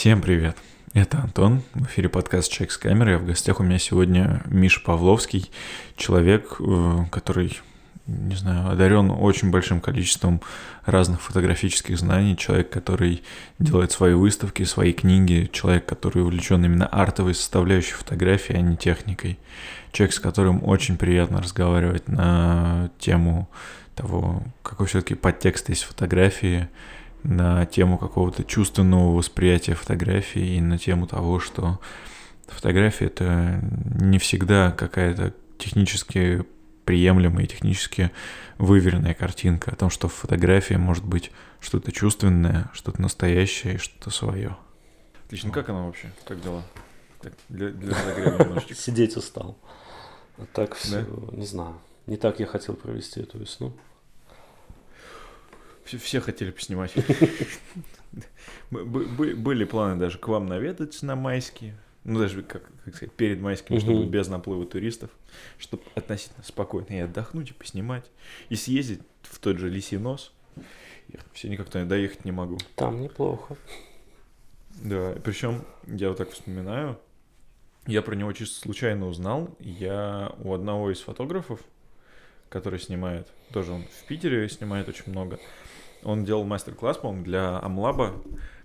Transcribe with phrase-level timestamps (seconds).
[0.00, 0.56] Всем привет!
[0.94, 4.80] Это Антон, в эфире подкаст «Человек с камерой», а в гостях у меня сегодня Миша
[4.80, 5.50] Павловский,
[5.94, 7.60] человек, э, который,
[8.06, 10.40] не знаю, одарен очень большим количеством
[10.86, 13.22] разных фотографических знаний, человек, который
[13.58, 19.38] делает свои выставки, свои книги, человек, который увлечен именно артовой составляющей фотографии, а не техникой,
[19.92, 23.50] человек, с которым очень приятно разговаривать на тему
[23.94, 26.70] того, какой все-таки подтекст есть в фотографии,
[27.22, 31.80] на тему какого-то чувственного восприятия фотографии и на тему того, что
[32.48, 33.60] фотография это
[34.00, 36.44] не всегда какая-то технически
[36.84, 38.10] приемлемая и технически
[38.58, 44.10] выверенная картинка, о том, что в фотографии может быть что-то чувственное, что-то настоящее и что-то
[44.10, 44.56] свое.
[45.26, 46.10] Отлично, как она вообще?
[46.24, 46.64] Как дела?
[47.20, 48.74] Так, для, для разогрева немножечко.
[48.76, 49.56] Сидеть устал.
[50.38, 51.78] А так все, не знаю.
[52.06, 53.72] Не так я хотел провести эту весну.
[55.84, 56.92] Все, все хотели поснимать.
[58.70, 61.76] Были планы даже к вам наведать на майские.
[62.04, 65.10] Ну, даже, как, как сказать, перед майскими, чтобы без наплыва туристов,
[65.58, 68.10] чтобы относительно спокойно и отдохнуть, и поснимать,
[68.48, 70.32] и съездить в тот же Лисий нос.
[71.08, 72.58] Я все никак туда доехать не могу.
[72.74, 73.56] Там неплохо.
[74.82, 76.98] Да, причем я вот так вспоминаю,
[77.86, 79.54] я про него чисто случайно узнал.
[79.58, 81.60] Я у одного из фотографов,
[82.48, 85.38] который снимает, тоже он в Питере снимает очень много,
[86.02, 88.14] он делал мастер-класс, по-моему, для Амлаба.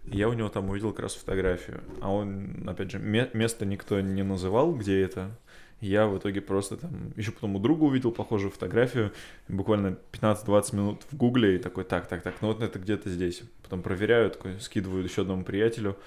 [0.05, 1.81] Я у него там увидел как раз фотографию.
[2.01, 5.31] А он, опять же, место никто не называл, где это.
[5.81, 9.11] Я в итоге просто там, еще потом у друга увидел похожую фотографию,
[9.49, 13.41] буквально 15-20 минут в гугле и такой, так, так, так, ну вот это где-то здесь.
[13.61, 15.97] Потом проверяю, такой, скидываю еще одному приятелю,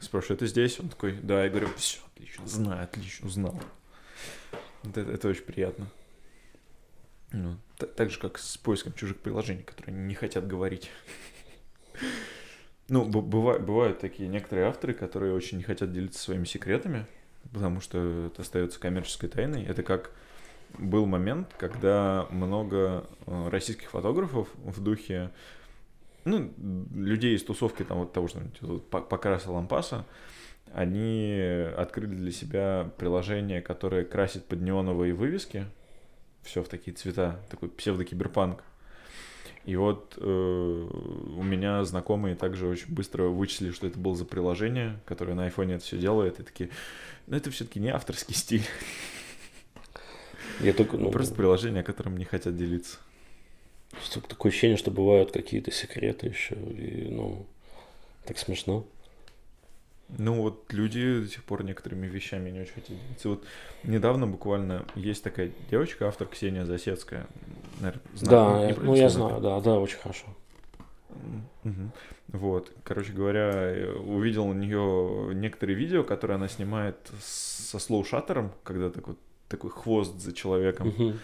[0.00, 0.80] спрашиваю, это здесь?
[0.80, 3.60] Он такой, да, я говорю, все, отлично, знаю, отлично, узнал.
[4.84, 5.86] Это, это очень приятно.
[7.32, 10.90] Ну, так же, как с поиском чужих приложений, которые не хотят говорить.
[12.88, 17.04] Ну, бывают, такие некоторые авторы, которые очень не хотят делиться своими секретами,
[17.52, 19.62] потому что это остается коммерческой тайной.
[19.64, 20.10] Это как
[20.78, 25.30] был момент, когда много э, российских фотографов в духе,
[26.24, 26.50] ну,
[26.94, 28.40] людей из тусовки там вот того, что
[28.78, 30.06] покраса лампаса,
[30.72, 35.66] они открыли для себя приложение, которое красит под неоновые вывески,
[36.42, 38.62] все в такие цвета, такой псевдокиберпанк.
[39.64, 44.98] И вот э, у меня знакомые также очень быстро вычислили, что это было за приложение,
[45.04, 46.70] которое на айфоне это все делает, и такие,
[47.26, 48.64] ну это все-таки не авторский стиль.
[50.60, 52.98] Я только, ну, Просто приложение, о котором не хотят делиться.
[54.28, 57.46] Такое ощущение, что бывают какие-то секреты еще, и, ну,
[58.24, 58.86] так смешно.
[60.16, 63.28] Ну вот люди до сих пор некоторыми вещами не очень хотят делиться.
[63.28, 63.44] Вот
[63.84, 67.26] недавно буквально есть такая девочка, автор Ксения Засецкая.
[67.80, 70.26] Наверное, да, я, ну я знаю, да, да, очень хорошо.
[71.64, 71.92] Угу.
[72.28, 79.16] Вот, короче говоря, увидел у нее некоторые видео, которые она снимает со слоу-шаттером, когда такой,
[79.48, 80.88] такой хвост за человеком.
[80.88, 81.14] Угу.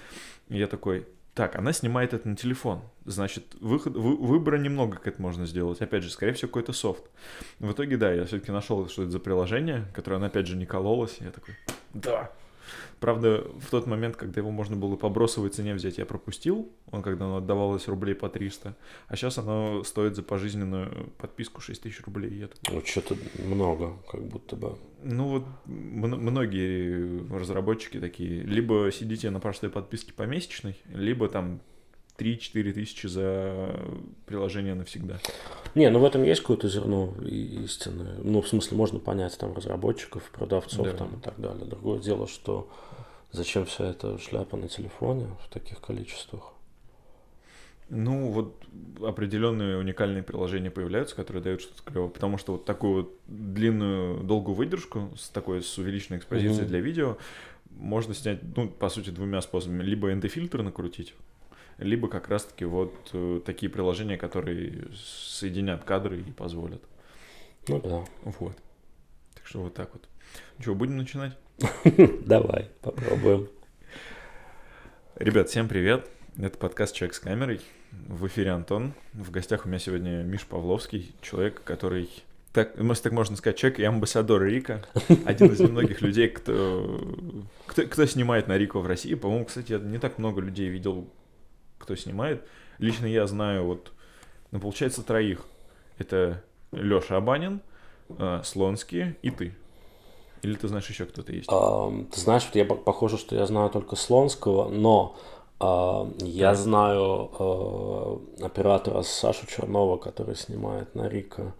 [0.48, 2.82] И я такой, так, она снимает это на телефон.
[3.04, 5.80] Значит, выход, вы, выбора немного, как это можно сделать.
[5.80, 7.04] Опять же, скорее всего, какой-то софт.
[7.58, 10.66] В итоге, да, я все-таки нашел, что это за приложение, которое она, опять же, не
[10.66, 11.18] кололась.
[11.20, 11.54] Я такой,
[11.92, 12.32] да,
[13.00, 16.72] Правда, в тот момент, когда его можно было по бросовой цене взять, я пропустил.
[16.90, 18.76] Он когда оно отдавалось рублей по 300.
[19.08, 22.34] А сейчас оно стоит за пожизненную подписку 6 тысяч рублей.
[22.34, 22.76] Я такой...
[22.76, 24.78] Вот что-то много, как будто бы.
[25.02, 31.60] Ну вот многие разработчики такие, либо сидите на простой подписке помесячной, либо там
[32.18, 33.80] 3-4 тысячи за
[34.26, 35.18] приложение навсегда.
[35.74, 38.10] Не, ну в этом есть какое-то зерно истины.
[38.22, 40.92] Ну, в смысле, можно понять там разработчиков, продавцов да.
[40.92, 41.64] там и так далее.
[41.64, 42.70] Другое дело, что
[43.32, 46.52] зачем вся эта шляпа на телефоне в таких количествах?
[47.90, 48.62] Ну, вот
[49.02, 52.10] определенные уникальные приложения появляются, которые дают что-то клевое.
[52.10, 56.68] Потому что вот такую вот длинную, долгую выдержку с такой с увеличенной экспозицией mm-hmm.
[56.68, 57.18] для видео
[57.70, 59.82] можно снять, ну, по сути, двумя способами.
[59.82, 61.14] Либо ND-фильтр накрутить,
[61.78, 66.82] либо как раз-таки вот э, такие приложения, которые соединят кадры и позволят.
[67.68, 68.04] Ну да.
[68.38, 68.56] Вот.
[69.34, 70.08] Так что вот так вот.
[70.58, 71.36] Что, будем начинать?
[72.26, 73.48] Давай, попробуем.
[75.16, 76.08] Ребят, всем привет.
[76.36, 77.60] Это подкаст «Человек с камерой».
[78.08, 78.92] В эфире Антон.
[79.12, 82.10] В гостях у меня сегодня Миш Павловский, человек, который
[82.52, 84.84] так, если так можно сказать, человек и амбассадор Рика.
[85.24, 87.16] Один из немногих людей, кто,
[87.66, 89.14] кто, кто снимает на Рико в России.
[89.14, 91.08] По-моему, кстати, я не так много людей видел,
[91.78, 92.44] кто снимает.
[92.78, 93.92] Лично я знаю вот,
[94.50, 95.44] ну, получается, троих.
[95.98, 96.42] Это
[96.72, 97.60] Леша Абанин,
[98.08, 99.54] э, Слонский и ты.
[100.42, 101.48] Или ты знаешь еще кто-то есть?
[101.50, 105.16] А, ты знаешь, вот я похоже, что я знаю только Слонского, но
[105.58, 106.54] а, я да.
[106.54, 111.54] знаю а, оператора Сашу Чернова, который снимает на Рика.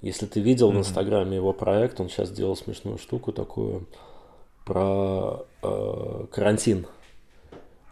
[0.00, 0.76] Если ты видел mm-hmm.
[0.76, 3.86] в Инстаграме его проект, он сейчас делал смешную штуку такую
[4.64, 6.86] про э, карантин.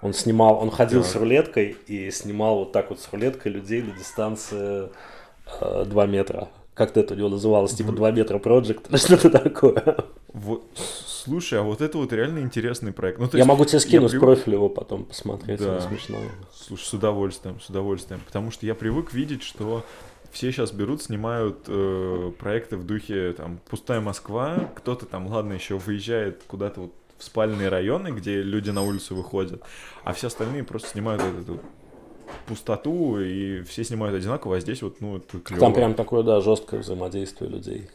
[0.00, 1.08] Он снимал, он ходил да.
[1.08, 4.90] с рулеткой и снимал вот так вот с рулеткой людей на дистанции
[5.60, 6.48] э, 2 метра.
[6.74, 7.74] Как это у него называлось?
[7.74, 9.96] Типа 2 метра или что-то такое.
[10.32, 13.18] Вот, слушай, а вот это вот реально интересный проект.
[13.18, 14.26] Ну, я есть, могу тебе скинуть привык...
[14.26, 15.80] профиль его потом посмотреть, да.
[15.80, 16.18] смешно.
[16.54, 18.20] Слушай, с удовольствием, с удовольствием.
[18.24, 19.84] Потому что я привык видеть, что
[20.30, 25.78] все сейчас берут, снимают э, проекты в духе там пустая Москва, кто-то там, ладно, еще
[25.78, 29.62] выезжает куда-то вот в спальные районы, где люди на улицу выходят,
[30.04, 31.60] а все остальные просто снимают эту
[32.46, 35.60] пустоту, и все снимают одинаково, а здесь вот, ну, это клево.
[35.60, 37.88] Там прям такое, да, жесткое взаимодействие людей.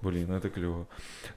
[0.00, 0.86] Блин, это клево.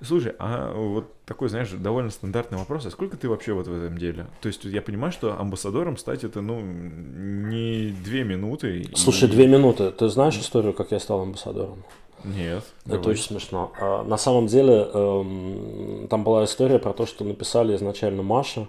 [0.02, 2.86] Слушай, а вот такой, знаешь, довольно стандартный вопрос.
[2.86, 4.28] А сколько ты вообще вот в этом деле?
[4.40, 8.88] То есть я понимаю, что амбассадором стать это, ну, не две минуты.
[8.94, 9.32] Слушай, и...
[9.32, 9.90] две минуты.
[9.90, 11.84] Ты знаешь историю, как я стал амбассадором?
[12.24, 12.64] Нет.
[12.86, 13.12] Это давай.
[13.12, 13.72] очень смешно.
[13.80, 18.68] А, на самом деле, эм, там была история про то, что написали изначально Маша,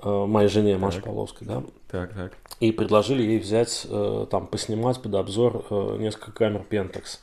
[0.00, 1.62] э, моей жене, Маше Павловской, да?
[1.90, 2.32] Так, так.
[2.60, 7.18] И предложили ей взять, э, там, поснимать под обзор э, несколько камер Pentax.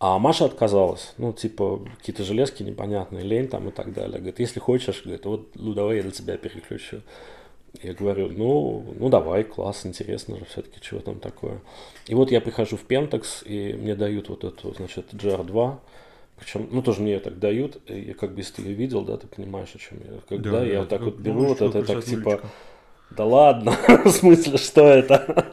[0.00, 1.14] А Маша отказалась.
[1.16, 4.18] Ну, типа, какие-то железки непонятные, лень там и так далее.
[4.18, 7.00] Говорит, если хочешь, говорит, вот, ну, давай я для тебя переключу.
[7.82, 11.60] Я говорю, ну, ну давай, класс, интересно же все-таки, чего там такое.
[12.06, 15.78] И вот я прихожу в Pentax, и мне дают вот эту, значит, GR2,
[16.38, 19.02] причем, ну, тоже мне ее так дают, и я как бы, если ты ее видел,
[19.02, 20.20] да, ты понимаешь, о чем я.
[20.28, 22.40] Когда да, я вот так вот беру, вот это так, типа,
[23.10, 25.50] да ладно, в смысле, что это?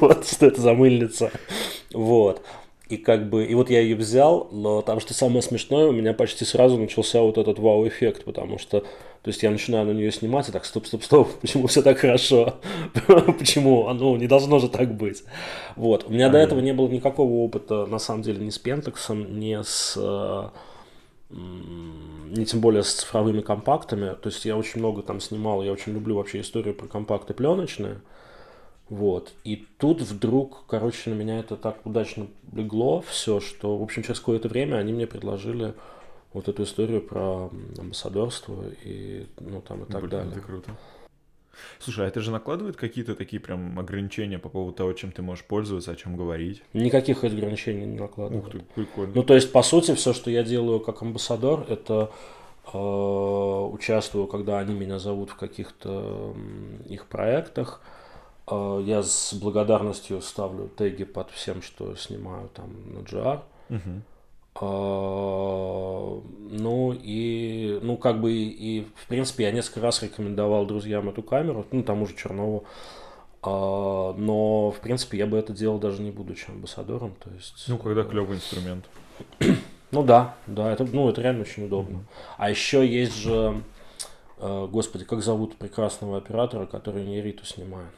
[0.00, 1.30] вот, что это за мыльница.
[1.92, 2.42] Вот.
[2.88, 6.12] И как бы, и вот я ее взял, но там, что самое смешное, у меня
[6.12, 8.84] почти сразу начался вот этот вау-эффект, потому что,
[9.22, 11.98] то есть я начинаю на нее снимать, и так, стоп, стоп, стоп, почему все так
[11.98, 12.60] хорошо?
[13.38, 13.92] почему?
[13.92, 15.24] Ну, не должно же так быть.
[15.76, 16.04] Вот.
[16.08, 19.60] У меня до этого не было никакого опыта, на самом деле, ни с Пентаксом, ни
[19.62, 19.96] с
[21.32, 24.14] не тем более с цифровыми компактами.
[24.14, 28.00] То есть я очень много там снимал, я очень люблю вообще историю про компакты пленочные.
[28.88, 29.32] Вот.
[29.44, 34.18] И тут вдруг, короче, на меня это так удачно легло все, что, в общем, через
[34.18, 35.74] какое-то время они мне предложили
[36.32, 40.32] вот эту историю про амбассадорство и, ну, там и так Блин, далее.
[40.32, 40.76] Это круто.
[41.78, 45.44] Слушай, а это же накладывает какие-то такие прям ограничения по поводу того, чем ты можешь
[45.44, 46.62] пользоваться, о чем говорить?
[46.72, 48.46] Никаких ограничений не накладывает.
[48.46, 49.12] Ух ты, прикольно.
[49.14, 52.10] Ну, то есть, по сути, все, что я делаю как амбассадор, это
[52.72, 57.82] э, участвую, когда они меня зовут в каких-то э, их проектах,
[58.46, 63.40] а, я с благодарностью ставлю теги под всем, что снимаю там на GR.
[63.70, 64.02] Угу.
[64.54, 71.22] А, ну и, ну как бы и, в принципе я несколько раз рекомендовал друзьям эту
[71.22, 72.64] камеру, ну тому же Чернову.
[73.42, 77.64] А, но в принципе я бы это делал даже не будучи амбассадором, то есть.
[77.68, 78.84] Ну когда клевый инструмент.
[79.90, 82.04] Ну да, да, это, ну это реально очень удобно.
[82.38, 83.62] А еще есть же,
[84.38, 87.92] э, господи, как зовут прекрасного оператора, который Нериту снимает?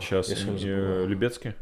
[0.00, 1.54] Сейчас, э, Любецкий?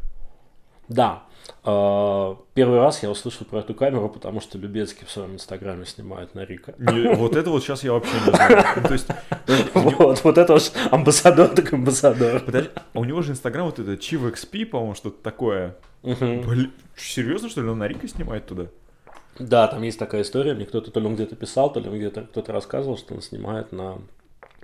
[0.89, 1.23] Да.
[1.63, 6.33] А, первый раз я услышал про эту камеру, потому что Любецкий в своем инстаграме снимает
[6.35, 6.73] на Рика.
[7.15, 8.65] вот это вот сейчас я вообще не знаю.
[8.75, 9.07] Ну, то есть,
[9.73, 12.41] вот, вот это уж амбассадор так амбассадор.
[12.41, 15.75] Подожди, а у него же инстаграм вот это Chiv XP, по-моему, что-то такое.
[16.03, 18.67] Блин, серьезно, что ли, он на Рика снимает туда?
[19.39, 22.23] Да, там есть такая история, мне кто-то то ли он где-то писал, то ли где-то
[22.23, 23.99] кто-то рассказывал, что он снимает на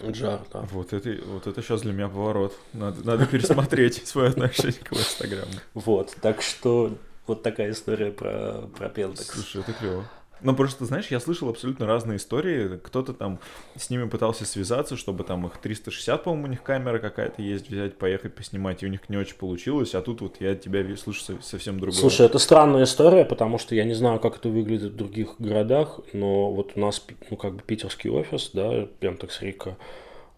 [0.06, 0.62] Джар, да.
[0.72, 2.54] Вот это, вот это сейчас для меня поворот.
[2.74, 5.52] Надо, надо пересмотреть свое отношение к Инстаграму.
[5.74, 9.32] Вот, так что вот такая история про, про Пелтекс.
[9.32, 10.06] Слушай, это клево.
[10.42, 12.80] Ну, просто, знаешь, я слышал абсолютно разные истории.
[12.84, 13.40] Кто-то там
[13.76, 17.98] с ними пытался связаться, чтобы там их 360, по-моему, у них камера какая-то есть, взять,
[17.98, 19.96] поехать поснимать, и у них не очень получилось.
[19.96, 22.00] А тут вот я тебя слышу совсем другое.
[22.00, 26.00] Слушай, это странная история, потому что я не знаю, как это выглядит в других городах,
[26.14, 29.78] но вот у нас, ну, как бы питерский офис, да, Пентакс Рика,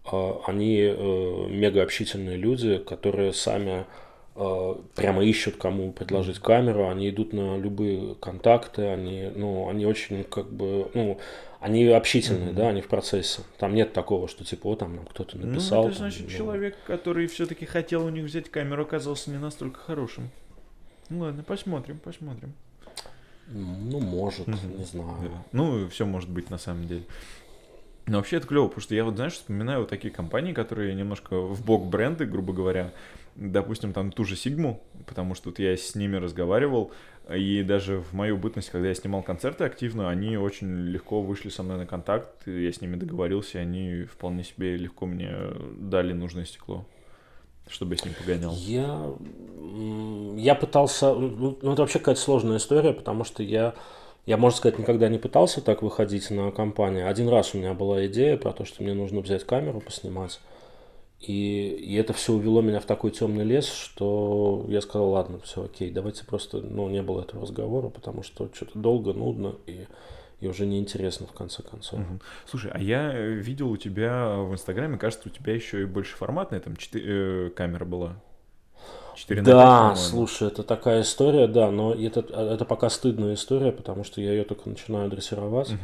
[0.04, 3.86] а, они э, мега общительные люди, которые сами
[4.34, 10.50] прямо ищут, кому предложить камеру, они идут на любые контакты, они, ну, они очень как
[10.50, 11.18] бы, ну,
[11.60, 12.54] они общительные, mm-hmm.
[12.54, 13.42] да, они в процессе.
[13.58, 15.82] Там нет такого, что типа, вот там нам кто-то ну, написал.
[15.82, 19.78] Ну, это значит, там, человек, который все-таки хотел у них взять камеру, оказался не настолько
[19.80, 20.30] хорошим.
[21.10, 22.54] Ну ладно, посмотрим, посмотрим.
[23.48, 24.78] Ну, может, mm-hmm.
[24.78, 25.16] не знаю.
[25.22, 25.44] Да.
[25.52, 27.02] Ну, все может быть на самом деле.
[28.06, 31.38] Но вообще это клево, потому что я вот, знаешь, вспоминаю вот такие компании, которые немножко
[31.38, 32.92] в бок бренды, грубо говоря,
[33.36, 36.92] допустим, там ту же Сигму, потому что вот я с ними разговаривал,
[37.32, 41.62] и даже в мою бытность, когда я снимал концерты активно, они очень легко вышли со
[41.62, 45.32] мной на контакт, я с ними договорился, и они вполне себе легко мне
[45.78, 46.84] дали нужное стекло.
[47.68, 48.52] чтобы с ним погонял?
[48.54, 49.12] Я,
[50.36, 53.74] я пытался, ну, ну это вообще какая-то сложная история, потому что я,
[54.26, 57.08] я, можно сказать, никогда не пытался так выходить на компанию.
[57.08, 60.40] Один раз у меня была идея про то, что мне нужно взять камеру, поснимать.
[61.20, 65.64] И, и это все увело меня в такой темный лес, что я сказал, ладно, все
[65.64, 69.86] окей, давайте просто, ну, не было этого разговора, потому что что-то долго, нудно, и
[70.40, 72.00] и уже неинтересно в конце концов.
[72.00, 72.20] Угу.
[72.46, 76.16] Слушай, а я э, видел у тебя в Инстаграме, кажется, у тебя еще и больше
[76.16, 78.16] форматная, там 4 э, камера была.
[79.16, 84.02] 4 да, 5, слушай, это такая история, да, но это, это пока стыдная история, потому
[84.02, 85.70] что я ее только начинаю дрессировать.
[85.70, 85.78] Угу.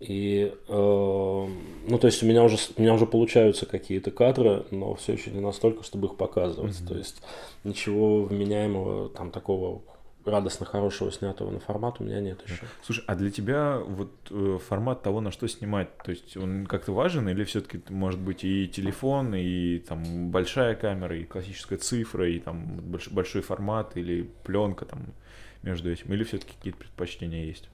[0.00, 0.72] И, э,
[1.88, 5.30] ну, то есть у меня уже, у меня уже получаются какие-то кадры, но все еще
[5.30, 6.72] не настолько, чтобы их показывать.
[6.72, 6.88] Mm-hmm.
[6.88, 7.22] То есть
[7.64, 9.82] ничего вменяемого, там, такого
[10.24, 12.64] радостно хорошего снятого на формат у меня нет еще.
[12.82, 16.92] Слушай, а для тебя вот э, формат того, на что снимать, то есть он как-то
[16.92, 22.38] важен или все-таки может быть и телефон, и там большая камера, и классическая цифра, и
[22.38, 25.14] там больш, большой формат, или пленка там
[25.62, 27.68] между этим, или все-таки какие-то предпочтения есть?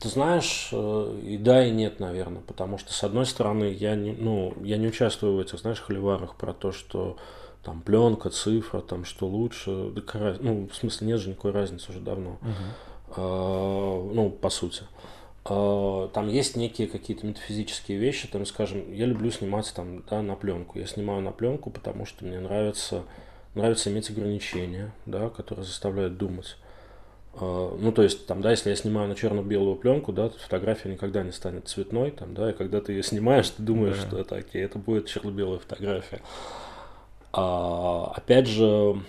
[0.00, 4.12] Ты знаешь, э, и да, и нет, наверное, потому что, с одной стороны, я не,
[4.12, 7.16] ну, я не участвую в этих, знаешь, холиварах про то, что
[7.64, 11.98] там пленка, цифра, там что лучше, да, ну, в смысле, нет же никакой разницы уже
[11.98, 13.14] давно, uh-huh.
[13.16, 14.84] а, ну, по сути.
[15.44, 20.36] А, там есть некие какие-то метафизические вещи, там, скажем, я люблю снимать там, да, на
[20.36, 20.78] пленку.
[20.78, 23.02] Я снимаю на пленку, потому что мне нравится,
[23.54, 26.56] нравится иметь ограничения, да, которые заставляют думать.
[27.40, 30.88] Uh, ну, то есть, там, да, если я снимаю на черно-белую пленку, да, то фотография
[30.88, 34.06] никогда не станет цветной, там, да, и когда ты ее снимаешь, ты думаешь, да.
[34.06, 36.20] что это окей, это будет черно-белая фотография.
[37.32, 39.00] А, опять же,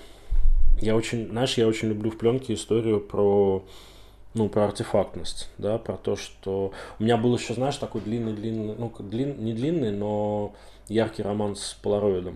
[0.79, 3.65] я очень, знаешь, я очень люблю в пленке историю про,
[4.35, 8.93] ну, про артефактность, да, про то, что у меня был еще, знаешь, такой длинный-длинный, ну,
[8.99, 10.53] длин, не длинный, но
[10.87, 12.35] яркий роман с полароидом.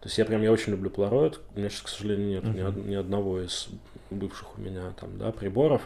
[0.00, 1.40] То есть я прям, я очень люблю полароид.
[1.54, 2.84] У меня сейчас, к сожалению, нет uh-huh.
[2.84, 3.68] ни, ни одного из
[4.10, 5.82] бывших у меня там, да, приборов.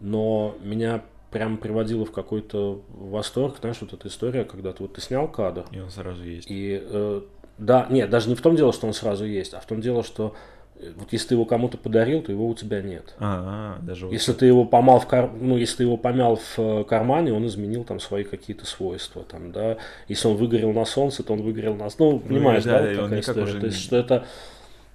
[0.00, 1.02] Но меня
[1.34, 5.64] прям приводило в какой-то восторг, знаешь, вот эта история, когда ты вот ты снял кадр.
[5.72, 6.46] И он сразу есть.
[6.48, 7.22] И э,
[7.58, 10.04] да, нет, даже не в том дело, что он сразу есть, а в том дело,
[10.04, 10.34] что
[10.76, 13.14] э, вот если ты его кому-то подарил, то его у тебя нет.
[13.18, 15.28] А, -а даже если вот ты его помал в кар...
[15.32, 19.50] ну, если ты его помял в э, кармане, он изменил там свои какие-то свойства, там,
[19.50, 19.78] да.
[20.06, 22.94] Если он выгорел на солнце, то он выгорел на, ну, ну понимаешь, ну, да, да,
[22.94, 23.42] да такая история.
[23.42, 23.60] Уже...
[23.60, 24.24] То есть что это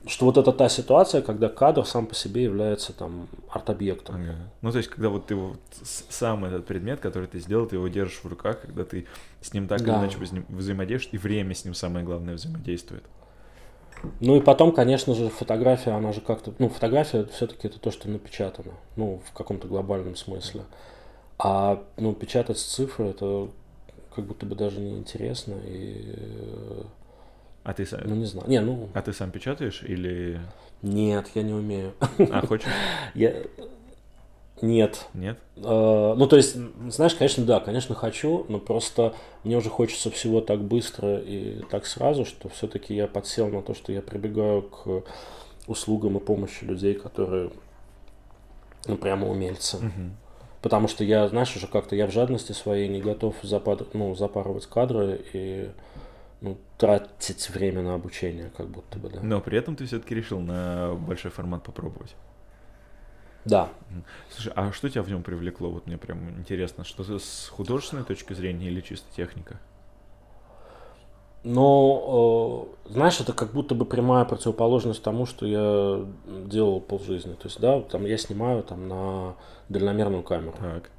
[0.10, 4.16] что вот это та ситуация, когда кадр сам по себе является там арт-объектом.
[4.16, 4.36] Ага.
[4.62, 5.60] Ну, то есть, когда вот ты вот
[6.10, 9.06] сам этот предмет, который ты сделал, ты его держишь в руках, когда ты
[9.42, 9.94] с ним так да.
[9.94, 10.18] или иначе
[10.50, 13.04] взаимодействуешь, и время с ним самое главное взаимодействует.
[14.20, 18.10] Ну и потом, конечно же, фотография, она же как-то, ну, фотография все-таки это то, что
[18.10, 20.64] напечатано, ну, в каком-то глобальном смысле.
[21.38, 23.50] А, ну, печатать с цифры, это
[24.16, 26.16] как будто бы даже не интересно, и
[27.64, 28.02] а ты сам?
[28.06, 28.50] Ну, не знаю.
[28.50, 28.90] Не, ну...
[28.94, 30.40] А ты сам печатаешь или...
[30.82, 31.94] Нет, я не умею.
[32.32, 32.68] А хочешь?
[33.14, 33.36] Я...
[34.62, 35.08] Нет.
[35.14, 35.38] Нет?
[35.56, 36.58] Uh, ну, то есть,
[36.90, 39.14] знаешь, конечно, да, конечно, хочу, но просто
[39.44, 43.74] мне уже хочется всего так быстро и так сразу, что все-таки я подсел на то,
[43.74, 45.04] что я прибегаю к
[45.68, 47.52] услугам и помощи людей, которые,
[48.86, 49.78] ну, прямо умельцы.
[50.62, 53.94] Потому что я, знаешь, уже как-то я в жадности своей не готов запад...
[53.94, 55.70] ну, запарывать кадры и
[56.42, 59.20] ну, тратить время на обучение, как будто бы, да.
[59.22, 62.16] Но при этом ты все-таки решил на большой формат попробовать.
[63.46, 63.70] Да.
[64.30, 65.70] Слушай, а что тебя в нем привлекло?
[65.70, 69.60] Вот мне прям интересно, что с художественной точки зрения или чисто техника?
[71.44, 77.34] Но, э, знаешь, это как будто бы прямая противоположность тому, что я делал полжизни.
[77.34, 79.36] То есть, да, там я снимаю там на
[79.70, 80.56] дальномерную камеру.
[80.60, 80.92] Так.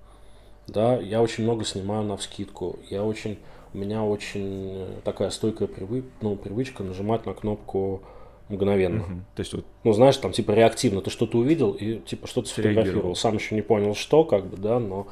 [0.73, 2.79] Да, я очень много снимаю на вскидку.
[2.89, 3.39] Я очень
[3.73, 6.05] у меня очень такая стойкая привы...
[6.21, 8.03] ну, привычка нажимать на кнопку
[8.49, 9.03] мгновенно.
[9.03, 9.13] Угу.
[9.37, 9.65] То есть вот...
[9.85, 11.01] Ну, знаешь, там типа реактивно.
[11.03, 13.15] Ты что-то увидел и типа что-то сфотографировал.
[13.15, 15.07] Сам еще не понял, что, как бы, да, но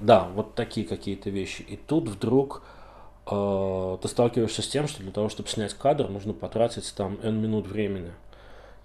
[0.00, 1.62] да, вот такие какие-то вещи.
[1.62, 2.62] И тут вдруг
[3.30, 7.42] э, ты сталкиваешься с тем, что для того, чтобы снять кадр, нужно потратить там N
[7.42, 8.12] минут времени.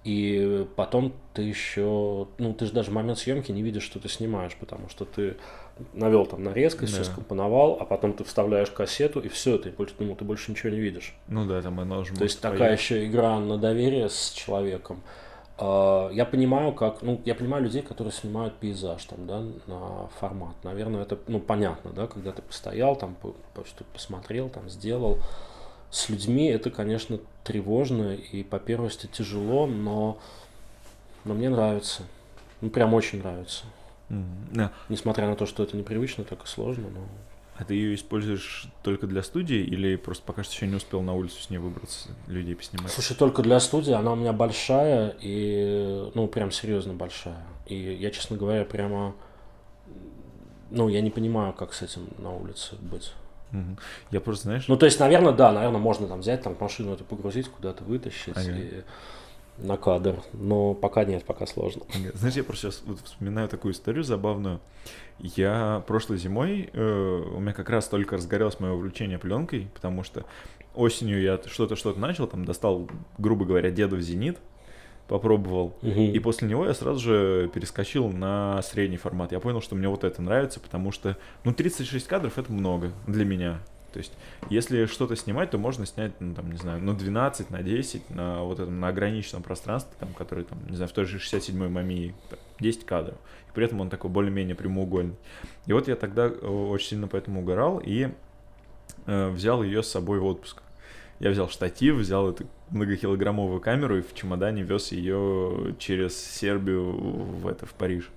[0.07, 4.07] И потом ты еще, ну, ты же даже в момент съемки не видишь, что ты
[4.07, 5.35] снимаешь, потому что ты
[5.91, 6.93] навел там нарезкой, да.
[6.93, 10.79] все скомпоновал, а потом ты вставляешь кассету, и все, ты ну, ты больше ничего не
[10.79, 11.13] видишь.
[11.27, 12.41] Ну да, там оно То есть поехать.
[12.41, 15.03] такая еще игра на доверие с человеком.
[15.57, 20.55] А, я понимаю, как, ну, я понимаю людей, которые снимают пейзаж там, да, на формат.
[20.63, 23.17] Наверное, это, ну, понятно, да, когда ты постоял там,
[23.65, 25.19] что-то посмотрел, там, сделал
[25.89, 30.17] с людьми это, конечно, тревожно и по первости тяжело, но,
[31.23, 32.03] но мне нравится.
[32.61, 33.65] Ну, прям очень нравится.
[34.09, 34.51] Mm-hmm.
[34.53, 34.71] Yeah.
[34.89, 37.07] Несмотря на то, что это непривычно, так и сложно, но...
[37.57, 41.15] А ты ее используешь только для студии или просто пока что еще не успел на
[41.15, 42.91] улицу с ней выбраться, людей поснимать?
[42.91, 47.43] Слушай, только для студии, она у меня большая и, ну, прям серьезно большая.
[47.65, 49.15] И я, честно говоря, прямо,
[50.69, 53.13] ну, я не понимаю, как с этим на улице быть.
[54.11, 54.67] Я просто, знаешь...
[54.67, 58.35] Ну, то есть, наверное, да, наверное, можно там взять, там машину эту погрузить, куда-то вытащить
[58.35, 58.51] ага.
[58.51, 58.83] и
[59.57, 60.21] на кадр.
[60.33, 61.83] Но пока нет, пока сложно.
[62.13, 64.59] Знаешь, я просто сейчас вот вспоминаю такую историю забавную.
[65.19, 70.25] Я прошлой зимой, э, у меня как раз только разгорелось мое увлечение пленкой, потому что
[70.75, 72.87] осенью я что-то что-то начал, там достал,
[73.17, 74.37] грубо говоря, деда в зенит,
[75.07, 75.77] попробовал.
[75.81, 76.01] Угу.
[76.01, 79.31] И после него я сразу же перескочил на средний формат.
[79.31, 83.25] Я понял, что мне вот это нравится, потому что, ну, 36 кадров это много для
[83.25, 83.59] меня.
[83.93, 84.13] То есть,
[84.49, 88.43] если что-то снимать, то можно снять, ну, там, не знаю, ну, 12 на 10 на
[88.43, 92.13] вот этом, на ограниченном пространстве, там, который, там, не знаю, в той же 67-й мамии
[92.59, 93.15] 10 кадров.
[93.49, 95.15] И при этом он такой более-менее прямоугольный.
[95.65, 98.09] И вот я тогда э, очень сильно поэтому угорал и
[99.05, 100.61] э, взял ее с собой в отпуск.
[101.19, 107.47] Я взял штатив, взял эту многокилограммовую камеру и в чемодане вез ее через Сербию в
[107.47, 108.09] это в Париж.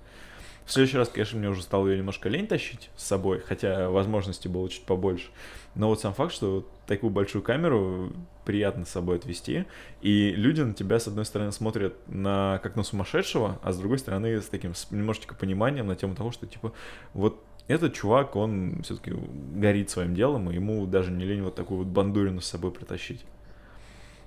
[0.65, 4.47] В следующий раз, конечно, мне уже стало ее немножко лень тащить с собой, хотя возможностей
[4.47, 5.29] было чуть побольше.
[5.75, 8.13] Но вот сам факт, что такую большую камеру
[8.45, 9.65] приятно с собой отвести,
[10.01, 13.99] и люди на тебя, с одной стороны, смотрят на как на сумасшедшего, а с другой
[13.99, 16.73] стороны, с таким с немножечко пониманием на тему того, что, типа,
[17.13, 19.13] вот этот чувак, он все-таки
[19.55, 23.23] горит своим делом, и ему даже не лень вот такую вот бандурину с собой притащить.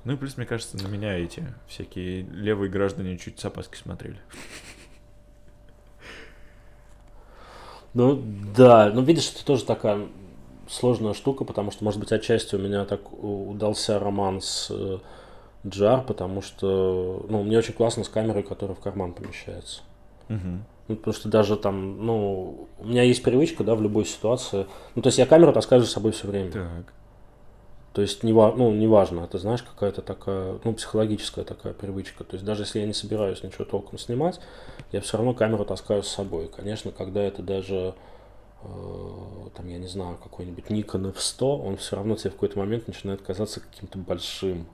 [0.05, 4.19] Ну и плюс, мне кажется, на меня эти всякие левые граждане чуть с опаской смотрели.
[7.95, 8.21] Ну
[8.57, 10.09] да, ну видишь, это тоже такая
[10.69, 14.99] сложная штука, потому что, может быть, отчасти у меня так удался роман с э,
[15.67, 19.83] Джар, потому что, ну, мне очень классно с камерой, которая в карман помещается.
[20.29, 20.59] Угу.
[20.87, 24.67] Ну, потому что даже там, ну, у меня есть привычка, да, в любой ситуации.
[24.95, 26.51] Ну, то есть я камеру таскаю с собой все время.
[26.53, 26.93] Так.
[27.95, 32.25] То есть, не, ну, неважно, это, знаешь, какая-то такая, ну, психологическая такая привычка.
[32.25, 34.41] То есть, даже если я не собираюсь ничего толком снимать,
[34.91, 36.49] я все равно камеру таскаю с собой.
[36.55, 37.95] Конечно, когда это даже,
[38.65, 38.69] э,
[39.55, 43.23] там, я не знаю, какой-нибудь Nikon F100, он все равно тебе в какой-то момент начинает
[43.23, 44.67] казаться каким-то большим.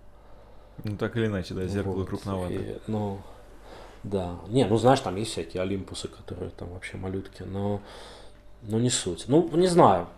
[0.82, 2.08] Ну, так или иначе, да, зеркало вот.
[2.08, 2.54] крупновато.
[2.54, 3.18] И, ну,
[4.02, 4.36] да.
[4.48, 7.80] Не, ну, знаешь, там есть всякие Олимпусы, которые там вообще малютки, но,
[8.62, 9.24] но не суть.
[9.28, 10.08] Ну, не знаю,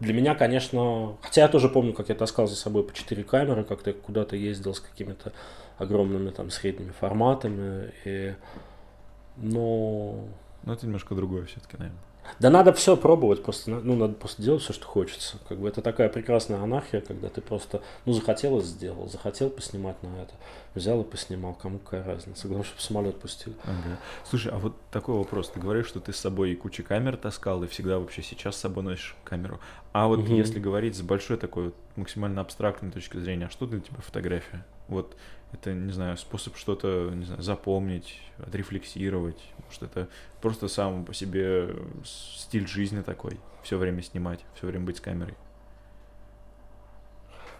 [0.00, 3.64] для меня, конечно, хотя я тоже помню, как я таскал за собой по 4 камеры,
[3.64, 5.32] как то куда-то ездил с какими-то
[5.78, 8.34] огромными там средними форматами, и,
[9.36, 10.24] но...
[10.62, 12.02] Ну, это немножко другое все-таки, наверное.
[12.38, 15.38] Да надо все пробовать, просто, ну, надо просто делать все, что хочется.
[15.48, 20.02] Как бы это такая прекрасная анархия, когда ты просто, ну, захотел и сделал, захотел поснимать
[20.02, 20.32] на это,
[20.74, 23.54] взял и поснимал, кому какая разница, главное, чтобы самолет пустил.
[23.64, 23.98] Ага.
[24.28, 27.62] Слушай, а вот такой вопрос, ты говоришь, что ты с собой и кучу камер таскал,
[27.64, 29.60] и всегда вообще сейчас с собой носишь камеру,
[29.92, 30.34] а вот угу.
[30.34, 34.64] если говорить с большой такой вот максимально абстрактной точки зрения, а что для тебя фотография?
[34.88, 35.16] Вот
[35.52, 39.40] это, не знаю, способ что-то, не знаю, запомнить, отрефлексировать.
[39.66, 40.08] Может, это
[40.40, 43.38] просто сам по себе стиль жизни такой.
[43.62, 45.34] Все время снимать, все время быть с камерой.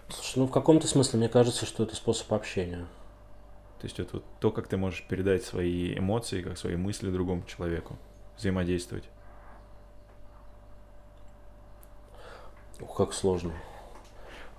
[0.09, 2.87] Слушай, ну в каком-то смысле мне кажется, что это способ общения.
[3.81, 7.45] То есть это вот то, как ты можешь передать свои эмоции, как свои мысли другому
[7.47, 7.97] человеку,
[8.37, 9.05] взаимодействовать.
[12.81, 13.53] Ух, как сложно.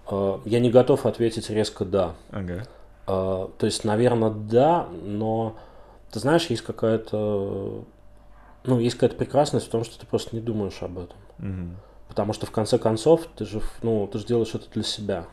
[0.08, 2.16] А, я не готов ответить резко «да».
[2.32, 2.68] Ага.
[3.08, 5.56] А, то есть, наверное, да, но
[6.12, 7.84] ты знаешь, есть какая-то,
[8.64, 11.18] ну, есть какая-то прекрасность в том, что ты просто не думаешь об этом.
[11.40, 11.76] Угу.
[12.10, 15.26] Потому что в конце концов ты же, ну, ты же делаешь это для себя.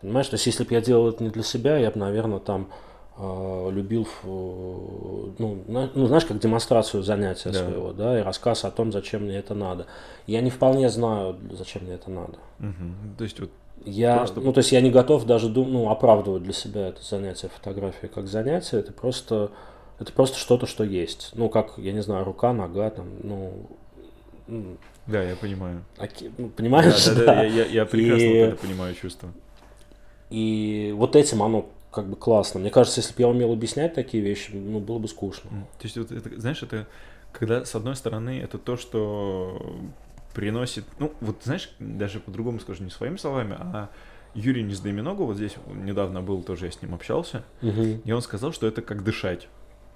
[0.00, 2.68] Понимаешь, то есть если бы я делал это не для себя, я бы, наверное, там
[3.16, 7.58] э, любил, э, ну, на, ну, знаешь, как демонстрацию занятия да.
[7.58, 9.86] своего, да, и рассказ о том, зачем мне это надо.
[10.26, 12.34] Я не вполне знаю, зачем мне это надо.
[12.60, 13.16] Угу.
[13.18, 13.50] То есть вот
[13.84, 14.40] я, просто...
[14.40, 18.10] ну, то есть я не готов даже дум, ну, оправдывать для себя это занятие фотографией
[18.12, 18.78] как занятие.
[18.78, 19.50] Это просто,
[19.98, 21.30] это просто что-то, что есть.
[21.34, 23.66] Ну, как, я не знаю, рука, нога, там, ну...
[25.06, 25.84] Да, я понимаю.
[25.98, 27.04] Оки, ну, понимаешь?
[27.06, 29.30] Да, да, да, я, я, я прекрасно и, это понимаю чувство.
[30.30, 32.60] И вот этим оно как бы классно.
[32.60, 35.50] Мне кажется, если бы я умел объяснять такие вещи, ну, было бы скучно.
[35.78, 36.86] То есть, вот это, знаешь, это
[37.32, 39.76] когда, с одной стороны, это то, что
[40.34, 43.90] приносит, ну, вот знаешь, даже по-другому скажу, не своими словами, а
[44.34, 48.00] Юрий Нездоиминогу, вот здесь недавно был, тоже я с ним общался, угу.
[48.04, 49.48] и он сказал, что это как дышать.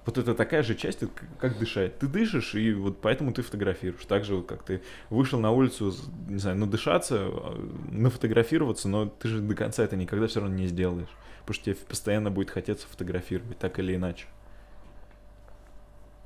[0.06, 1.00] Вот это такая же часть,
[1.38, 1.98] как дышать.
[1.98, 4.02] Ты дышишь, и вот поэтому ты фотографируешь.
[4.06, 5.94] Так же, вот как ты вышел на улицу,
[6.28, 10.66] не знаю, надышаться, а, нафотографироваться, но ты же до конца это никогда все равно не
[10.66, 11.10] сделаешь.
[11.40, 14.28] Потому что тебе постоянно будет хотеться фотографировать, так или иначе.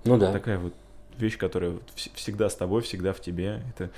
[0.05, 0.31] Ну да.
[0.31, 0.75] Такая вот
[1.23, 3.63] вещь, которая всегда с тобой, всегда в тебе.
[3.71, 3.91] Это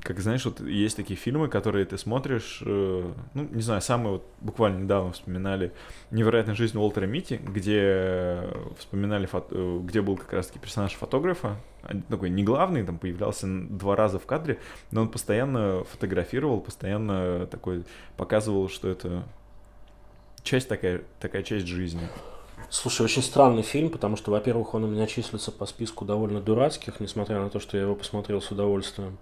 [0.00, 4.26] как знаешь, вот есть такие фильмы, которые ты смотришь, э, ну, не знаю, самые вот
[4.40, 5.72] буквально недавно вспоминали
[6.10, 11.56] «Невероятная жизнь Уолтера Мити», где вспоминали, фото, где был как раз-таки персонаж фотографа,
[12.08, 14.58] такой не главный, там появлялся два раза в кадре,
[14.92, 17.84] но он постоянно фотографировал, постоянно такой
[18.16, 19.24] показывал, что это
[20.42, 22.08] часть такая, такая часть жизни.
[22.72, 27.00] Слушай, очень странный фильм, потому что, во-первых, он у меня числится по списку довольно дурацких,
[27.00, 29.18] несмотря на то, что я его посмотрел с удовольствием.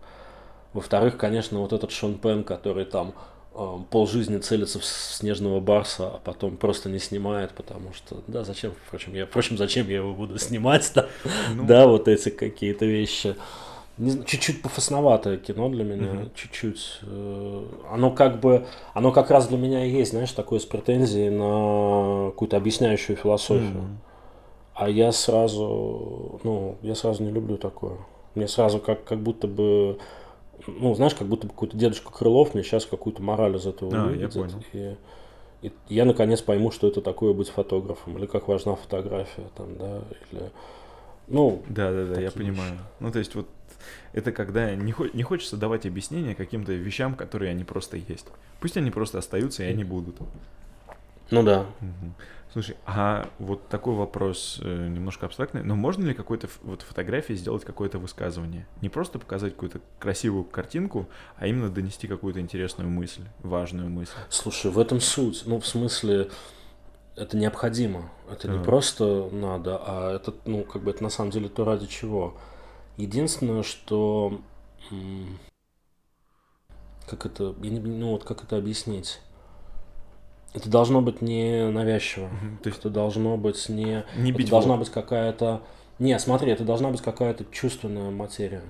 [0.72, 3.12] Во-вторых, конечно, вот этот Шон Пен, который там
[3.56, 8.72] э, полжизни целится в снежного барса, а потом просто не снимает, потому что, да, зачем,
[8.86, 11.08] впрочем, я, впрочем, зачем я его буду снимать, да,
[11.52, 13.34] ну, да вот эти какие-то вещи.
[14.26, 16.30] Чуть-чуть пофасноватое кино для меня, mm-hmm.
[16.34, 17.00] чуть-чуть.
[17.02, 21.28] Э, оно как бы, оно как раз для меня и есть, знаешь, такое с претензией
[21.30, 23.82] на какую-то объясняющую философию.
[23.82, 23.96] Mm-hmm.
[24.74, 27.98] А я сразу, ну, я сразу не люблю такое.
[28.34, 29.98] Мне сразу как, как будто бы
[30.66, 34.04] ну, знаешь, как будто бы какой-то дедушка Крылов мне сейчас какую-то мораль из этого а,
[34.04, 34.34] выведет.
[34.34, 34.64] Я понял.
[34.72, 34.96] И,
[35.62, 40.02] и я наконец пойму, что это такое быть фотографом, или как важна фотография, там, да,
[40.30, 40.50] или.
[41.30, 42.72] Ну, да, да, да, я понимаю.
[42.72, 42.82] Вещи.
[43.00, 43.48] Ну, то есть, вот
[44.12, 48.26] это когда не, хо- не хочется давать объяснения каким-то вещам, которые они просто есть.
[48.60, 50.16] Пусть они просто остаются, и они будут.
[51.30, 51.60] Ну да.
[51.80, 52.12] Угу.
[52.52, 57.64] Слушай, а вот такой вопрос э, немножко абстрактный, но можно ли какой-то вот фотографии сделать
[57.64, 58.66] какое-то высказывание?
[58.80, 64.14] Не просто показать какую-то красивую картинку, а именно донести какую-то интересную мысль, важную мысль.
[64.30, 65.44] Слушай, в этом суть.
[65.46, 66.28] Ну, в смысле,
[67.20, 68.10] это необходимо.
[68.30, 68.56] Это а.
[68.56, 72.34] не просто надо, а это, ну, как бы это на самом деле то ради чего.
[72.96, 74.40] Единственное, что
[77.06, 79.20] как это, я не, ну вот как это объяснить?
[80.52, 82.24] Это должно быть не навязчиво.
[82.24, 84.04] Угу, то есть это должно быть не.
[84.16, 85.62] Не это должна быть какая-то.
[85.98, 88.62] Не, смотри, это должна быть какая-то чувственная материя.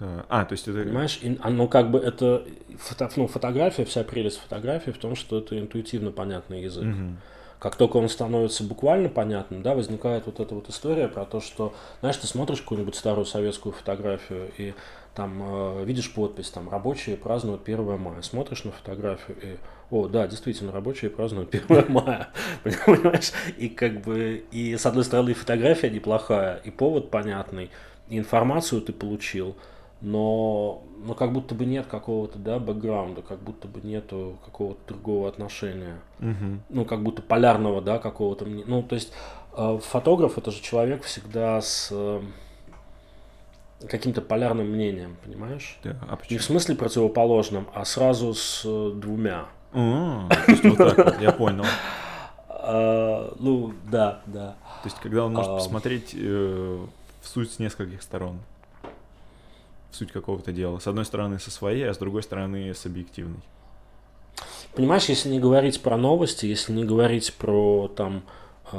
[0.00, 0.26] Да.
[0.28, 0.82] А, то есть это.
[0.82, 2.44] Понимаешь, и, оно как бы это
[2.78, 6.84] фото, ну, фотография, вся прелесть фотографии в том, что это интуитивно понятный язык.
[6.84, 7.16] Угу.
[7.58, 11.72] Как только он становится буквально понятным, да, возникает вот эта вот история про то, что,
[12.00, 14.74] знаешь, ты смотришь какую-нибудь старую советскую фотографию и
[15.14, 19.56] там э, видишь подпись, там рабочие празднуют 1 мая, смотришь на фотографию и
[19.90, 22.28] о, да, действительно, рабочие празднуют 1 мая,
[22.62, 23.32] понимаешь?
[23.56, 27.70] И как бы, и с одной стороны фотография неплохая, и повод понятный,
[28.08, 29.56] и информацию ты получил,
[30.00, 35.28] но, но как будто бы нет какого-то, да, бэкграунда, как будто бы нету какого-то другого
[35.28, 35.98] отношения.
[36.20, 36.60] Угу.
[36.70, 39.12] Ну, как будто полярного, да, какого-то, ну, то есть
[39.56, 42.22] э, фотограф это же человек всегда с э,
[43.86, 45.78] каким-то полярным мнением, понимаешь?
[45.84, 49.46] Да, а Не в смысле противоположным, а сразу с э, двумя.
[49.72, 51.64] А, то есть вот так вот, я понял.
[52.48, 54.56] А, ну, да, да.
[54.82, 55.54] То есть, когда он может а...
[55.56, 56.86] посмотреть э,
[57.20, 58.38] в суть с нескольких сторон.
[59.94, 60.80] Суть какого-то дела.
[60.80, 63.38] С одной стороны со своей, а с другой стороны с объективной.
[64.74, 68.24] Понимаешь, если не говорить про новости, если не говорить про там
[68.72, 68.76] э,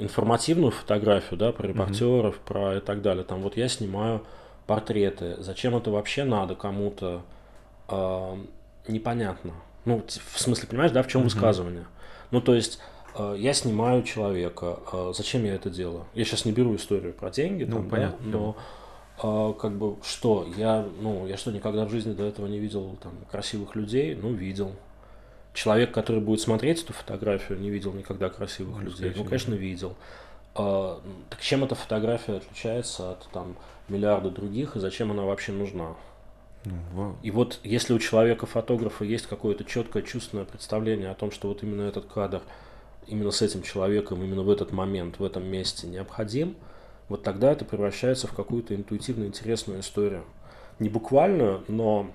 [0.00, 2.48] информативную фотографию, да, про репортеров, mm-hmm.
[2.48, 4.24] про и так далее, там вот я снимаю
[4.66, 5.36] портреты.
[5.38, 7.22] Зачем это вообще надо кому-то?
[7.88, 8.34] Э,
[8.88, 9.52] непонятно.
[9.84, 10.02] Ну,
[10.32, 11.24] в смысле, понимаешь, да, в чем mm-hmm.
[11.24, 11.86] высказывание?
[12.32, 12.80] Ну, то есть,
[13.14, 14.80] э, я снимаю человека.
[14.92, 16.06] Э, зачем я это делаю?
[16.14, 18.56] Я сейчас не беру историю про деньги, ну, там, понятно, да, но
[19.22, 20.46] э, как бы что?
[20.56, 24.14] Я, ну, я что, никогда в жизни до этого не видел там красивых людей?
[24.14, 24.72] Ну, видел.
[25.54, 29.12] Человек, который будет смотреть эту фотографию, не видел никогда красивых ну, людей.
[29.16, 29.96] Ну, конечно, видел.
[30.54, 31.00] А,
[31.30, 33.56] так чем эта фотография отличается от там
[33.88, 35.94] миллиарда других и зачем она вообще нужна?
[36.94, 41.62] Ну, и вот если у человека-фотографа есть какое-то четкое чувственное представление о том, что вот
[41.62, 42.42] именно этот кадр
[43.06, 46.56] именно с этим человеком, именно в этот момент, в этом месте необходим,
[47.08, 50.24] вот тогда это превращается в какую-то интуитивно интересную историю.
[50.78, 52.10] Не буквально, но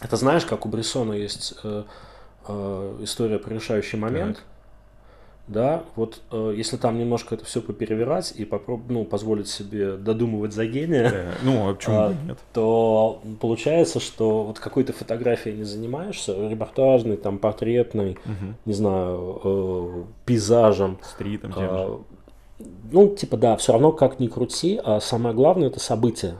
[0.00, 1.84] это знаешь, как у Брессона есть э,
[2.46, 4.36] э, история про решающий момент.
[4.36, 4.44] Так
[5.50, 10.52] да, вот э, если там немножко это все поперевирать и попроб, ну, позволить себе додумывать
[10.52, 11.24] за гения, да.
[11.42, 12.38] ну, а почему а, нет?
[12.52, 18.54] то получается, что вот какой-то фотографией не занимаешься, репортажный, там, портретный, угу.
[18.64, 20.98] не знаю, э, пейзажем.
[21.02, 21.98] Стритом э,
[22.92, 26.36] Ну, типа, да, все равно как ни крути, а самое главное это событие.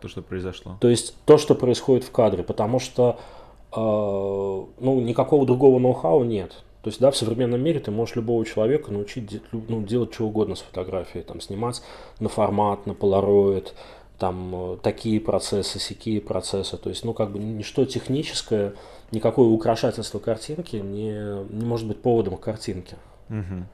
[0.00, 0.76] То, что произошло.
[0.80, 3.18] То есть то, что происходит в кадре, потому что
[3.74, 6.62] э, ну, никакого другого ноу-хау нет.
[6.82, 10.54] То есть, да, в современном мире ты можешь любого человека научить ну, делать что угодно
[10.54, 11.80] с фотографией, там, снимать
[12.20, 13.72] на формат, на полароид,
[14.18, 16.76] там, э, такие процессы, сякие процессы.
[16.76, 18.74] То есть, ну, как бы ничто техническое,
[19.12, 22.96] никакое украшательство картинки не, не может быть поводом к картинке.
[23.30, 23.64] Угу.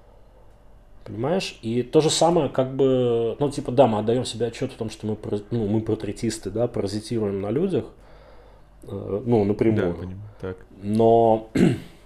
[1.11, 1.59] Понимаешь?
[1.63, 4.91] И то же самое, как бы, ну, типа, да, мы отдаем себе отчет в том,
[4.91, 5.17] что мы,
[5.51, 7.87] ну, мы портретисты, да, паразитируем на людях,
[8.85, 9.93] э, ну, напрямую.
[9.93, 10.21] Да, понимаю.
[10.41, 10.57] Так.
[10.83, 11.51] Но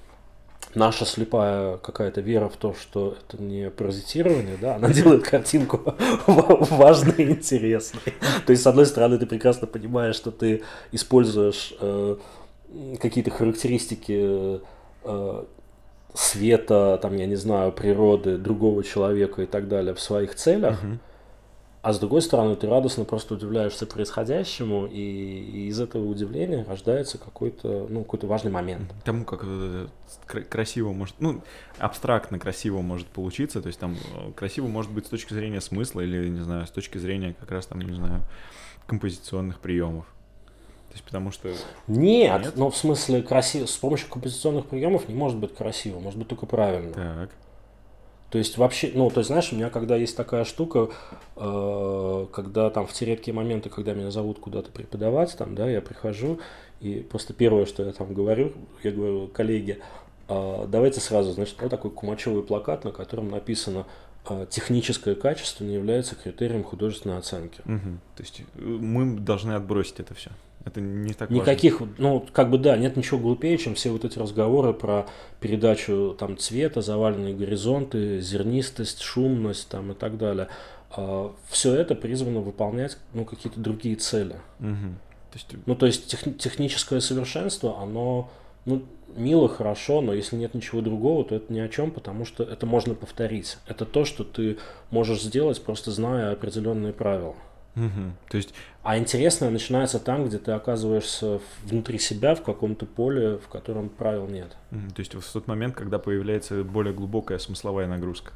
[0.75, 5.95] наша слепая какая-то вера в то, что это не паразитирование, да, она делает картинку
[6.27, 8.15] важной и интересной.
[8.47, 10.63] То есть, с одной стороны, ты прекрасно понимаешь, что ты
[10.93, 12.17] используешь э,
[13.01, 14.61] какие-то характеристики
[15.05, 15.45] э,
[16.15, 20.83] света, там, я не знаю, природы, другого человека и так далее в своих целях.
[20.83, 20.99] Uh-huh
[21.85, 27.19] а с другой стороны, ты радостно просто удивляешься происходящему, и, и из этого удивления рождается
[27.19, 28.91] какой-то, ну, какой-то важный момент.
[29.05, 29.45] Тому, как
[30.49, 31.43] красиво может, ну,
[31.77, 36.01] абстрактно красиво может получиться, то есть там э, красиво может быть с точки зрения смысла
[36.01, 38.23] или, не знаю, с точки зрения как раз там, не знаю,
[38.87, 40.07] композиционных приемов.
[40.95, 41.49] То есть потому что...
[41.89, 42.53] Нет, Нет?
[42.55, 46.47] ну в смысле красиво, с помощью композиционных приемов не может быть красиво, может быть только
[46.47, 46.93] правильно.
[46.93, 47.31] Так.
[48.31, 50.91] То есть вообще, ну, то есть, знаешь, у меня когда есть такая штука,
[51.35, 55.81] э, когда там в те редкие моменты, когда меня зовут куда-то преподавать, там, да, я
[55.81, 56.39] прихожу,
[56.81, 58.53] и просто первое, что я там говорю,
[58.85, 59.81] я говорю, коллеги,
[60.29, 63.85] э, давайте сразу, значит, вот такой кумачевый плакат, на котором написано
[64.29, 67.63] э, техническое качество не является критерием художественной оценки.
[67.65, 67.99] Угу.
[68.17, 70.31] То есть э, мы должны отбросить это все.
[70.65, 71.95] Это не так Никаких, важно.
[71.99, 75.07] ну, как бы да, нет ничего глупее, чем все вот эти разговоры про
[75.41, 80.49] передачу там цвета, заваленные горизонты, зернистость, шумность там и так далее.
[80.91, 84.37] А, все это призвано выполнять, ну, какие-то другие цели.
[84.61, 84.95] Угу.
[85.33, 85.55] То есть...
[85.67, 88.31] Ну, то есть тех, техническое совершенство, оно,
[88.65, 88.85] ну,
[89.17, 92.65] мило, хорошо, но если нет ничего другого, то это ни о чем, потому что это
[92.65, 93.59] можно повторить.
[93.67, 94.57] Это то, что ты
[94.91, 97.35] можешь сделать, просто зная определенные правила.
[97.77, 98.13] Угу.
[98.29, 98.55] То есть...
[98.83, 104.27] А интересное начинается там, где ты оказываешься внутри себя в каком-то поле, в котором правил
[104.27, 104.57] нет.
[104.71, 104.95] Угу.
[104.95, 108.33] То есть в тот момент, когда появляется более глубокая смысловая нагрузка.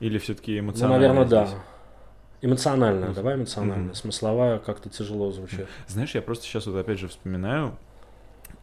[0.00, 1.08] Или все-таки ну, эмоциональная?
[1.08, 1.54] Ну, наверное, здесь?
[1.54, 1.62] да.
[2.40, 3.88] Эмоциональная, давай эмоциональная.
[3.88, 3.94] Угу.
[3.94, 5.66] Смысловая как-то тяжело звучит.
[5.86, 7.76] Знаешь, я просто сейчас вот опять же вспоминаю,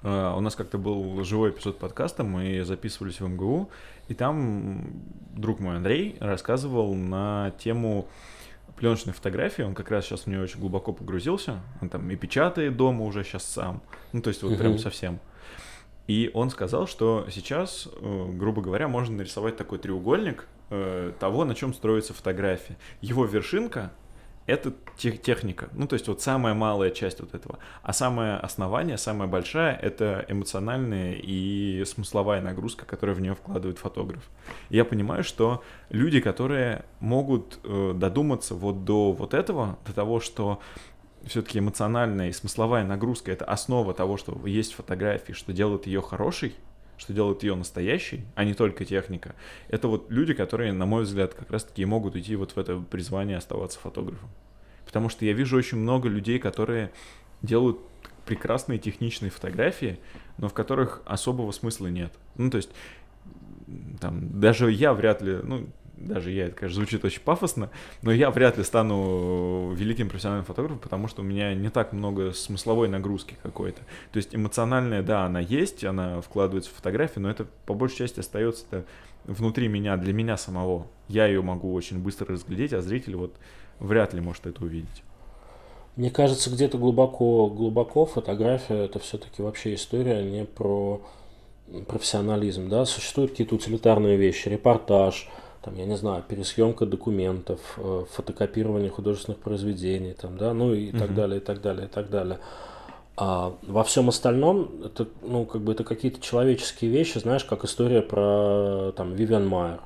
[0.01, 3.71] Uh, у нас как-то был живой эпизод подкаста, мы записывались в МГУ,
[4.07, 5.01] и там
[5.33, 8.07] друг мой Андрей рассказывал на тему
[8.75, 12.77] пленочной фотографии, он как раз сейчас в нее очень глубоко погрузился, он там и печатает
[12.77, 14.57] дома уже сейчас сам, ну то есть вот uh-huh.
[14.57, 15.19] прям совсем.
[16.07, 21.55] И он сказал, что сейчас, э, грубо говоря, можно нарисовать такой треугольник э, того, на
[21.55, 22.77] чем строится фотография.
[23.01, 23.91] Его вершинка
[24.45, 25.69] это тех, техника.
[25.73, 27.59] Ну, то есть вот самая малая часть вот этого.
[27.81, 34.23] А самое основание, самая большая, это эмоциональная и смысловая нагрузка, которую в нее вкладывает фотограф.
[34.69, 40.19] И я понимаю, что люди, которые могут э, додуматься вот до вот этого, до того,
[40.19, 40.59] что
[41.25, 46.55] все-таки эмоциональная и смысловая нагрузка это основа того, что есть фотографии, что делает ее хорошей,
[46.97, 49.35] что делает ее настоящей, а не только техника,
[49.67, 53.37] это вот люди, которые, на мой взгляд, как раз-таки могут идти вот в это призвание
[53.37, 54.29] оставаться фотографом.
[54.85, 56.91] Потому что я вижу очень много людей, которые
[57.41, 57.79] делают
[58.25, 59.99] прекрасные техничные фотографии,
[60.37, 62.11] но в которых особого смысла нет.
[62.37, 62.69] Ну, то есть,
[63.99, 67.69] там, даже я вряд ли, ну, даже я, это, конечно, звучит очень пафосно,
[68.01, 72.31] но я вряд ли стану великим профессиональным фотографом, потому что у меня не так много
[72.31, 73.81] смысловой нагрузки какой-то.
[74.11, 78.19] То есть эмоциональная, да, она есть, она вкладывается в фотографию, но это по большей части
[78.19, 78.85] остается
[79.25, 80.87] внутри меня, для меня самого.
[81.07, 83.35] Я ее могу очень быстро разглядеть, а зритель вот
[83.79, 85.03] вряд ли может это увидеть.
[85.95, 91.01] Мне кажется, где-то глубоко, глубоко фотография это все-таки вообще история не про
[91.87, 95.29] профессионализм, да, существуют какие-то утилитарные вещи, репортаж,
[95.65, 101.15] там, я не знаю, пересъемка документов, э, фотокопирование художественных произведений, там, да, ну и так
[101.15, 102.37] далее, и так далее, и так далее.
[103.17, 108.01] А во всем остальном это, ну, как бы это какие-то человеческие вещи, знаешь, как история
[108.01, 109.79] про там Вивиан Майер.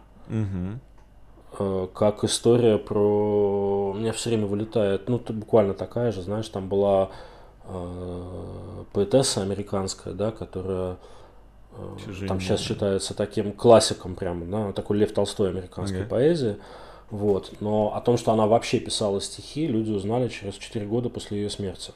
[1.93, 3.91] Как история про...
[3.91, 7.09] У меня все время вылетает, ну, буквально такая же, знаешь, там была
[7.65, 10.97] э, поэтесса американская, да, которая
[12.27, 16.07] там сейчас считается таким классиком прямо, да, такой Лев Толстой американской okay.
[16.07, 16.57] поэзии.
[17.09, 17.53] Вот.
[17.59, 21.49] Но о том, что она вообще писала стихи, люди узнали через 4 года после ее
[21.49, 21.91] смерти.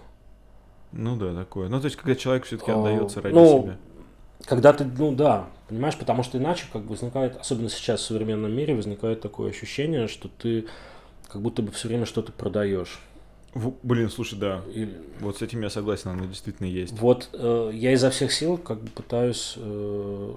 [0.92, 1.70] Ну да, такое.
[1.70, 3.78] Ну, то есть, когда человек все-таки а, отдается ради ну, себя.
[4.46, 8.52] Когда ты, ну да, понимаешь, потому что иначе как бы возникает, особенно сейчас в современном
[8.52, 10.68] мире, возникает такое ощущение, что ты
[11.28, 13.00] как будто бы все время что-то продаешь.
[13.54, 14.62] В, блин, слушай, да.
[14.74, 14.90] И,
[15.20, 16.94] вот с этим я согласен, оно действительно есть.
[17.00, 20.34] Вот э, я изо всех сил как бы пытаюсь э,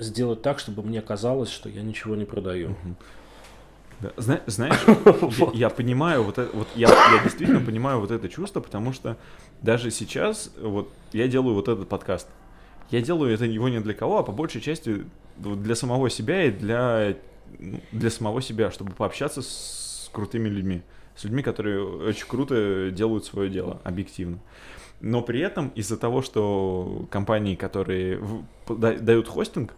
[0.00, 2.70] сделать так, чтобы мне казалось, что я ничего не продаю.
[2.70, 2.96] Угу.
[4.00, 4.12] Да.
[4.16, 4.80] Зна- знаешь,
[5.38, 9.16] я, я понимаю вот это, вот я, я действительно понимаю вот это чувство, потому что
[9.62, 12.26] даже сейчас вот я делаю вот этот подкаст.
[12.90, 15.04] Я делаю это его не для кого, а по большей части
[15.36, 17.16] для самого себя и для,
[17.60, 20.82] ну, для самого себя, чтобы пообщаться с крутыми людьми
[21.16, 24.38] с людьми, которые очень круто делают свое дело, объективно.
[25.00, 28.20] Но при этом из-за того, что компании, которые
[28.66, 29.74] дают хостинг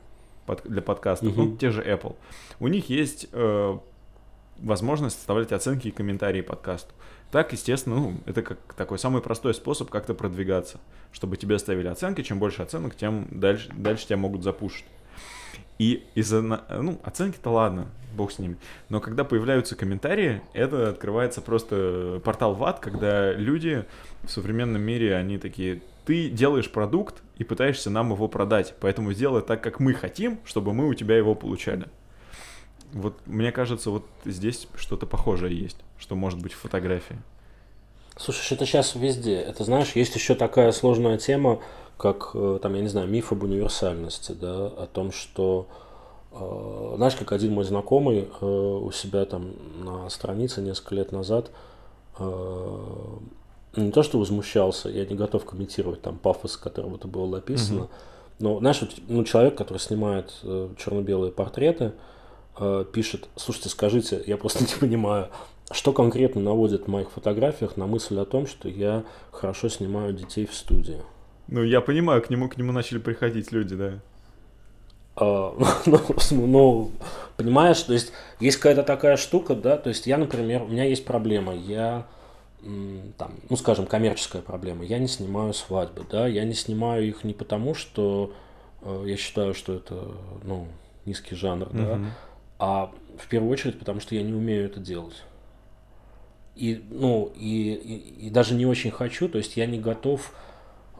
[0.64, 1.44] для подкастов, uh-huh.
[1.44, 2.14] ну, те же Apple,
[2.60, 3.78] у них есть э,
[4.58, 6.92] возможность составлять оценки и комментарии подкасту.
[7.32, 10.78] Так, естественно, ну, это как такой самый простой способ как-то продвигаться,
[11.10, 12.22] чтобы тебе ставили оценки.
[12.22, 14.86] Чем больше оценок, тем дальше, дальше тебя могут запушить.
[15.78, 18.56] И из-за, ну, оценки-то ладно, бог с ними.
[18.88, 23.84] Но когда появляются комментарии, это открывается просто портал в ад, когда люди
[24.22, 29.42] в современном мире, они такие, ты делаешь продукт и пытаешься нам его продать, поэтому сделай
[29.42, 31.86] так, как мы хотим, чтобы мы у тебя его получали.
[32.92, 37.16] Вот мне кажется, вот здесь что-то похожее есть, что может быть в фотографии.
[38.16, 39.34] Слушай, это сейчас везде.
[39.34, 41.60] Это знаешь, есть еще такая сложная тема,
[41.96, 45.66] как э, там, я не знаю, миф об универсальности, да, о том, что
[46.32, 51.50] э, знаешь, как один мой знакомый э, у себя там на странице несколько лет назад
[53.76, 57.90] не то, что возмущался, я не готов комментировать там пафос, которым это было написано, угу.
[58.38, 60.32] но знаешь, ну, человек, который снимает
[60.78, 61.92] черно-белые портреты,
[62.94, 65.28] пишет, слушайте, скажите, я просто не понимаю,
[65.70, 70.46] что конкретно наводит в моих фотографиях на мысль о том, что я хорошо снимаю детей
[70.46, 71.02] в студии.
[71.48, 73.92] Ну, я понимаю, к нему, к нему начали приходить люди, да.
[75.16, 75.54] А,
[75.86, 76.90] ну, ну,
[77.36, 81.04] понимаешь, то есть есть какая-то такая штука, да, то есть я, например, у меня есть
[81.04, 82.06] проблема, я
[83.16, 84.84] там, ну, скажем, коммерческая проблема.
[84.84, 88.32] Я не снимаю свадьбы, да, я не снимаю их не потому, что
[88.82, 90.66] э, я считаю, что это, ну,
[91.04, 92.06] низкий жанр, да, uh
[92.58, 95.22] а в первую очередь потому, что я не умею это делать.
[96.54, 100.32] И, ну, и, и, и даже не очень хочу, то есть я не готов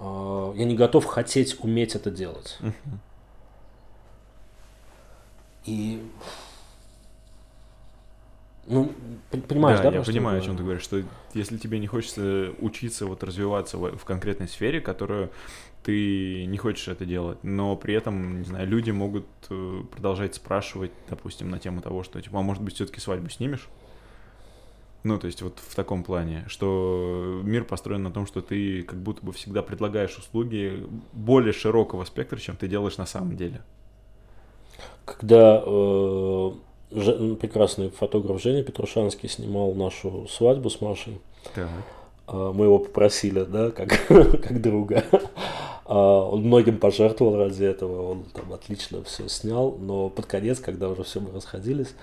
[0.00, 2.58] я не готов хотеть уметь это делать.
[5.64, 6.02] И
[8.68, 8.92] ну,
[9.48, 9.90] понимаешь, да?
[9.90, 11.02] да я понимаю, о чем ты говоришь, что
[11.34, 15.30] если тебе не хочется учиться, вот развиваться в, в конкретной сфере, которую
[15.84, 20.90] ты не хочешь это делать, но при этом, не знаю, люди могут э, продолжать спрашивать,
[21.08, 23.68] допустим, на тему того, что, типа, а может быть, все-таки свадьбу снимешь?
[25.06, 28.98] Ну, то есть вот в таком плане, что мир построен на том, что ты как
[28.98, 33.62] будто бы всегда предлагаешь услуги более широкого спектра, чем ты делаешь на самом деле.
[35.04, 36.50] Когда э,
[36.90, 41.20] Ж, прекрасный фотограф Женя Петрушанский снимал нашу свадьбу с Машей,
[41.54, 41.68] так.
[42.26, 45.04] Э, мы его попросили, да, как, как друга.
[45.12, 50.88] Э, он многим пожертвовал ради этого, он там отлично все снял, но под конец, когда
[50.88, 51.94] уже все мы расходились,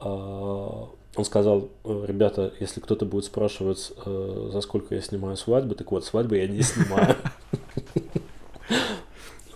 [0.00, 0.70] э,
[1.16, 5.90] он сказал, «Э, ребята, если кто-то будет спрашивать, э, за сколько я снимаю свадьбы, так
[5.90, 7.16] вот, свадьбы я не снимаю.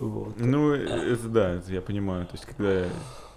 [0.01, 2.27] Ну, это да, я понимаю.
[2.27, 2.85] То есть, когда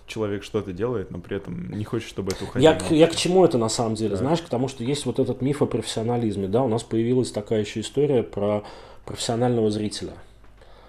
[0.08, 2.78] человек что-то делает, но при этом не хочет, чтобы это уходило.
[2.90, 4.18] Я, я к чему это на самом деле, да.
[4.18, 7.82] знаешь, потому что есть вот этот миф о профессионализме, да, у нас появилась такая еще
[7.82, 8.64] история про
[9.06, 10.14] профессионального зрителя.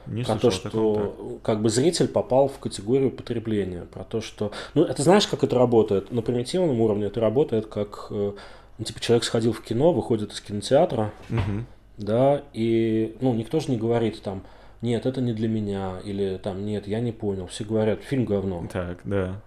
[0.08, 4.52] Не про то, что как бы зритель попал в категорию потребления, про то, что...
[4.74, 6.10] Ну, это знаешь, как это работает?
[6.10, 8.06] На примитивном уровне это работает как...
[8.10, 8.32] Э,
[8.78, 11.64] ну, типа, человек сходил в кино, выходит из кинотеатра, угу.
[11.98, 14.44] да, и, ну, никто же не говорит там,
[14.80, 17.48] нет, это не для меня, или там, нет, я не понял.
[17.48, 18.66] Все говорят, фильм говно.
[18.72, 19.40] Так, да.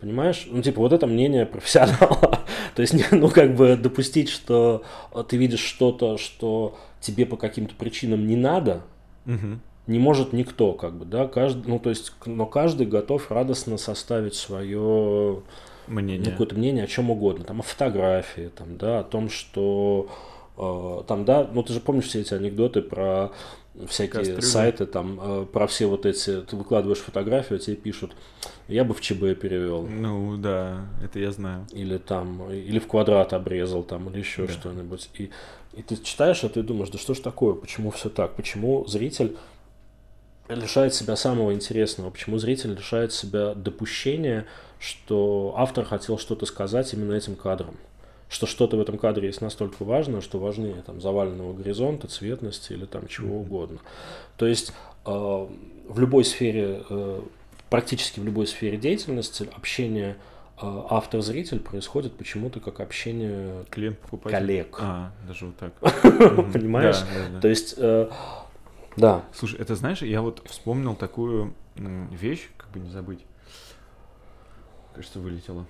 [0.00, 0.46] Понимаешь?
[0.48, 2.40] Ну, типа, вот это мнение профессионала.
[2.74, 4.84] То есть, ну, как бы допустить, что
[5.28, 8.82] ты видишь что-то, что тебе по каким-то причинам не надо,
[9.26, 13.76] угу не может никто, как бы, да, каждый, ну, то есть, но каждый готов радостно
[13.78, 15.42] составить свое
[15.86, 16.24] мнение.
[16.24, 20.08] Ну, какое-то мнение о чем угодно, там, о фотографии, там, да, о том, что
[20.56, 23.32] э, там, да, ну, ты же помнишь все эти анекдоты про
[23.88, 24.40] всякие Кастрюли.
[24.40, 28.12] сайты, там, э, про все вот эти, ты выкладываешь фотографию, а тебе пишут,
[28.68, 29.82] я бы в ЧБ перевел.
[29.82, 31.66] Ну, да, это я знаю.
[31.72, 34.52] Или там, или в квадрат обрезал, там, или еще да.
[34.52, 35.08] что-нибудь.
[35.18, 35.30] И,
[35.72, 39.36] и ты читаешь, а ты думаешь, да что ж такое, почему все так, почему зритель
[40.54, 44.46] лишает себя самого интересного, почему зритель лишает себя допущения,
[44.78, 47.76] что автор хотел что-то сказать именно этим кадром.
[48.28, 52.86] Что что-то в этом кадре есть настолько важно, что важнее там, заваленного горизонта, цветности или
[52.86, 53.78] там чего угодно.
[54.38, 54.72] То есть
[55.04, 57.20] э, в любой сфере, э,
[57.68, 60.16] практически в любой сфере деятельности общение
[60.60, 64.78] э, автор-зритель происходит почему-то как общение клиент коллег.
[64.80, 65.74] А, даже вот так.
[66.52, 67.04] Понимаешь?
[67.42, 68.08] То есть э,
[68.96, 69.24] да.
[69.32, 73.24] Слушай, это знаешь, я вот вспомнил такую вещь, как бы не забыть.
[74.94, 75.66] Кажется, вылетело.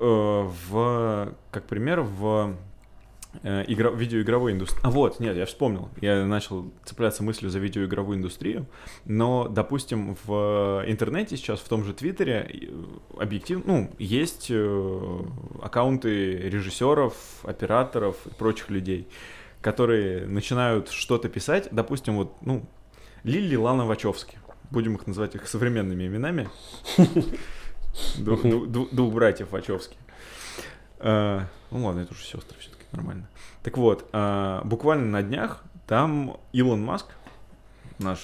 [0.00, 2.54] Э, в, как пример, в
[3.42, 4.80] э, игра, видеоигровой индустрии.
[4.84, 5.88] А вот, нет, я вспомнил.
[6.00, 8.66] Я начал цепляться мыслью за видеоигровую индустрию.
[9.04, 14.52] Но, допустим, в интернете сейчас, в том же Твиттере, э, объективно, ну, есть
[15.62, 19.08] аккаунты режиссеров, операторов и прочих людей,
[19.60, 21.68] которые начинают что-то писать.
[21.70, 22.64] Допустим, вот, ну,
[23.24, 24.38] Лили Лана Вачовски.
[24.70, 26.48] Будем их называть их современными именами.
[28.18, 29.96] Двух братьев Вачовски.
[31.00, 33.28] Ну ладно, это уже сестры все-таки нормально.
[33.62, 37.06] Так вот, э, буквально на днях там Илон Маск,
[37.98, 38.18] наш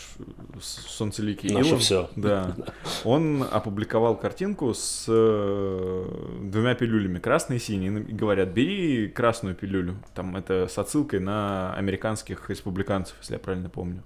[0.61, 2.11] солнцеликий Наше Илон, все.
[2.17, 2.57] да,
[3.05, 9.97] он опубликовал картинку с э, двумя пилюлями, красной и синей, и говорят, бери красную пилюлю,
[10.15, 14.03] там это с отсылкой на американских республиканцев, если я правильно помню.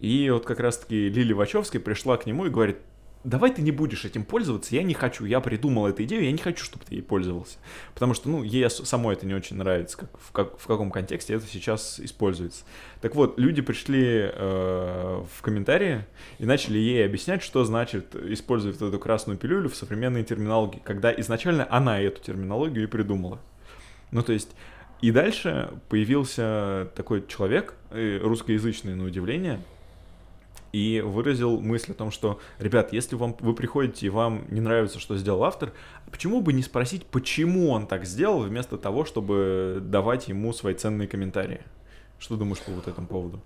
[0.00, 2.78] И вот как раз-таки Лили Вачовски пришла к нему и говорит,
[3.26, 6.38] давай ты не будешь этим пользоваться, я не хочу, я придумал эту идею, я не
[6.38, 7.58] хочу, чтобы ты ей пользовался.
[7.92, 11.34] Потому что, ну, ей самой это не очень нравится, как, в, как, в каком контексте
[11.34, 12.64] это сейчас используется.
[13.00, 16.06] Так вот, люди пришли э, в комментарии
[16.38, 21.66] и начали ей объяснять, что значит использовать эту красную пилюлю в современной терминологии, когда изначально
[21.68, 23.40] она эту терминологию и придумала.
[24.12, 24.50] Ну, то есть...
[25.02, 29.60] И дальше появился такой человек, э, русскоязычный на удивление,
[30.76, 34.98] и выразил мысль о том, что, ребят, если вам, вы приходите и вам не нравится,
[34.98, 35.72] что сделал автор,
[36.10, 41.08] почему бы не спросить, почему он так сделал, вместо того, чтобы давать ему свои ценные
[41.08, 41.62] комментарии?
[42.18, 43.40] Что думаешь по вот этому поводу?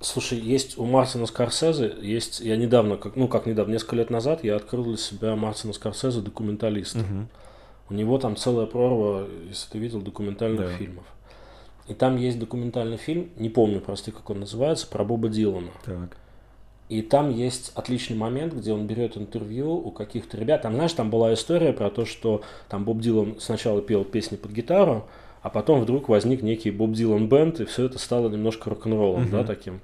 [0.00, 4.44] Слушай, есть у Мартина Скорсезе, есть, я недавно, как, ну как недавно, несколько лет назад
[4.44, 6.94] я открыл для себя Мартина Скорсезе документалист.
[6.94, 7.28] Угу.
[7.90, 10.76] У него там целая прорва, если ты видел, документальных да.
[10.76, 11.04] фильмов.
[11.88, 15.70] И там есть документальный фильм, не помню просто, как он называется, про Боба Дилана.
[15.84, 16.16] Так.
[16.88, 20.62] И там есть отличный момент, где он берет интервью у каких-то ребят.
[20.62, 24.52] Там, знаешь, там была история про то, что там Боб Дилан сначала пел песни под
[24.52, 25.06] гитару,
[25.42, 29.32] а потом вдруг возник некий Боб Дилан бенд, и все это стало немножко рок-н-роллом, угу.
[29.32, 29.80] да, таким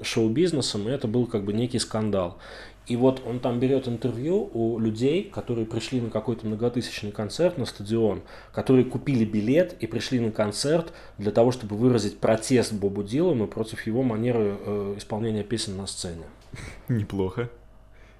[0.00, 2.38] шоу-бизнесом, и это был как бы некий скандал.
[2.86, 7.66] И вот он там берет интервью у людей, которые пришли на какой-то многотысячный концерт на
[7.66, 8.22] стадион,
[8.52, 13.86] которые купили билет и пришли на концерт для того, чтобы выразить протест Бобу Дилану против
[13.86, 16.24] его манеры э, исполнения песен на сцене.
[16.88, 17.50] Неплохо.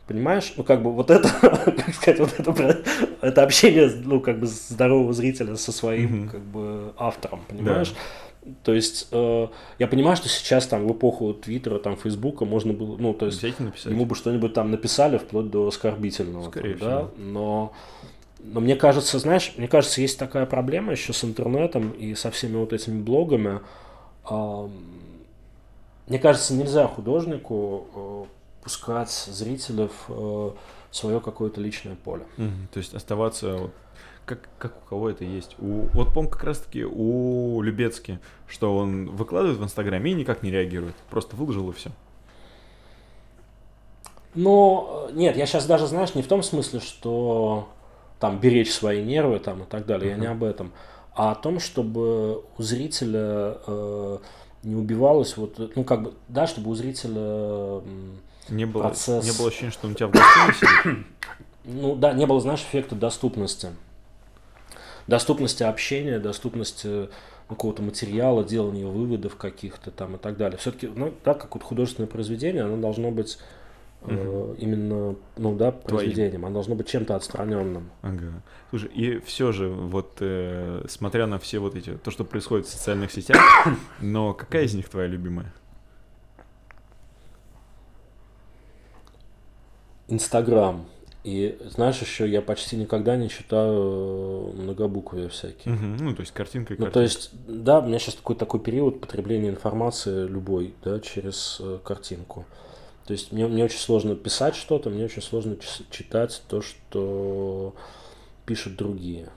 [0.09, 0.53] Понимаешь?
[0.57, 2.83] Ну, как бы вот это, как сказать, вот это,
[3.21, 6.29] это общение, ну, как бы здорового зрителя со своим, mm-hmm.
[6.29, 7.91] как бы, автором, понимаешь?
[7.91, 7.97] Да.
[8.63, 12.97] То есть э, я понимаю, что сейчас там в эпоху Твиттера, там Фейсбука можно было,
[12.97, 17.73] ну то есть ему бы что-нибудь там написали вплоть до оскорбительного, Скорее там, да, но
[18.43, 22.57] но мне кажется, знаешь, мне кажется, есть такая проблема еще с интернетом и со всеми
[22.57, 23.61] вот этими блогами.
[24.31, 24.69] Э,
[26.07, 28.25] мне кажется, нельзя художнику э,
[28.63, 30.51] пускать зрителей в э,
[30.93, 32.25] свое какое-то личное поле.
[32.39, 33.71] Угу, то есть оставаться вот
[34.27, 35.55] как, как у кого это есть.
[35.59, 40.51] У, вот помню как раз-таки у Любецки, что он выкладывает в Инстаграме и никак не
[40.51, 40.97] реагирует.
[41.09, 41.91] Просто выложил и все.
[44.35, 47.69] Ну, нет, я сейчас даже, знаешь, не в том смысле, что
[48.21, 50.17] там беречь свои нервы там и так далее, uh-huh.
[50.17, 50.73] я не об этом,
[51.15, 54.19] а о том, чтобы у зрителя э,
[54.63, 57.81] не убивалось вот, ну как бы, да, чтобы у зрителя
[58.49, 59.25] не было, процесс...
[59.25, 61.05] Не было ощущения, что он у тебя в гостиной
[61.65, 63.71] Ну да, не было, знаешь, эффекта доступности
[65.07, 67.09] доступности общения, доступности
[67.49, 70.59] какого-то материала, делания выводов каких-то там и так далее.
[70.59, 73.39] Все-таки, ну, так как вот художественное произведение, оно должно быть
[74.03, 74.13] угу.
[74.13, 77.91] э, именно, ну да, произведением, оно должно быть чем-то отстраненным.
[78.03, 78.43] Ага.
[78.71, 82.71] Слушай, и все же, вот э, смотря на все вот эти, то, что происходит в
[82.71, 83.39] социальных сетях,
[84.01, 85.53] но какая из них твоя любимая?
[90.09, 90.87] Инстаграм.
[91.27, 95.75] И знаешь, еще я почти никогда не читаю э, многобуквые всякие.
[95.75, 98.61] Угу, ну, то есть картинка и Ну, то есть, да, у меня сейчас такой такой
[98.61, 102.45] период потребления информации любой, да, через э, картинку.
[103.09, 105.57] То есть мне, мне очень сложно писать что-то, мне очень сложно
[105.91, 107.75] читать то, что
[108.45, 109.29] пишут другие.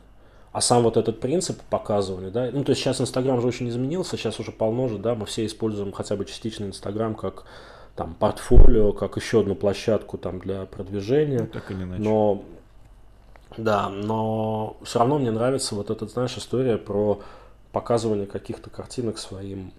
[0.52, 4.16] А сам вот этот принцип показывания, да, ну то есть сейчас Инстаграм же очень изменился,
[4.16, 7.46] сейчас уже полно же, да, мы все используем хотя бы частично Инстаграм как
[8.00, 11.40] там портфолио как еще одну площадку там для продвижения.
[11.40, 12.02] Ну, так или иначе.
[12.02, 12.46] Но
[13.58, 17.20] да, но все равно мне нравится вот эта, знаешь, история про
[17.74, 19.74] показывание каких-то картинок своим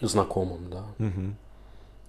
[0.00, 0.84] знакомым, да.
[0.98, 1.34] Угу.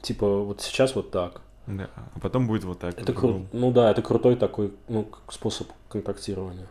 [0.01, 1.41] Типа вот сейчас вот так.
[1.67, 2.97] Да, а потом будет вот так.
[2.97, 3.47] Это кру...
[3.51, 6.67] Ну да, это крутой такой ну, способ контактирования.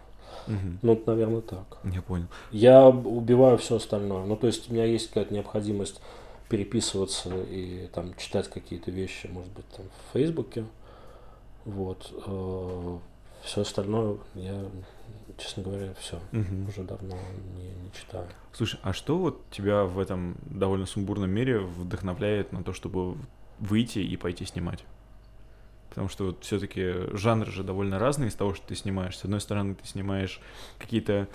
[0.46, 0.78] Угу.
[0.80, 1.76] Ну, наверное, так.
[1.84, 2.28] Я понял.
[2.52, 4.24] Я убиваю все остальное.
[4.24, 6.00] Ну, то есть у меня есть какая-то необходимость
[6.54, 10.64] переписываться и там читать какие-то вещи, может быть, там в Фейсбуке.
[11.64, 12.12] Вот.
[12.26, 12.98] Э,
[13.42, 14.64] Все остальное я
[15.36, 16.20] честно говоря, все.
[16.32, 16.68] Угу.
[16.68, 17.16] Уже давно
[17.56, 18.28] не, не читаю.
[18.52, 23.16] Слушай, а что вот тебя в этом довольно сумбурном мире вдохновляет на то, чтобы
[23.58, 24.84] выйти и пойти снимать?
[25.88, 29.16] Потому что вот все-таки жанры же довольно разные из того, что ты снимаешь.
[29.16, 30.40] С одной стороны, ты снимаешь
[30.78, 31.26] какие-то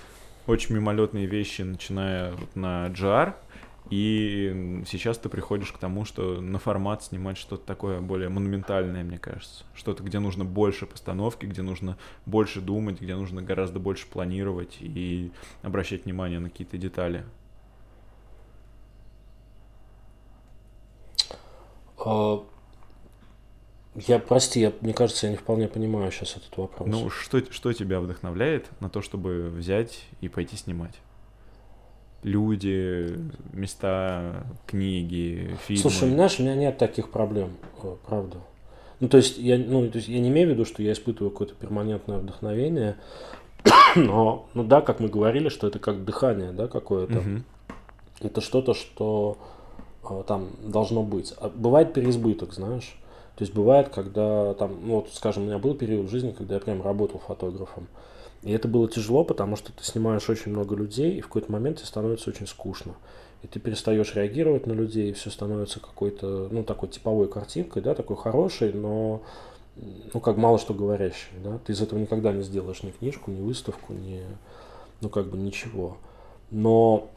[0.48, 3.36] очень мимолетные вещи, начиная вот на GR,
[3.90, 9.18] и сейчас ты приходишь к тому, что на формат снимать что-то такое более монументальное, мне
[9.18, 9.64] кажется.
[9.74, 15.32] Что-то, где нужно больше постановки, где нужно больше думать, где нужно гораздо больше планировать и
[15.64, 17.26] обращать внимание на какие-то детали.
[21.98, 22.46] А,
[23.96, 26.88] я, прости, я, мне кажется, я не вполне понимаю сейчас этот вопрос.
[26.88, 31.00] Ну, что, что тебя вдохновляет на то, чтобы взять и пойти снимать?
[32.24, 33.18] Люди,
[33.54, 35.82] места, книги, фильмы.
[35.82, 37.52] Слушай, знаешь, у меня нет таких проблем,
[37.84, 38.38] э, правда.
[39.00, 41.32] Ну, то есть, я, ну, то есть я не имею в виду, что я испытываю
[41.32, 42.98] какое-то перманентное вдохновение,
[43.96, 47.20] но, ну да, как мы говорили, что это как дыхание, да, какое-то.
[47.20, 47.44] Угу.
[48.22, 49.38] Это что-то, что
[50.10, 51.34] э, там должно быть.
[51.38, 52.98] А бывает переизбыток, знаешь.
[53.38, 56.56] То есть бывает, когда там, ну вот, скажем, у меня был период в жизни, когда
[56.56, 57.88] я прям работал фотографом.
[58.44, 61.78] И это было тяжело, потому что ты снимаешь очень много людей, и в какой-то момент
[61.78, 62.96] тебе становится очень скучно.
[63.42, 67.96] И ты перестаешь реагировать на людей, и все становится какой-то, ну, такой типовой картинкой, да,
[67.96, 69.22] такой хорошей, но,
[70.14, 71.60] ну, как мало что говорящей, да.
[71.66, 74.24] Ты из этого никогда не сделаешь ни книжку, ни выставку, ни,
[75.02, 75.98] ну, как бы ничего.
[76.50, 77.10] Но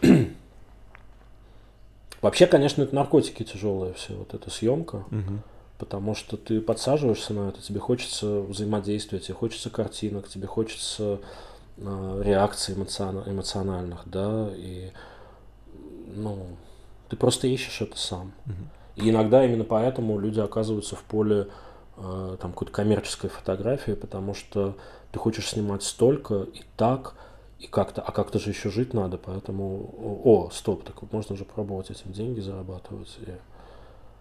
[2.21, 5.05] вообще, конечно, это наркотики тяжелые все, вот эта съемка.
[5.11, 5.41] Угу
[5.83, 11.19] потому что ты подсаживаешься на это, тебе хочется взаимодействия, тебе хочется картинок, тебе хочется
[11.77, 14.93] э, реакций эмоцион, эмоциональных, да, и
[16.15, 16.47] ну,
[17.09, 18.31] ты просто ищешь это сам.
[18.95, 21.49] И иногда именно поэтому люди оказываются в поле
[21.97, 24.77] э, там какой-то коммерческой фотографии, потому что
[25.11, 27.17] ты хочешь снимать столько и так,
[27.59, 31.91] и как-то, а как-то же еще жить надо, поэтому, о, стоп, так можно же пробовать
[31.91, 33.19] этим деньги зарабатывать.
[33.27, 33.31] И,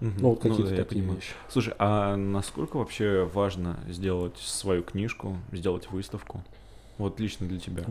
[0.02, 0.12] Угу.
[0.18, 1.34] Ну, вот какие-то ну, да, такие вещи.
[1.48, 6.44] Слушай, а насколько вообще важно сделать свою книжку, сделать выставку?
[6.98, 7.84] Вот лично для тебя.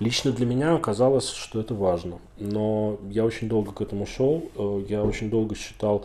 [0.00, 2.18] Лично для меня оказалось, что это важно.
[2.38, 4.50] Но я очень долго к этому шел.
[4.56, 6.04] Э, я очень долго считал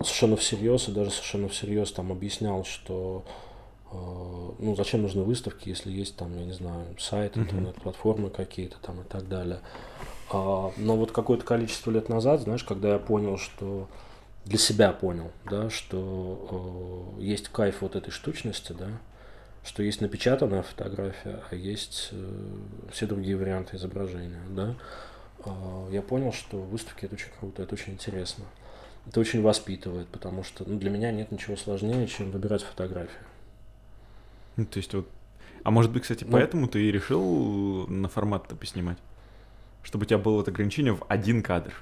[0.00, 3.24] совершенно всерьез, и даже совершенно всерьез там объяснял, что
[3.90, 3.96] э,
[4.58, 9.04] ну, зачем нужны выставки, если есть там, я не знаю, сайт, интернет-платформы какие-то там и
[9.04, 9.60] так далее.
[10.30, 13.88] А, но вот какое-то количество лет назад, знаешь, когда я понял, что
[14.44, 18.88] для себя понял, да, что э, есть кайф вот этой штучности, да,
[19.64, 22.56] что есть напечатанная фотография, а есть э,
[22.90, 24.74] все другие варианты изображения, да,
[25.44, 28.44] э, я понял, что выставки это очень круто, это очень интересно.
[29.06, 33.22] Это очень воспитывает, потому что ну, для меня нет ничего сложнее, чем выбирать фотографию.
[34.56, 35.08] Ну, то есть вот...
[35.62, 38.98] А может быть, кстати, ну, поэтому ты и решил на формат-то поснимать?
[39.82, 41.74] Чтобы у тебя было вот ограничение в один кадр?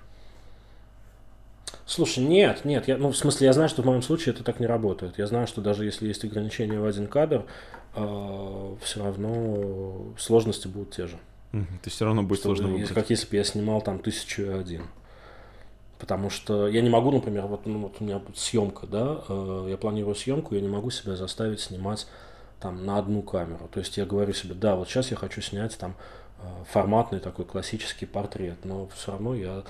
[1.84, 4.58] Слушай, нет, нет, я, ну, в смысле, я знаю, что в моем случае это так
[4.58, 5.18] не работает.
[5.18, 7.44] Я знаю, что даже если есть ограничение в один кадр,
[7.94, 11.16] э, все равно сложности будут те же.
[11.52, 12.92] Угу, то все равно будет что, сложно выбрать.
[12.92, 14.82] Как если бы я снимал там тысячу и один.
[15.98, 19.76] Потому что я не могу, например, вот, ну, вот у меня съемка, да, э, я
[19.76, 22.06] планирую съемку, я не могу себя заставить снимать
[22.60, 23.68] там на одну камеру.
[23.72, 25.94] То есть я говорю себе, да, вот сейчас я хочу снять там
[26.70, 29.64] форматный такой классический портрет, но все равно я,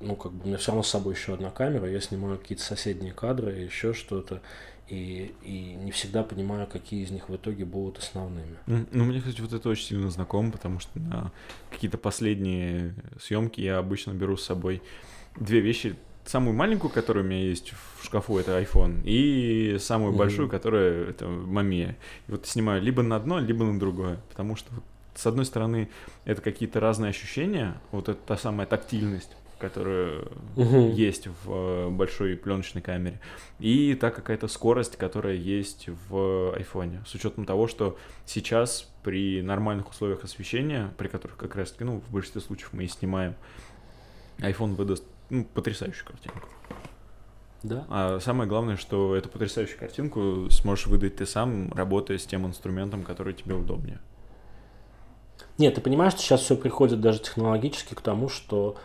[0.00, 2.64] ну, как бы, у меня все равно с собой еще одна камера, я снимаю какие-то
[2.64, 4.40] соседние кадры, еще что-то,
[4.88, 8.56] и, и не всегда понимаю, какие из них в итоге будут основными.
[8.66, 11.30] Ну, мне, кстати, вот это очень сильно знакомо, потому что на
[11.70, 14.82] какие-то последние съемки я обычно беру с собой
[15.36, 15.96] две вещи.
[16.24, 20.16] Самую маленькую, которая у меня есть в шкафу, это iPhone, и самую mm-hmm.
[20.16, 21.96] большую, которая это Мамия.
[22.26, 24.70] И вот снимаю либо на одно, либо на другое, потому что
[25.18, 25.90] с одной стороны,
[26.24, 30.22] это какие-то разные ощущения, вот это та самая тактильность, которая
[30.54, 30.90] угу.
[30.92, 33.20] есть в э, большой пленочной камере,
[33.58, 37.02] и та какая-то скорость, которая есть в айфоне.
[37.04, 42.00] С учетом того, что сейчас при нормальных условиях освещения, при которых как раз таки, ну,
[42.00, 43.34] в большинстве случаев мы и снимаем,
[44.38, 46.46] iPhone выдаст ну, потрясающую картинку.
[47.64, 47.86] Да.
[47.88, 53.02] А самое главное, что эту потрясающую картинку сможешь выдать ты сам, работая с тем инструментом,
[53.02, 53.98] который тебе удобнее.
[55.58, 58.76] Нет, ты понимаешь, что сейчас все приходит даже технологически к тому, что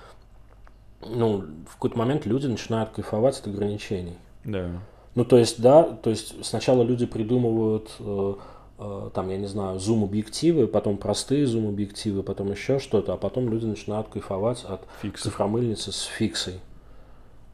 [1.08, 4.18] ну, в какой-то момент люди начинают кайфовать от ограничений.
[4.44, 4.70] Да.
[5.16, 8.34] Ну, то есть, да, то есть сначала люди придумывают, э,
[8.80, 13.66] э, там, я не знаю, зум-объективы, потом простые зум-объективы, потом еще что-то, а потом люди
[13.66, 15.26] начинают кайфовать от Фиксы.
[15.26, 16.56] цифромыльницы с фиксой.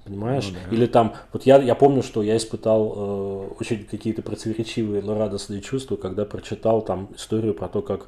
[0.06, 0.48] Понимаешь?
[0.48, 0.76] Ну, да.
[0.76, 5.62] Или там, вот я, я помню, что я испытал э, очень какие-то противоречивые, но радостные
[5.62, 8.08] чувства, когда прочитал там историю про то, как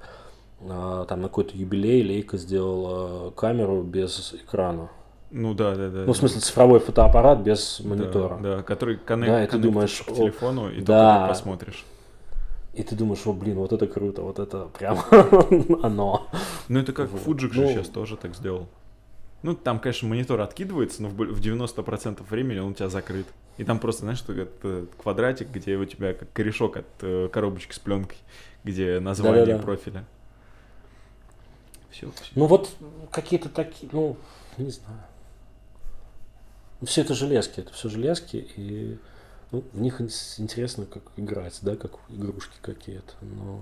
[0.67, 4.89] там на какой-то юбилей Лейка сделал э, камеру без экрана.
[5.31, 6.03] Ну да, да, да.
[6.05, 8.37] Ну, в смысле, цифровой фотоаппарат без монитора.
[8.41, 11.85] Да, да который коннект, да, и ты думаешь, к телефону, и да, только посмотришь.
[12.73, 14.99] И ты думаешь, о, блин, вот это круто, вот это прям
[15.83, 16.27] оно.
[16.67, 17.21] Ну, это как вот.
[17.21, 18.67] Fujik же ну, сейчас тоже так сделал.
[19.43, 23.25] Ну, там, конечно, монитор откидывается, но в 90% времени он у тебя закрыт.
[23.57, 27.73] И там просто, знаешь, что это квадратик, где у тебя как корешок от э, коробочки
[27.73, 28.17] с пленкой,
[28.63, 30.05] где название профиля.
[31.91, 32.31] Все, все.
[32.35, 32.69] Ну вот
[33.11, 34.17] какие-то такие, ну,
[34.57, 34.99] не знаю.
[36.83, 38.97] Все это железки, это все железки, и
[39.51, 43.61] ну, в них интересно как играть, да, как игрушки какие-то, но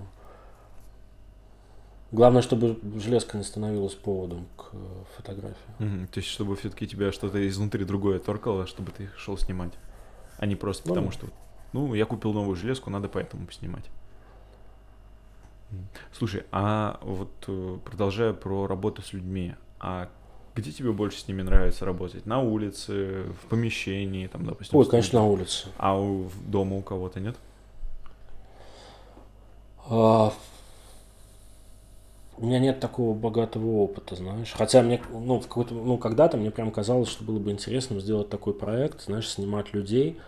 [2.12, 4.72] главное, чтобы железка не становилась поводом к
[5.16, 5.56] фотографии.
[5.78, 9.72] Угу, то есть, чтобы все-таки тебя что-то изнутри другое торкало, чтобы ты шел снимать,
[10.38, 11.26] а не просто ну, потому, что,
[11.72, 13.84] ну, я купил новую железку, надо поэтому поснимать.
[16.12, 20.08] Слушай, а вот э, продолжая про работу с людьми, а
[20.54, 22.26] где тебе больше с ними нравится работать?
[22.26, 24.78] На улице, в помещении, там, допустим?
[24.78, 25.68] Ой, конечно, на улице.
[25.78, 27.36] А у, дома у кого-то нет?
[29.88, 30.32] А,
[32.36, 34.52] у меня нет такого богатого опыта, знаешь.
[34.56, 38.28] Хотя мне, ну, в какой-то, ну, когда-то мне прям казалось, что было бы интересно сделать
[38.28, 40.18] такой проект, знаешь, снимать людей,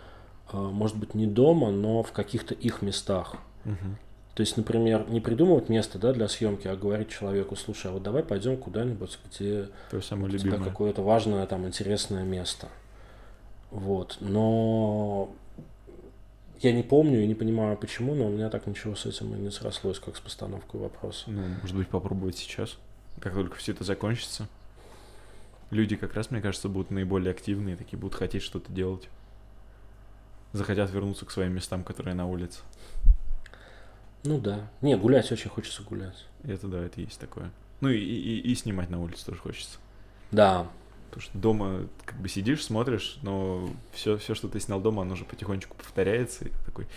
[0.51, 3.35] а, может быть, не дома, но в каких-то их местах.
[3.65, 3.97] Угу.
[4.35, 8.01] То есть, например, не придумывать место да, для съемки, а говорить человеку, слушай, а вот
[8.01, 12.69] давай пойдем куда-нибудь, где То самое у тебя какое-то важное, там, интересное место.
[13.69, 14.17] Вот.
[14.21, 15.31] Но
[16.61, 19.37] я не помню и не понимаю, почему, но у меня так ничего с этим и
[19.37, 21.25] не срослось, как с постановкой вопроса.
[21.27, 22.77] Ну, может быть, попробовать сейчас,
[23.19, 24.47] как только все это закончится.
[25.69, 29.09] Люди как раз, мне кажется, будут наиболее активные, такие будут хотеть что-то делать.
[30.53, 32.61] Захотят вернуться к своим местам, которые на улице.
[34.23, 34.69] Ну да.
[34.81, 36.25] Не, гулять очень хочется гулять.
[36.43, 37.51] Это да, это есть такое.
[37.81, 39.77] Ну и, и, и снимать на улице тоже хочется.
[40.31, 40.67] Да.
[41.09, 45.13] Потому что дома как бы сидишь, смотришь, но все, все, что ты снял дома, оно
[45.13, 46.45] уже потихонечку повторяется.
[46.45, 46.87] И такой,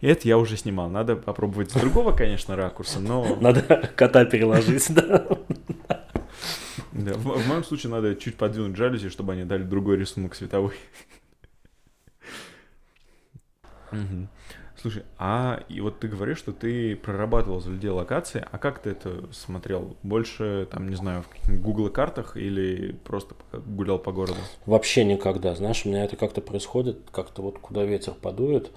[0.00, 0.90] и это я уже снимал.
[0.90, 3.36] Надо попробовать с другого, конечно, ракурса, но...
[3.40, 3.62] Надо
[3.96, 5.26] кота переложить, да.
[6.92, 10.74] Да, в, в моем случае надо чуть подвинуть жалюзи, чтобы они дали другой рисунок световой.
[13.90, 14.28] Угу.
[14.84, 18.90] Слушай, а и вот ты говоришь, что ты прорабатывал за людей локации, а как ты
[18.90, 19.96] это смотрел?
[20.02, 24.36] Больше, там, не знаю, в Google картах или просто гулял по городу?
[24.66, 25.54] Вообще никогда.
[25.54, 28.72] Знаешь, у меня это как-то происходит, как-то вот куда ветер подует,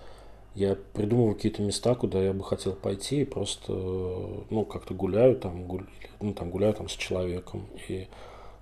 [0.55, 5.65] я придумываю какие-то места, куда я бы хотел пойти, и просто, ну, как-то гуляю там,
[5.65, 5.87] гуль...
[6.21, 8.07] ну, там гуляю там с человеком, и,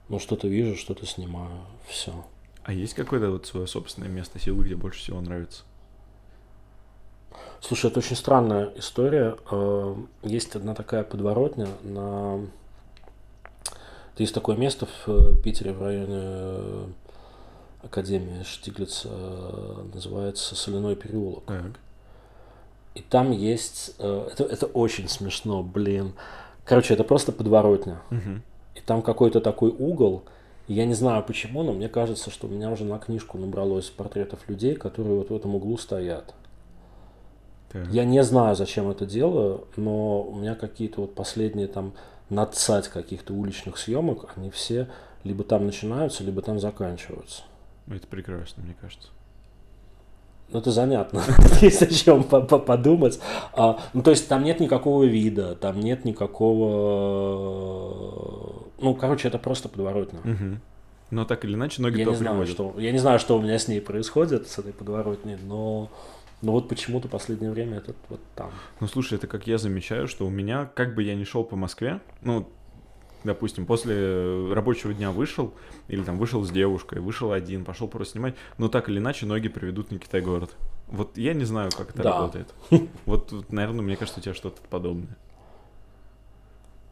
[0.09, 2.25] ну, что-то вижу, что-то снимаю, все.
[2.63, 5.63] А есть какое-то вот свое собственное место силы, где больше всего нравится?
[7.61, 9.37] Слушай, это очень странная история.
[9.49, 12.39] Э, есть одна такая подворотня на...
[14.17, 16.85] Есть такое место в э, Питере в районе э,
[17.83, 19.09] Академии Штиглица,
[19.93, 21.43] называется Соляной переулок.
[21.45, 21.79] Так.
[22.93, 23.95] И там есть...
[23.97, 26.13] Это, это очень смешно, блин.
[26.65, 27.99] Короче, это просто подворотня.
[28.11, 28.41] Угу.
[28.75, 30.23] И там какой-то такой угол.
[30.67, 34.47] Я не знаю почему, но мне кажется, что у меня уже на книжку набралось портретов
[34.49, 36.33] людей, которые вот в этом углу стоят.
[37.71, 37.87] Так.
[37.87, 41.93] Я не знаю, зачем это делаю, но у меня какие-то вот последние там
[42.29, 44.87] надсать каких-то уличных съемок, они все
[45.23, 47.43] либо там начинаются, либо там заканчиваются.
[47.87, 49.09] Это прекрасно, мне кажется.
[50.49, 51.23] Ну, это занятно.
[51.61, 53.19] Есть о чем подумать.
[53.53, 56.67] А, ну, то есть там нет никакого вида, там нет никакого...
[58.79, 60.19] Ну, короче, это просто подворотно.
[60.19, 60.59] Угу.
[61.11, 63.57] Но так или иначе ноги я не знаю, что Я не знаю, что у меня
[63.57, 65.89] с ней происходит, с этой подворотней, но
[66.45, 68.51] но вот почему-то последнее время этот вот там.
[68.79, 71.55] Ну, слушай, это как я замечаю, что у меня, как бы я ни шел по
[71.55, 72.47] Москве, ну,
[73.23, 75.55] допустим, после рабочего дня вышел,
[75.87, 79.47] или там вышел с девушкой, вышел один, пошел просто снимать, но так или иначе ноги
[79.47, 80.55] приведут на Китай-город.
[80.85, 82.11] Вот я не знаю, как это да.
[82.11, 82.53] работает.
[83.05, 85.17] Вот, наверное, мне кажется, у тебя что-то подобное.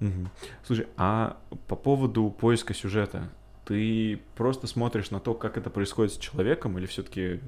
[0.01, 0.29] Угу.
[0.65, 1.37] Слушай, а
[1.67, 3.29] по поводу поиска сюжета,
[3.65, 7.39] ты просто смотришь на то, как это происходит с человеком, или все-таки э,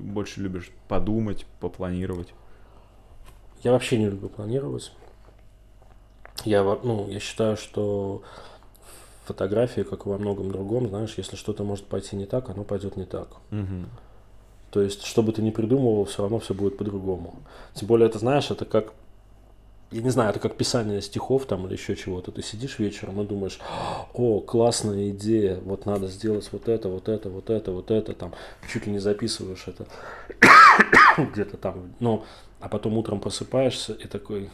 [0.00, 2.32] больше любишь подумать, попланировать?
[3.62, 4.92] Я вообще не люблю планировать.
[6.44, 8.22] Я, ну, я считаю, что
[9.24, 12.96] фотографии, как и во многом другом, знаешь, если что-то может пойти не так, оно пойдет
[12.96, 13.28] не так.
[13.50, 13.86] Угу.
[14.70, 17.34] То есть, что бы ты ни придумывал, все равно все будет по-другому.
[17.74, 18.94] Тем более, это знаешь, это как
[19.92, 22.30] я не знаю, это как писание стихов там или еще чего-то.
[22.30, 23.58] Ты сидишь вечером и думаешь,
[24.14, 28.32] о, классная идея, вот надо сделать вот это, вот это, вот это, вот это, там,
[28.72, 29.86] чуть ли не записываешь это
[31.32, 32.24] где-то там, ну,
[32.60, 34.50] а потом утром просыпаешься и такой,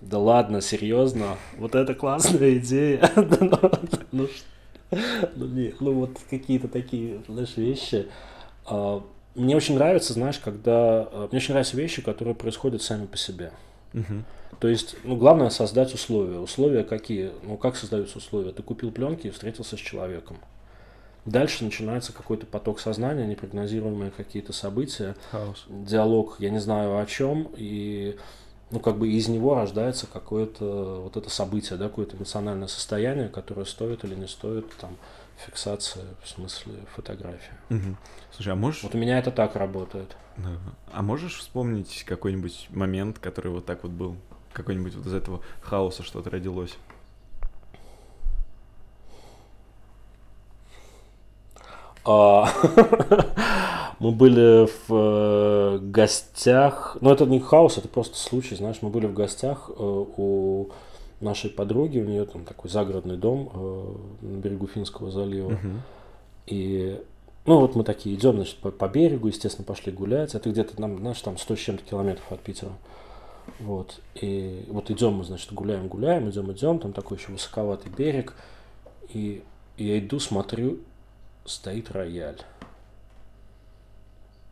[0.00, 3.10] да ладно, серьезно, вот это классная идея.
[4.12, 4.28] Ну,
[5.36, 8.08] ну, не, ну вот какие-то такие, знаешь, вещи.
[8.66, 9.02] А,
[9.34, 11.08] мне очень нравится, знаешь, когда...
[11.10, 13.52] А, мне очень нравятся вещи, которые происходят сами по себе.
[14.62, 16.38] То есть, ну, главное создать условия.
[16.38, 17.32] Условия какие?
[17.42, 18.52] Ну, как создаются условия?
[18.52, 20.38] Ты купил пленки и встретился с человеком.
[21.24, 25.64] Дальше начинается какой-то поток сознания, непрогнозируемые какие-то события, Хаос.
[25.68, 28.16] диалог, я не знаю о чем, и
[28.70, 33.64] ну, как бы из него рождается какое-то вот это событие, да, какое-то эмоциональное состояние, которое
[33.64, 34.96] стоит или не стоит там
[35.44, 37.54] фиксация, в смысле фотографии.
[37.70, 37.96] Угу.
[38.30, 38.84] Слушай, а можешь...
[38.84, 40.16] Вот у меня это так работает.
[40.92, 44.16] А можешь вспомнить какой-нибудь момент, который вот так вот был?
[44.52, 46.76] Какой-нибудь вот из этого хаоса что-то родилось?
[52.04, 52.48] А,
[54.00, 59.06] мы были в э, гостях, ну это не хаос, это просто случай, знаешь, мы были
[59.06, 60.70] в гостях э, у
[61.20, 65.56] нашей подруги, у нее там такой загородный дом э, на берегу Финского залива.
[66.46, 67.00] И
[67.46, 70.34] ну вот мы такие идем, значит, по, по берегу, естественно, пошли гулять.
[70.34, 72.72] Это где-то, нам, знаешь, там 100 с чем-то километров от Питера.
[73.60, 74.00] Вот.
[74.14, 76.78] И вот идем мы, значит, гуляем, гуляем, идем, идем.
[76.78, 78.34] Там такой еще высоковатый берег.
[79.12, 79.42] И
[79.76, 80.80] я иду, смотрю,
[81.44, 82.40] стоит рояль.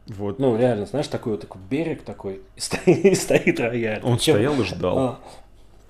[0.06, 0.38] Вот.
[0.38, 4.00] Ну, реально, знаешь, такой вот такой берег такой, и стоит, и стоит рояль.
[4.02, 4.98] Он Причем, стоял и ждал.
[4.98, 5.20] а,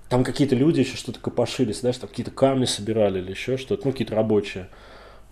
[0.09, 3.91] там какие-то люди еще что-то копошились, знаешь, там какие-то камни собирали или еще что-то, ну,
[3.91, 4.67] какие-то рабочие.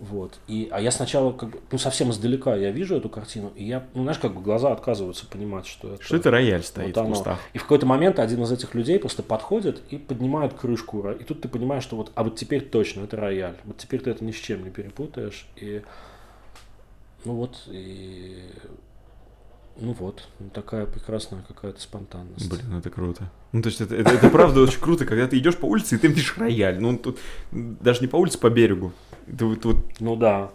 [0.00, 0.38] Вот.
[0.48, 3.86] И, а я сначала, как бы, ну, совсем издалека я вижу эту картину, и я,
[3.92, 6.02] ну, знаешь, как бы глаза отказываются понимать, что это...
[6.02, 7.38] Что это рояль стоит вот в кустах?
[7.52, 11.10] И в какой-то момент один из этих людей просто подходит и поднимает крышку.
[11.10, 13.56] И тут ты понимаешь, что вот, а вот теперь точно это рояль.
[13.64, 15.46] Вот теперь ты это ни с чем не перепутаешь.
[15.56, 15.82] И
[17.26, 18.38] ну вот, и
[19.80, 22.48] ну вот, ну такая прекрасная какая-то спонтанность.
[22.48, 23.30] Блин, это круто.
[23.52, 25.98] Ну, то есть это, это, это правда очень круто, когда ты идешь по улице, и
[25.98, 26.80] ты видишь рояль.
[26.80, 27.18] Ну, тут
[27.52, 28.92] даже не по улице, по берегу.
[29.26, 30.50] Ты вот, вот Ну да.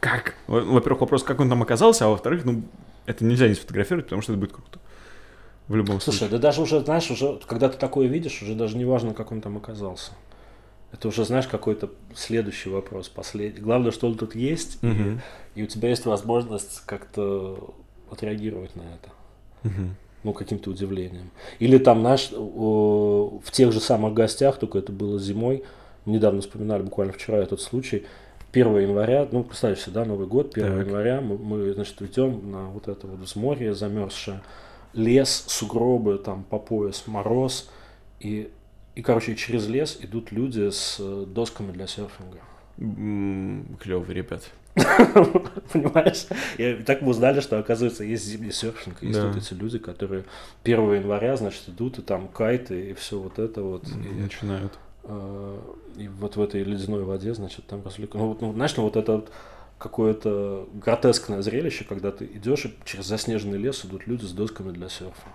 [0.00, 0.34] как?
[0.46, 2.62] Во- Во-первых, вопрос, как он там оказался, а во-вторых, ну,
[3.06, 4.78] это нельзя не сфотографировать, потому что это будет круто.
[5.68, 6.38] В любом Слушай, случае.
[6.38, 9.40] да даже уже, знаешь, уже, когда ты такое видишь, уже даже не важно, как он
[9.40, 10.12] там оказался.
[10.92, 13.60] Это уже, знаешь, какой-то следующий вопрос, последний.
[13.60, 15.20] Главное, что он тут есть, и- Мгм.
[15.54, 17.74] и, у тебя есть возможность как-то
[18.12, 19.10] отреагировать на это.
[19.64, 19.96] Мгм.
[20.24, 21.30] ну, каким-то удивлением.
[21.58, 25.64] Или там, знаешь, о, в тех же самых гостях, только это было зимой,
[26.06, 28.04] недавно вспоминали, буквально вчера этот случай,
[28.52, 30.86] 1 января, ну, представь себе, да, Новый год, 1 Так.
[30.86, 34.42] января, мы, мы, значит, идем на вот это вот взморье замерзшее,
[34.94, 37.70] лес, сугробы, там, по пояс, мороз,
[38.20, 38.50] и,
[38.94, 42.38] и, короче, через лес идут люди с э, досками для серфинга.
[43.80, 44.42] Клевые ребят.
[45.72, 46.26] Понимаешь?
[46.58, 49.02] И так мы узнали, что, оказывается, есть зимний серфинг.
[49.02, 49.26] Есть Да.
[49.28, 50.24] вот эти люди, которые
[50.64, 53.86] 1 января, значит, идут, и там кайты, и все вот это вот.
[53.88, 54.72] И, Начинают.
[55.04, 55.58] э,
[55.98, 58.14] и вот в этой ледяной воде, значит, там развлекают.
[58.22, 59.24] Ну, вот, ну, знаешь, ну, вот это
[59.78, 64.88] какое-то гротескное зрелище, когда ты идешь, и через заснеженный лес идут люди с досками для
[64.88, 65.28] серфа.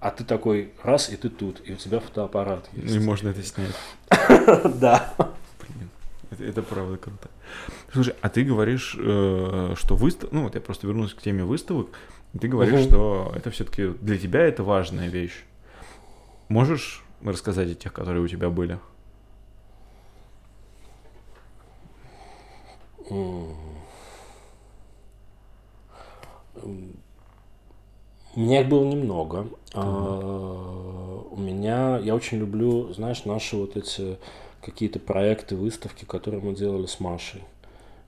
[0.00, 2.94] А ты такой раз, и ты тут, и у тебя фотоаппарат есть.
[2.94, 3.74] И можно это снять.
[4.80, 5.14] Да.
[5.60, 7.28] Блин, это правда круто.
[7.92, 10.30] Слушай, а ты говоришь, э, что выстав...
[10.32, 11.88] Ну, вот я просто вернусь к теме выставок.
[12.40, 12.88] Ты говоришь, Мгм.
[12.88, 15.44] что это все-таки для тебя это важная вещь.
[16.48, 18.78] Можешь рассказать о тех, которые у тебя были?
[28.34, 29.46] У меня их было немного.
[29.74, 34.18] А, У меня, я очень люблю, знаешь, наши вот эти
[34.62, 37.42] какие-то проекты, выставки, которые мы делали с Машей.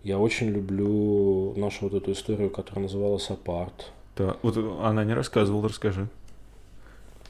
[0.03, 3.92] Я очень люблю нашу вот эту историю, которая называлась «Апарт».
[4.16, 4.36] Да.
[4.42, 6.09] Вот она не рассказывала, расскажи.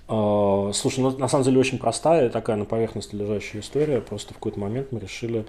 [0.08, 4.00] А, Слушай, ну, на самом деле очень простая, такая на поверхности лежащая история.
[4.00, 5.44] Просто в какой-то момент мы решили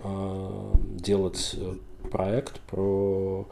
[0.00, 1.74] а, делать э,
[2.10, 3.46] проект про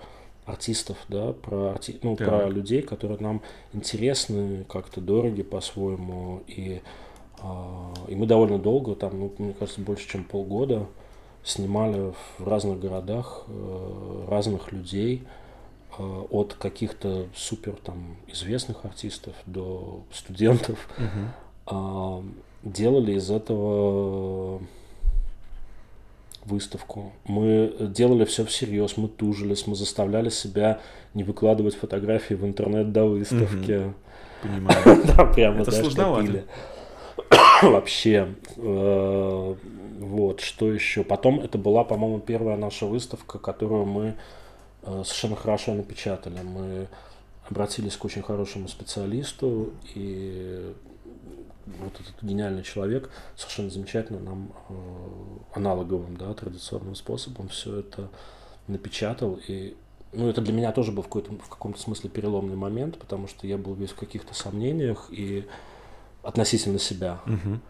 [0.45, 1.99] артистов, да, про, арти...
[2.03, 2.29] ну, Так.
[2.29, 3.43] про людей, которые нам
[3.73, 6.43] интересны, как-то дороги по-своему.
[6.49, 6.83] И,
[7.41, 10.89] а, и мы довольно долго, там, ну, мне кажется, больше, чем полгода
[11.45, 15.25] снимали в разных городах э, разных людей,
[15.99, 20.89] э, от каких-то супер там известных артистов до студентов,
[21.67, 22.23] а,
[22.63, 24.61] делали из этого
[26.45, 27.13] выставку.
[27.27, 30.81] Мы делали все всерьез, мы тужились, мы заставляли себя
[31.15, 33.95] не выкладывать фотографии в интернет до выставки.
[34.43, 35.03] Понимаю.
[35.07, 36.45] Да, прямо, Это да, сложновато.
[37.63, 38.35] Вообще.
[39.99, 41.05] Вот, что еще?
[41.05, 44.17] Потом это была, по-моему, первая наша выставка, которую мы
[44.83, 46.41] э, совершенно хорошо напечатали.
[46.43, 46.89] Мы
[47.49, 50.75] обратились к очень хорошему специалисту, и
[51.67, 54.75] вот этот гениальный человек совершенно замечательно нам э,
[55.55, 58.11] аналоговым, да, традиционным способом все это
[58.67, 59.39] напечатал.
[59.47, 59.77] И
[60.13, 63.47] ну, это для меня тоже был в, какой-то, в каком-то смысле переломный момент, потому что
[63.47, 65.47] я был весь в каких-то сомнениях и
[66.23, 67.21] относительно себя.
[67.27, 67.61] Мгм.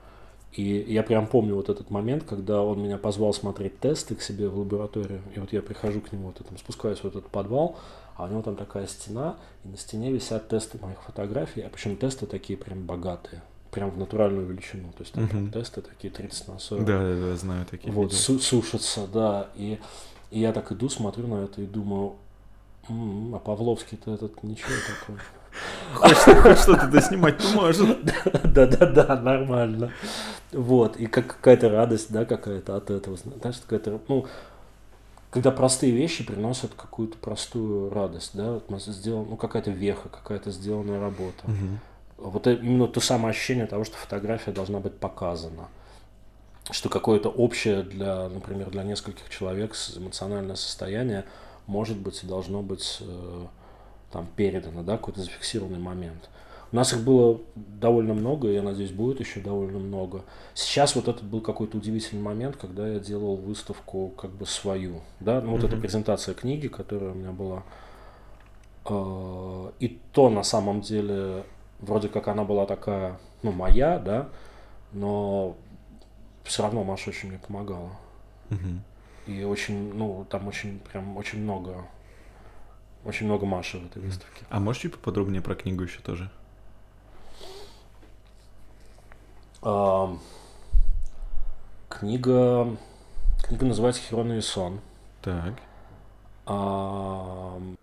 [0.55, 4.48] И я прям помню вот этот момент, когда он меня позвал смотреть тесты к себе
[4.48, 5.20] в лабораторию.
[5.34, 7.76] И вот я прихожу к нему, вот я там спускаюсь в этот подвал,
[8.16, 11.96] а у него там такая стена, и на стене висят тесты моих фотографий, а причем
[11.96, 13.42] тесты такие прям богатые,
[13.72, 14.92] прям в натуральную величину.
[14.92, 15.50] То есть там Мгм.
[15.50, 16.84] тесты такие 30 на 40.
[16.86, 17.92] Да, да, да, знаю такие.
[17.92, 19.48] Вот, су- сушатся, да.
[19.57, 19.80] И,
[20.30, 22.12] и я так иду, смотрю на это и думаю,
[22.88, 24.68] «М, а Павловский-то этот ничего
[25.00, 25.16] такой.
[25.94, 27.98] Хоть хоть что-то доснимать-то может.
[28.44, 29.92] Да-да-да, нормально.
[30.52, 33.16] Вот, и как какая-то радость, да, какая-то от этого.
[33.16, 34.26] Знаешь, какая-то, ну,
[35.30, 40.52] когда простые вещи приносят какую-то простую радость, да, вот мы сделан, ну, какая-то веха, какая-то
[40.52, 41.42] сделанная работа.
[41.44, 41.80] Мгм.
[42.18, 45.68] Вот это именно то самое ощущение того, что фотография должна быть показана.
[46.70, 51.24] Что какое-то общее для, например, для нескольких человек эмоциональное состояние
[51.66, 53.46] может быть и должно быть э,
[54.14, 56.30] там передано, да, какой-то зафиксированный момент.
[56.72, 60.22] У нас их было довольно много, я надеюсь, будет еще довольно много.
[60.54, 65.40] Сейчас вот этот был какой-то удивительный момент, когда я делал выставку как бы свою, да,
[65.40, 65.82] ну вот эта Мгм.
[65.82, 67.64] презентация книги, которая у меня была.
[68.88, 71.44] Э, И то на самом деле
[71.80, 74.28] вроде как она была такая, ну, моя, да,
[74.92, 75.56] но
[76.44, 77.90] все равно Маша очень мне помогала.
[78.50, 78.82] Мгм.
[79.26, 81.84] И очень, ну, там очень, прям очень много,
[83.05, 84.44] очень много Маши в этой выставке.
[84.48, 86.30] А можешь чуть поподробнее про книгу еще тоже?
[89.62, 90.20] Ам,
[91.88, 92.76] Книга,
[93.46, 94.80] книга называется «Херона и сон».
[95.22, 95.55] Так.
[96.44, 97.76] Ам,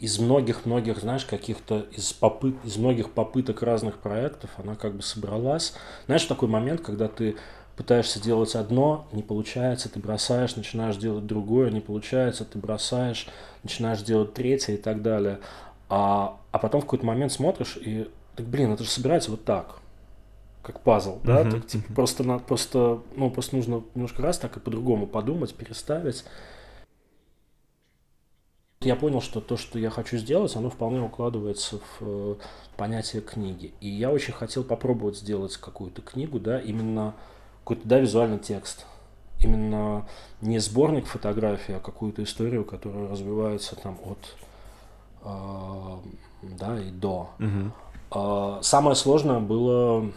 [0.00, 5.74] Из многих-многих, знаешь, каких-то, из, попыт, из многих попыток разных проектов она как бы собралась.
[6.06, 7.36] Знаешь, такой момент, когда ты
[7.80, 13.26] пытаешься делать одно, не получается, ты бросаешь, начинаешь делать другое, не получается, ты бросаешь,
[13.62, 15.40] начинаешь делать третье и так далее.
[15.88, 19.78] А, а потом в какой-то момент смотришь и так, блин, это же собирается вот так,
[20.62, 21.40] как пазл, да?
[21.40, 25.54] Мгм, Так, типа, просто, на, просто, ну, просто нужно немножко раз так и по-другому подумать,
[25.54, 26.26] переставить.
[28.82, 32.34] Я понял, что то, что я хочу сделать, оно вполне укладывается в э,
[32.76, 33.72] понятие книги.
[33.80, 37.14] И я очень хотел попробовать сделать какую-то книгу, да, именно
[37.60, 38.86] какой-то, да, визуальный текст.
[39.40, 40.06] Именно
[40.40, 44.36] не сборник фотографий, а какую-то историю, которая развивается там от,
[45.22, 45.96] э,
[46.58, 47.30] да, и до.
[48.10, 50.10] А, Самое сложное было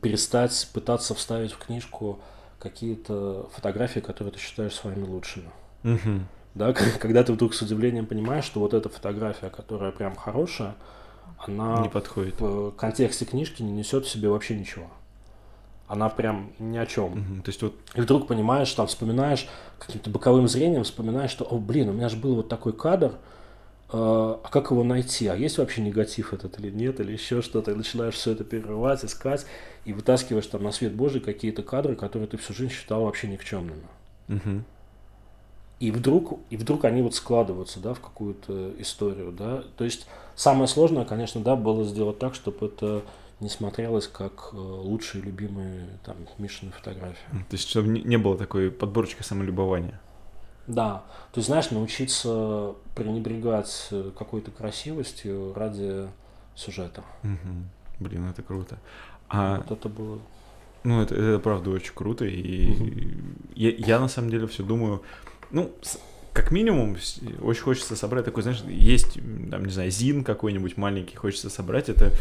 [0.00, 2.18] перестать пытаться вставить в книжку
[2.58, 5.50] какие-то фотографии, которые ты считаешь своими лучшими.
[5.82, 6.26] Мгм.
[6.54, 10.74] Да, когда ты вдруг с удивлением понимаешь, что вот эта фотография, которая прям хорошая,
[11.38, 12.40] она Не подходит.
[12.40, 14.86] в контексте книжки не несет в себе вообще ничего.
[15.92, 17.10] Она прям ни о чем.
[17.10, 17.42] Мгм.
[17.42, 19.46] То есть вот И вдруг понимаешь, там вспоминаешь
[19.78, 23.12] каким-то боковым зрением, вспоминаешь, что, о, блин, у меня же был вот такой кадр, э,
[23.92, 25.26] а как его найти?
[25.26, 27.72] А есть вообще негатив этот или нет, или еще что-то?
[27.72, 29.44] И начинаешь все это перерывать, искать,
[29.84, 33.84] и вытаскиваешь там на свет Божий какие-то кадры, которые ты всю жизнь считал вообще никчемными.
[34.28, 34.64] Мгм.
[35.78, 39.62] И вдруг, и вдруг они вот складываются, да, в какую-то историю, да.
[39.76, 43.02] То есть самое сложное, конечно, да, было сделать так, чтобы это
[43.42, 47.18] не смотрелось как э, лучшие любимые там Мишины фотографии.
[47.50, 50.00] То есть, чтобы не- было такой подборочки самолюбования.
[50.68, 56.06] Да, то есть, знаешь, научиться пренебрегать э, какой-то красивостью ради
[56.54, 57.02] сюжета.
[57.22, 57.68] Мгм.
[57.98, 58.78] Блин, это круто.
[59.28, 60.18] А, Вот это было.
[60.84, 62.24] ну, это, это правда очень круто.
[62.24, 63.12] И
[63.56, 65.02] я, я на самом деле все думаю,
[65.50, 65.98] ну, с-
[66.32, 66.96] как минимум,
[67.42, 69.14] очень хочется собрать такой, знаешь, есть,
[69.50, 71.88] там, не знаю, ЗИН какой-нибудь маленький, хочется собрать.
[71.88, 72.12] Это,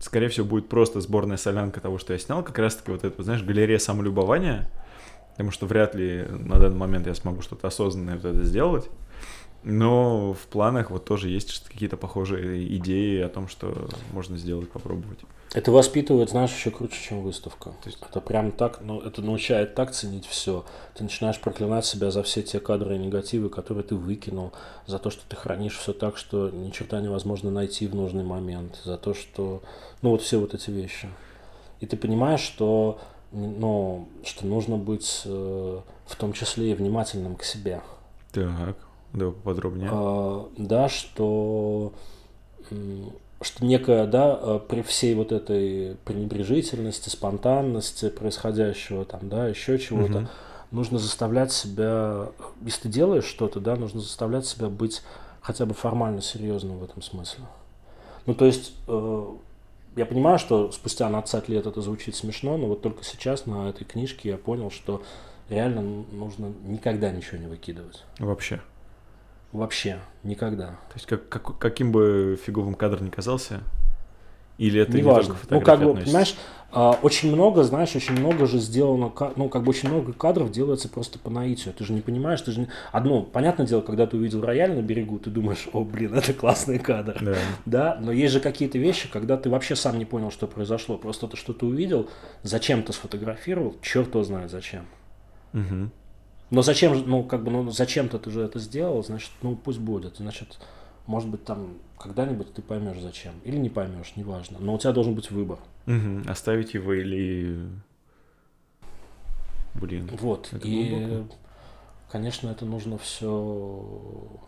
[0.00, 2.42] скорее всего, будет просто сборная солянка того, что я снял.
[2.42, 4.68] Как раз-таки вот это, знаешь, галерея самолюбования.
[5.32, 8.90] Потому что вряд ли на данный момент я смогу что-то осознанное вот это сделать.
[9.62, 15.18] Но в планах вот тоже есть какие-то похожие идеи о том, что можно сделать, попробовать.
[15.52, 17.70] Это воспитывает, знаешь, еще круче, чем выставка.
[17.82, 20.64] То есть- Это прям так, ну, это научает так ценить все.
[20.94, 24.52] Ты начинаешь проклинать себя за все те кадры и негативы, которые ты выкинул,
[24.86, 28.80] за то, что ты хранишь все так, что ни черта невозможно найти в нужный момент,
[28.84, 29.62] за то, что,
[30.02, 31.08] ну, вот все вот эти вещи.
[31.80, 33.00] И ты понимаешь, что,
[33.32, 37.82] ну, что нужно быть э, в том числе и внимательным к себе.
[38.32, 38.76] Так,
[39.12, 39.90] да, подробнее.
[39.92, 41.92] А, да, что,
[43.42, 50.18] что некая, да, э, при всей вот этой пренебрежительности, спонтанности происходящего, там, да, еще чего-то,
[50.18, 50.28] угу.
[50.70, 52.28] нужно заставлять себя,
[52.62, 55.02] если ты делаешь что-то, да, нужно заставлять себя быть
[55.40, 57.44] хотя бы формально серьезным в этом смысле.
[58.26, 59.26] Ну, то есть, э,
[59.96, 63.84] я понимаю, что спустя 20 лет это звучит смешно, но вот только сейчас на этой
[63.84, 65.02] книжке я понял, что
[65.48, 68.04] реально нужно никогда ничего не выкидывать.
[68.18, 68.60] Вообще?
[69.52, 70.66] Вообще, никогда.
[70.66, 73.62] То есть, как, как, каким бы фиговым кадр ни казался,
[74.60, 76.36] или это не Ну, как бы, понимаешь,
[76.70, 80.90] а, очень много, знаешь, очень много же сделано, ну, как бы очень много кадров делается
[80.90, 81.72] просто по наитию.
[81.72, 82.68] Ты же не понимаешь, ты же не...
[82.92, 86.78] Одно, понятное дело, когда ты увидел рояль на берегу, ты думаешь, о, блин, это классный
[86.78, 87.18] кадр.
[87.22, 87.34] Да.
[87.64, 87.98] да?
[88.02, 90.98] Но есть же какие-то вещи, когда ты вообще сам не понял, что произошло.
[90.98, 92.10] Просто ты что-то увидел,
[92.42, 94.84] зачем-то сфотографировал, черт его знает зачем.
[95.54, 95.90] Угу.
[96.50, 100.16] Но зачем, ну, как бы, ну, зачем-то ты же это сделал, значит, ну, пусть будет.
[100.16, 100.58] Значит,
[101.06, 103.34] может быть, там когда-нибудь ты поймешь зачем.
[103.44, 104.58] Или не поймешь, неважно.
[104.60, 105.58] Но у тебя должен быть выбор.
[105.86, 106.28] Угу.
[106.28, 107.68] Оставить его или...
[109.74, 110.10] Блин.
[110.20, 110.52] Вот.
[110.64, 111.34] И, глубоко.
[112.10, 114.40] конечно, это нужно все...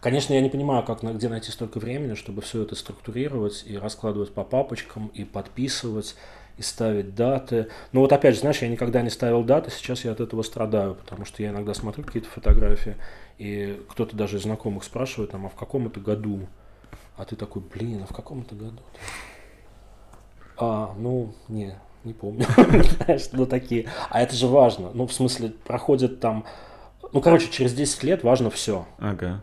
[0.00, 4.32] Конечно, я не понимаю, как, где найти столько времени, чтобы все это структурировать и раскладывать
[4.32, 6.14] по папочкам, и подписывать,
[6.58, 7.68] и ставить даты.
[7.92, 10.96] Но вот опять же, знаешь, я никогда не ставил даты, сейчас я от этого страдаю,
[10.96, 12.96] потому что я иногда смотрю какие-то фотографии,
[13.38, 16.46] и кто-то даже из знакомых спрашивает, там, а в каком это году?
[17.16, 18.80] А ты такой, блин, а в каком это году?
[20.56, 22.44] А, ну, не, не помню.
[22.56, 23.88] Знаешь, ну такие.
[24.10, 24.90] А это же важно.
[24.92, 26.44] Ну, в смысле, проходит там...
[27.12, 28.86] Ну, короче, через 10 лет важно все.
[28.98, 29.42] Ага.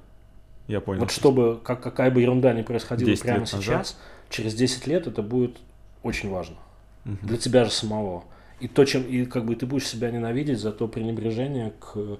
[0.67, 1.01] Я понял.
[1.01, 3.95] Вот чтобы, как, какая бы ерунда ни происходила прямо сейчас, назад?
[4.29, 5.57] через 10 лет это будет
[6.03, 6.57] очень важно.
[7.05, 7.17] Угу.
[7.23, 8.25] Для тебя же самого.
[8.59, 12.19] И то, чем, и как бы ты будешь себя ненавидеть за то пренебрежение к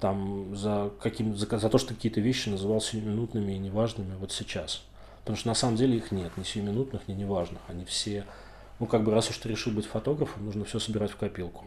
[0.00, 4.84] там за, каким, за, за то, что какие-то вещи называл сиюминутными и неважными вот сейчас.
[5.20, 7.62] Потому что на самом деле их нет, ни сиюминутных, ни неважных.
[7.68, 8.26] Они все,
[8.80, 11.64] ну как бы раз уж ты решил быть фотографом, нужно все собирать в копилку.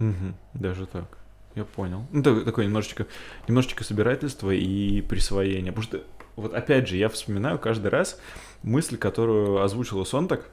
[0.00, 1.18] Угу, даже так.
[1.54, 2.06] Я понял.
[2.12, 3.06] Ну, такое немножечко,
[3.48, 5.72] немножечко собирательство и присвоение.
[5.72, 6.04] Потому что,
[6.36, 8.20] вот опять же, я вспоминаю каждый раз
[8.62, 10.50] мысль, которую озвучила Сонтак,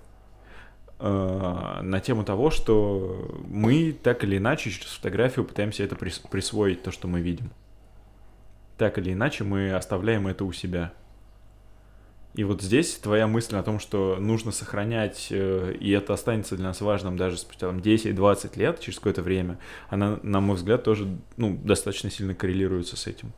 [0.99, 7.07] на тему того, что мы так или иначе через фотографию пытаемся это присвоить, то, что
[7.07, 7.51] мы видим.
[8.77, 10.93] Так или иначе мы оставляем это у себя.
[12.35, 16.65] И вот здесь твоя мысль о том, что нужно сохранять, э, и это останется для
[16.65, 19.57] нас важным даже спустя там, 10-20 лет, через какое-то время,
[19.89, 23.31] она, на мой взгляд, тоже ну, достаточно сильно коррелируется с этим.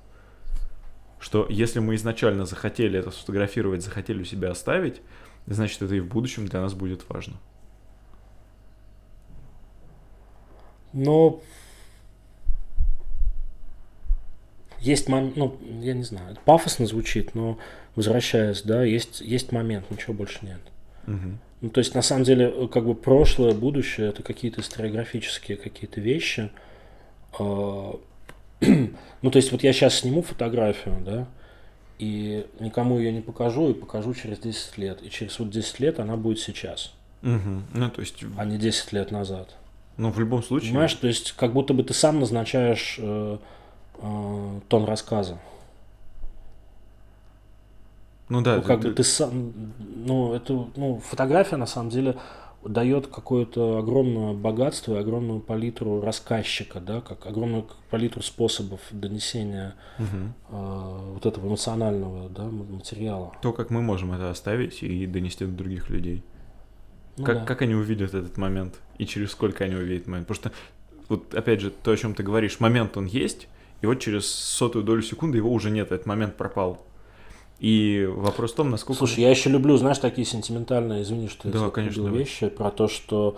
[1.19, 5.01] Что если мы изначально захотели это сфотографировать, захотели у себя оставить,
[5.47, 7.37] значит, это и в будущем для нас будет важно.
[10.93, 11.41] Но
[14.79, 17.57] есть момент, ну, я не знаю, пафосно звучит, но
[17.95, 20.59] возвращаясь, да, есть, есть момент, ничего больше нет.
[21.07, 21.37] Угу.
[21.61, 26.51] Ну, то есть, на самом деле, как бы прошлое, будущее, это какие-то историографические какие-то вещи.
[27.39, 27.99] А,
[28.61, 31.27] ну, то есть, вот я сейчас сниму фотографию, да,
[31.99, 35.01] и никому ее не покажу, и покажу через 10 лет.
[35.03, 36.93] И через вот 10 лет она будет сейчас.
[37.23, 37.61] Угу.
[37.73, 38.23] Ну, то есть...
[38.37, 39.55] А не 10 лет назад.
[39.97, 40.69] Ну, в любом случае.
[40.69, 43.37] Понимаешь, то есть как будто бы ты сам назначаешь э,
[43.99, 45.39] э, тон рассказа.
[48.29, 48.57] Ну да.
[48.57, 48.89] Ну, как ты...
[48.89, 52.17] бы ты сам, ну это, ну фотография на самом деле
[52.67, 60.07] дает какое-то огромное богатство и огромную палитру рассказчика, да, как огромную палитру способов донесения угу.
[60.49, 63.33] э, вот этого эмоционального да, материала.
[63.41, 66.23] То, как мы можем это оставить и донести до других людей.
[67.17, 67.45] Ну, как, да.
[67.45, 70.27] как они увидят этот момент и через сколько они увидят момент?
[70.27, 70.59] Потому что,
[71.09, 73.47] вот опять же, то, о чем ты говоришь, момент он есть,
[73.81, 76.85] и вот через сотую долю секунды его уже нет, этот момент пропал.
[77.59, 78.99] И вопрос в том, насколько...
[78.99, 82.87] Слушай, я еще люблю, знаешь, такие сентиментальные, извини, что да, я конечно, вещи про то,
[82.87, 83.37] что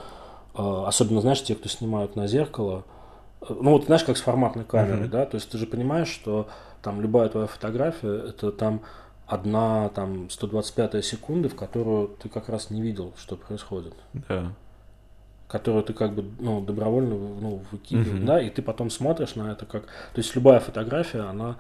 [0.55, 2.83] э, особенно, знаешь, те, кто снимают на зеркало,
[3.41, 5.11] э, ну вот знаешь, как с форматной камерой, uh-huh.
[5.11, 6.49] да, то есть ты же понимаешь, что
[6.81, 8.81] там любая твоя фотография, это там
[9.25, 13.93] одна там 125 секунды, в которую ты как раз не видел, что происходит.
[14.27, 14.53] Да.
[15.47, 18.25] Которую ты как бы ну, добровольно ну, выкидываешь, угу.
[18.25, 19.83] да, и ты потом смотришь на это как...
[19.83, 21.57] То есть любая фотография, она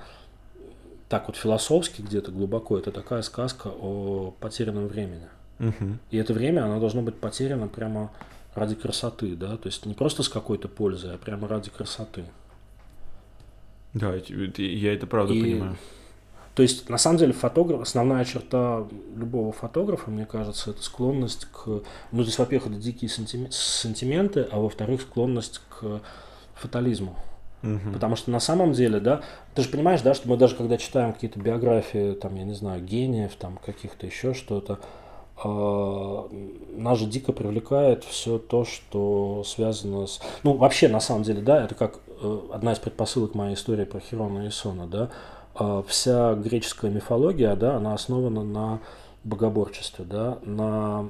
[1.09, 5.27] так вот философски где-то глубоко, это такая сказка о потерянном времени.
[5.59, 5.97] Угу.
[6.11, 8.11] И это время, оно должно быть потеряно прямо
[8.53, 12.25] ради красоты, да, то есть не просто с какой-то пользой, а прямо ради красоты.
[13.93, 15.41] Да, я это правда и...
[15.41, 15.77] понимаю.
[16.55, 18.85] То есть, на самом деле, фотограф, основная черта
[19.15, 21.83] любого фотографа, мне кажется, это склонность к...
[22.11, 26.01] Ну, здесь, во-первых, это дикие сантименты, а во-вторых, склонность к
[26.55, 27.15] фатализму.
[27.63, 27.93] Угу.
[27.93, 29.21] Потому что на самом деле, да,
[29.53, 32.83] ты же понимаешь, да, что мы даже когда читаем какие-то биографии, там, я не знаю,
[32.83, 34.79] гениев, там, каких-то еще что-то,
[35.43, 36.23] э,
[36.77, 40.21] нас же дико привлекает все то, что связано с...
[40.43, 43.99] Ну, вообще, на самом деле, да, это как э, одна из предпосылок моей истории про
[43.99, 45.09] Хирона и Сона, да,
[45.59, 48.79] э, вся греческая мифология, да, она основана на
[49.29, 51.07] богоборчестве, да, на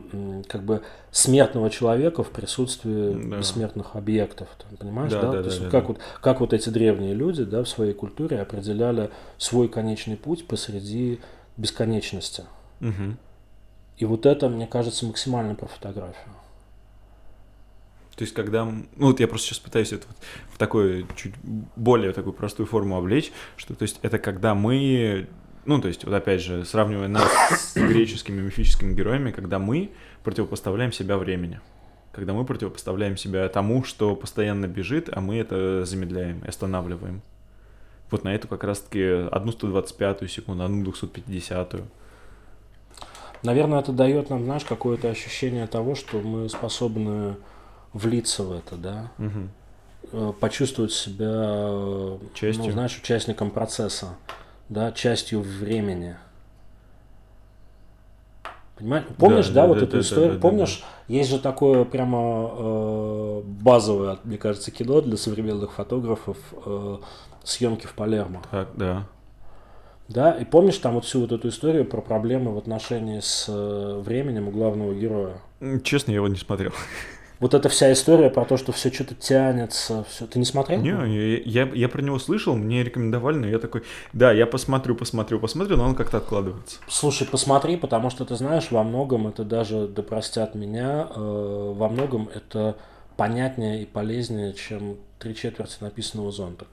[0.47, 3.37] как бы смертного человека в присутствии да.
[3.37, 5.21] бессмертных объектов, ты понимаешь, да?
[5.21, 5.31] да?
[5.31, 5.87] да, То есть да, как, да.
[5.87, 11.19] Вот, как вот эти древние люди, да, в своей культуре определяли свой конечный путь посреди
[11.57, 12.43] бесконечности.
[12.81, 13.17] Угу.
[13.97, 16.33] И вот это, мне кажется, максимально про фотографию.
[18.15, 18.65] То есть, когда...
[18.65, 20.17] Ну, вот я просто сейчас пытаюсь это вот
[20.53, 21.33] в такую чуть
[21.77, 25.29] более такую простую форму облечь, что, то есть, это когда мы
[25.65, 29.91] ну, то есть, вот опять же, сравнивая нас с греческими мифическими героями, когда мы
[30.23, 31.59] противопоставляем себя времени.
[32.11, 37.21] Когда мы противопоставляем себя тому, что постоянно бежит, а мы это замедляем, останавливаем.
[38.09, 41.83] Вот на эту как раз-таки одну 125 секунду, одну 250 -ю.
[43.43, 47.35] Наверное, это дает нам, знаешь, какое-то ощущение того, что мы способны
[47.93, 49.11] влиться в это, да?
[49.17, 50.33] Угу.
[50.33, 52.65] Почувствовать себя, Частью.
[52.65, 54.17] ну, знаешь, участником процесса
[54.69, 56.15] да, частью времени.
[58.77, 59.05] Понимаешь?
[59.17, 60.33] Помнишь, да, да, да вот да, эту да, историю?
[60.35, 61.13] Да, Помнишь, да.
[61.13, 66.97] есть же такое прямо э, базовое, мне кажется, кино для современных фотографов э,
[67.43, 68.41] съемки в Палермо.
[68.49, 69.05] Так, да.
[70.07, 74.01] Да, и помнишь там вот всю вот эту историю про проблемы в отношении с э,
[74.03, 75.41] временем у главного героя?
[75.83, 76.71] Честно, я его не смотрел
[77.39, 80.27] вот эта вся история про то, что все что-то тянется, все.
[80.27, 80.81] Ты не смотрел?
[80.81, 84.95] Не, я, я, я про него слышал, мне рекомендовали, но я такой, да, я посмотрю,
[84.95, 86.79] посмотрю, посмотрю, но он как-то откладывается.
[86.87, 91.87] Слушай, посмотри, потому что ты знаешь, во многом это даже, да простят меня, э, во
[91.87, 92.75] многом это
[93.15, 96.67] понятнее и полезнее, чем три четверти написанного зонтик.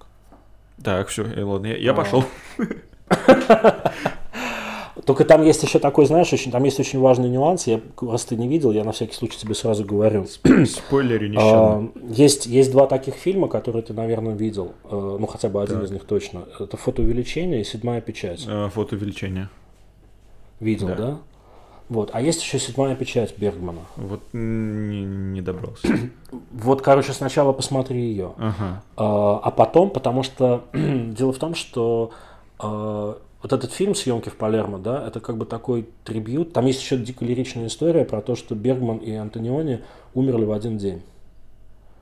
[0.83, 1.95] Так, все, ладно, я, я а.
[1.95, 2.25] пошел.
[5.07, 7.69] Только там есть еще такой, знаешь, очень, там есть очень важный нюанс.
[7.69, 10.27] Я, раз ты не видел, я на всякий случай тебе сразу говорю.
[10.67, 11.33] Спойлеры.
[11.39, 14.75] А, есть, есть два таких фильма, которые ты, наверное, видел.
[14.85, 15.85] Э, ну, хотя бы один так.
[15.85, 16.47] из них точно.
[16.59, 18.47] Это «Фотоувеличение» и «Седьмая печать».
[18.49, 19.49] А, «Фотоувеличение».
[20.59, 20.97] Видел, да?
[20.97, 21.19] да?
[21.89, 22.11] Вот.
[22.13, 23.83] А есть еще седьмая печать Бергмана.
[23.95, 25.87] Вот не, не добрался.
[26.51, 28.33] вот, короче, сначала посмотри ее.
[28.39, 28.83] Ага.
[28.97, 32.11] А, а потом, потому что дело в том, что
[32.59, 36.53] а, вот этот фильм «Съемки в Палермо», да, это как бы такой трибют.
[36.53, 39.85] Там есть еще дико лиричная история про то, что Бергман и Антониони
[40.15, 41.03] умерли в один день.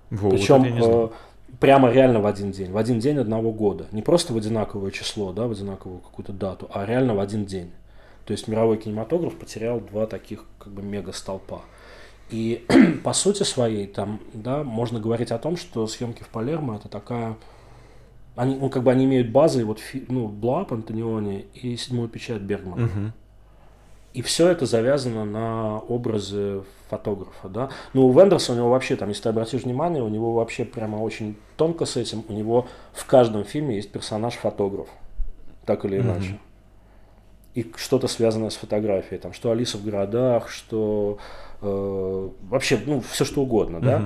[0.08, 3.84] Во, Причем вот э, прямо реально в один день, в один день одного года.
[3.92, 7.72] Не просто в одинаковое число, да, в одинаковую какую-то дату, а реально в один день.
[8.24, 11.60] То есть мировой кинематограф потерял два таких как бы мега столпа.
[12.30, 12.64] И
[13.04, 17.36] по сути своей там, да, можно говорить о том, что съемки в Палермо это такая
[18.36, 22.86] они, ну, как бы они имеют базы, вот, ну, Блуап Антониони и седьмую печать Бергмана.
[22.86, 23.12] Угу.
[24.14, 27.70] И все это завязано на образы фотографа, да.
[27.94, 30.96] Ну, у Вендерса у него вообще, там, если ты обратишь внимание, у него вообще прямо
[30.96, 32.24] очень тонко с этим.
[32.28, 34.88] У него в каждом фильме есть персонаж-фотограф,
[35.64, 36.30] так или иначе.
[36.30, 36.38] Угу.
[37.54, 41.18] И что-то связанное с фотографией, там, что Алиса в городах, что
[41.60, 43.86] э, вообще, ну, все что угодно, угу.
[43.86, 44.02] да.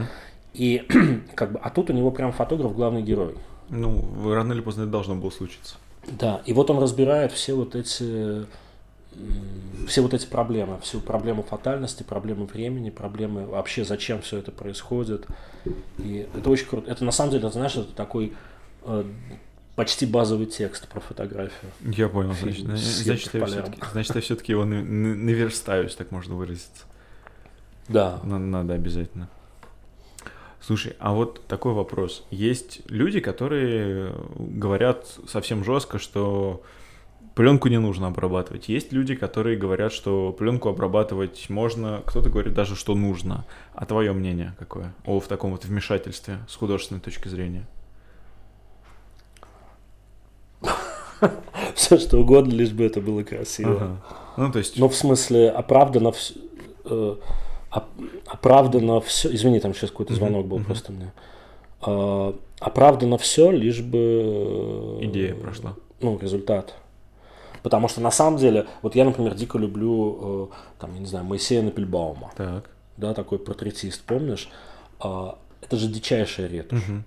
[0.54, 0.86] И
[1.34, 3.34] как бы, а тут у него прям фотограф главный герой.
[3.70, 5.76] Ну, рано или поздно это должно было случиться.
[6.06, 8.46] Да, и вот он разбирает все вот эти
[9.86, 15.26] все вот эти проблемы, всю проблему фатальности, проблемы времени, проблемы вообще, зачем все это происходит.
[15.98, 16.90] И это очень круто.
[16.90, 18.34] Это на самом деле, знаешь, это такой
[18.84, 19.04] э,
[19.74, 21.70] почти базовый текст про фотографию.
[21.80, 26.84] Я понял, значит, значит, я все-таки, значит, я все-таки его наверстаюсь, так можно выразиться.
[27.88, 28.20] Да.
[28.22, 29.28] Надо обязательно.
[30.60, 32.24] Слушай, а вот такой вопрос.
[32.30, 36.62] Есть люди, которые говорят совсем жестко, что
[37.34, 38.68] пленку не нужно обрабатывать.
[38.68, 43.46] Есть люди, которые говорят, что пленку обрабатывать можно, кто-то говорит даже, что нужно.
[43.74, 47.68] А твое мнение какое о в таком вот вмешательстве с художественной точки зрения?
[51.76, 53.76] Все что угодно, лишь бы это было красиво.
[53.76, 53.96] Ага.
[54.36, 54.76] Ну, то есть...
[54.76, 56.12] Но в смысле оправдано
[56.84, 57.16] э,
[58.26, 61.12] оправдано все, извини, там сейчас какой-то звонок был просто мне,
[61.80, 64.98] а, оправдано все, лишь бы...
[65.00, 65.74] Идея прошла.
[66.00, 66.74] Ну, результат.
[67.62, 71.24] Потому что на самом деле, вот я, например, дико люблю, э, там, я не знаю,
[71.24, 72.30] Моисея Напельбаума.
[72.36, 72.70] Так.
[72.96, 74.48] Да, такой портретист, помнишь?
[75.00, 76.88] А, это же дичайшая ретушь.
[76.88, 77.02] Угу.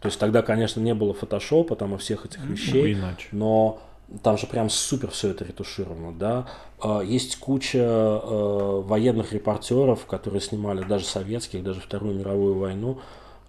[0.00, 2.94] То есть тогда, конечно, не было фотошопа, там, и всех этих вещей.
[2.94, 3.28] Ну, иначе.
[3.32, 3.80] Но
[4.22, 6.46] там же прям супер все это ретушировано, да.
[6.80, 13.00] А, есть куча э, военных репортеров, которые снимали даже советских, даже Вторую мировую войну,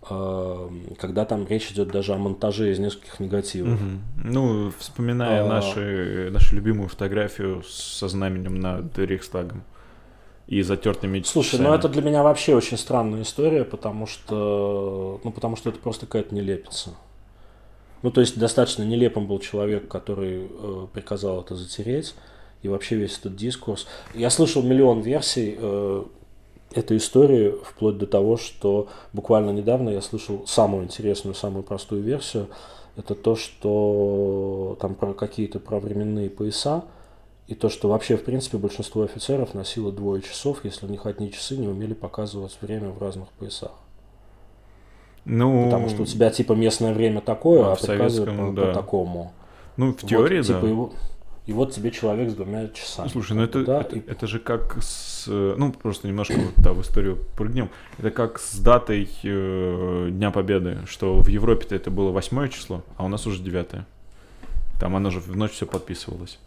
[0.09, 0.69] э,
[0.99, 3.79] когда там речь идет даже о монтаже из нескольких негативов.
[3.79, 3.99] Угу.
[4.25, 5.47] Ну, вспоминая а...
[5.47, 9.63] наши, нашу любимую фотографию со знаменем над Рейхстагом
[10.47, 11.67] и затертыми Слушай, часами.
[11.67, 16.05] ну это для меня вообще очень странная история, потому что, ну, потому что это просто
[16.05, 16.95] какая-то нелепица.
[18.01, 22.15] Ну, то есть достаточно нелепым был человек, который э, приказал это затереть,
[22.61, 23.87] и вообще весь этот дискурс.
[24.13, 26.03] Я слышал миллион версий э,
[26.73, 32.47] этой истории, вплоть до того, что буквально недавно я слышал самую интересную, самую простую версию.
[32.95, 36.83] Это то, что там про какие-то про временные пояса,
[37.47, 41.31] и то, что вообще, в принципе, большинство офицеров носило двое часов, если у них одни
[41.31, 43.71] часы не умели показывать время в разных поясах.
[45.25, 48.67] Ну, Потому что у тебя типа местное время такое, а, а приказывают по, да.
[48.67, 49.33] по такому.
[49.77, 50.67] Ну, в теории, вот, типа, да.
[50.67, 50.93] Его,
[51.49, 53.07] и вот тебе человек с двумя часами.
[53.07, 54.07] Слушай, ну это, да, это, и...
[54.07, 55.25] это же как с...
[55.27, 57.71] Ну, просто немножко вот, да, в историю прыгнем.
[57.97, 63.05] Это как с датой э, Дня Победы, что в Европе-то это было восьмое число, а
[63.05, 63.87] у нас уже девятое.
[64.79, 66.37] Там оно же в ночь все подписывалось.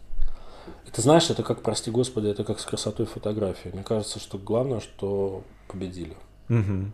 [0.89, 3.71] Ты знаешь, это как, прости господи, это как с красотой фотографии.
[3.73, 6.15] Мне кажется, что главное, что победили.
[6.47, 6.93] Угу.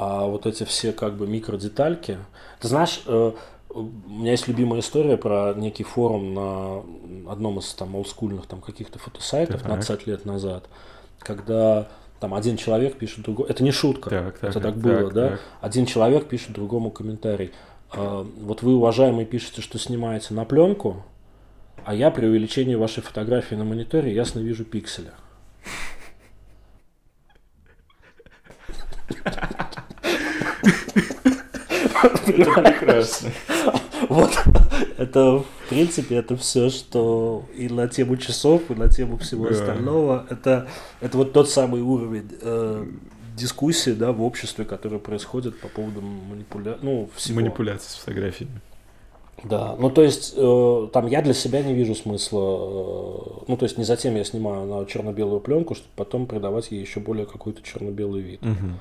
[0.00, 2.16] А вот эти все как бы микродетальки...
[2.58, 3.32] Ты знаешь, э,
[3.68, 6.82] у меня есть любимая история про некий форум на
[7.30, 9.72] одном из там олдскульных там каких-то фотосайтов так.
[9.72, 10.64] 20 лет назад,
[11.18, 13.46] когда там один человек пишет другому...
[13.50, 15.28] Это не шутка, так, так, это так, так было, так, да?
[15.28, 15.40] Так.
[15.60, 17.52] Один человек пишет другому комментарий.
[17.92, 21.04] «А, вот вы, уважаемый, пишете, что снимаете на пленку,
[21.84, 24.64] а я при увеличении вашей фотографии на мониторе ясно вижу
[32.32, 32.62] пикселя.
[32.62, 33.30] Прекрасно.
[34.08, 34.32] Вот,
[34.96, 40.26] это, в принципе, это все, что и на тему часов, и на тему всего остального.
[40.30, 40.68] Это,
[41.00, 42.86] это вот тот самый уровень э,
[43.36, 46.78] дискуссии, да, в обществе, который происходит по поводу манипуля...
[46.82, 47.40] ну, всего.
[47.40, 48.60] манипуляции с фотографиями.
[49.42, 53.64] Да, ну то есть э, там я для себя не вижу смысла, э, ну то
[53.64, 57.62] есть не затем я снимаю на черно-белую пленку, чтобы потом придавать ей еще более какой-то
[57.62, 58.42] черно-белый вид.
[58.42, 58.72] Угу.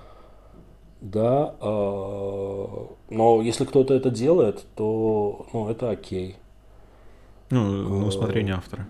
[1.01, 2.65] Да, э,
[3.09, 6.35] но если кто-то это делает, то ну, это окей.
[7.49, 8.85] Ну, на усмотрение автора.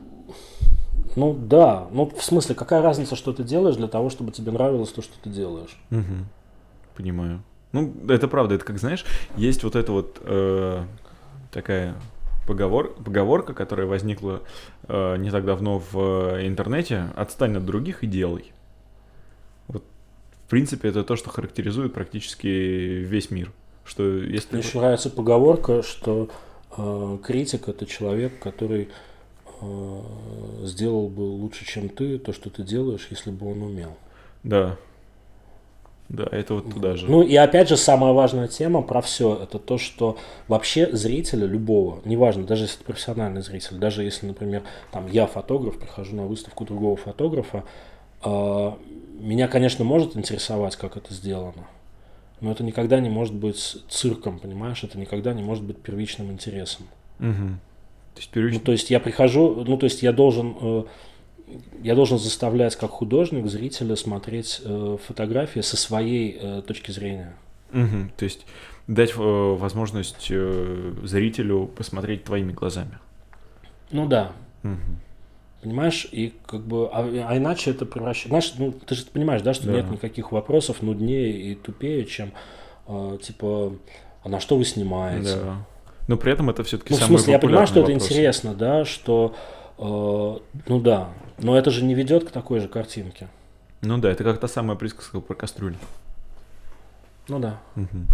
[1.15, 4.91] Ну да, ну в смысле, какая разница, что ты делаешь для того, чтобы тебе нравилось
[4.91, 5.77] то, что ты делаешь?
[5.91, 6.25] Угу.
[6.95, 7.43] Понимаю.
[7.71, 9.05] Ну, это правда, это как, знаешь,
[9.35, 10.83] есть вот это вот э,
[11.51, 11.95] такая
[12.47, 14.41] поговор, поговорка, которая возникла
[14.87, 18.51] э, не так давно в э, интернете, отстань от других и делай.
[20.49, 23.51] Принципе, это то, что характеризует практически весь мир.
[23.85, 24.55] Что если...
[24.55, 26.29] Мне еще нравится поговорка, что
[26.77, 28.89] э, критик это человек, который
[29.61, 30.01] э,
[30.63, 33.95] сделал бы лучше, чем ты, то, что ты делаешь, если бы он умел.
[34.43, 34.77] Да,
[36.09, 37.05] да, это вот туда же.
[37.07, 40.17] Ну и опять же самая важная тема про все, это то, что
[40.47, 45.77] вообще зрителя любого, неважно, даже если это профессиональный зритель, даже если, например, там я фотограф,
[45.77, 47.63] прихожу на выставку другого фотографа,
[48.23, 48.71] э,
[49.19, 51.67] меня, конечно, может интересовать, как это сделано,
[52.41, 56.87] но это никогда не может быть цирком, понимаешь, это никогда не может быть первичным интересом.
[57.19, 57.57] Угу.
[58.15, 58.53] То есть, первич...
[58.55, 60.83] ну, то есть я прихожу, ну то есть я должен э,
[61.81, 67.35] я должен заставлять как художник зрителя смотреть э, фотографии со своей э, точки зрения.
[67.73, 68.45] Угу, то есть
[68.87, 72.97] дать э, возможность э, зрителю посмотреть твоими глазами.
[73.91, 74.31] Ну да.
[74.63, 75.08] Угу.
[75.61, 78.29] Понимаешь, и как бы, а, а иначе это превращается.
[78.29, 79.73] Знаешь, ну ты же понимаешь, да, что да.
[79.73, 82.31] нет никаких вопросов нуднее и тупее, чем
[82.87, 83.73] э, типа,
[84.23, 85.35] а на что вы снимаете?
[85.35, 85.65] Да.
[86.07, 87.97] Но при этом это все-таки ну, в смысле, я понимаю, что вопрос.
[87.97, 89.35] это интересно, да, что
[89.77, 89.81] э,
[90.67, 93.27] ну да, но это же не ведет к такой же картинке.
[93.81, 95.75] Ну да, это как та самая присказка про кастрюлю.
[97.29, 97.61] Ну да.
[97.75, 98.07] Угу.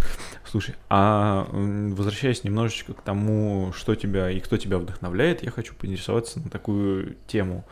[0.44, 6.38] Слушай, а возвращаясь немножечко к тому, что тебя и кто тебя вдохновляет, я хочу поинтересоваться
[6.38, 7.64] на такую тему.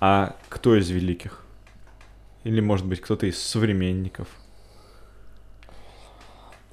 [0.00, 1.44] А кто из великих?
[2.42, 4.28] Или, может быть, кто-то из современников?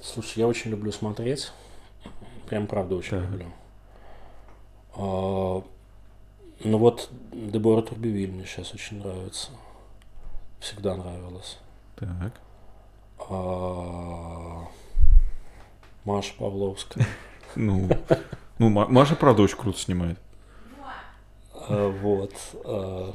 [0.00, 1.52] Слушай, я очень люблю смотреть.
[2.48, 3.22] Прям правда очень так.
[3.22, 3.46] люблю.
[4.94, 5.64] А,
[6.64, 9.50] ну вот Дебора Турбевиль мне сейчас очень нравится.
[10.60, 11.58] Всегда нравилась.
[11.96, 12.40] Так.
[13.28, 14.66] А...
[16.04, 17.04] Маша Павловская.
[17.56, 17.88] Ну,
[18.58, 20.18] ну, Маша, правда, очень круто снимает.
[21.68, 22.32] А, вот.
[22.64, 23.12] А,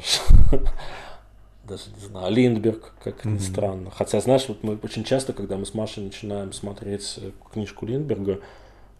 [1.67, 3.91] даже не знаю, Линдберг, как ни странно.
[3.91, 8.39] Хотя, знаешь, вот мы очень часто, когда мы с Машей начинаем смотреть э, книжку Линдберга,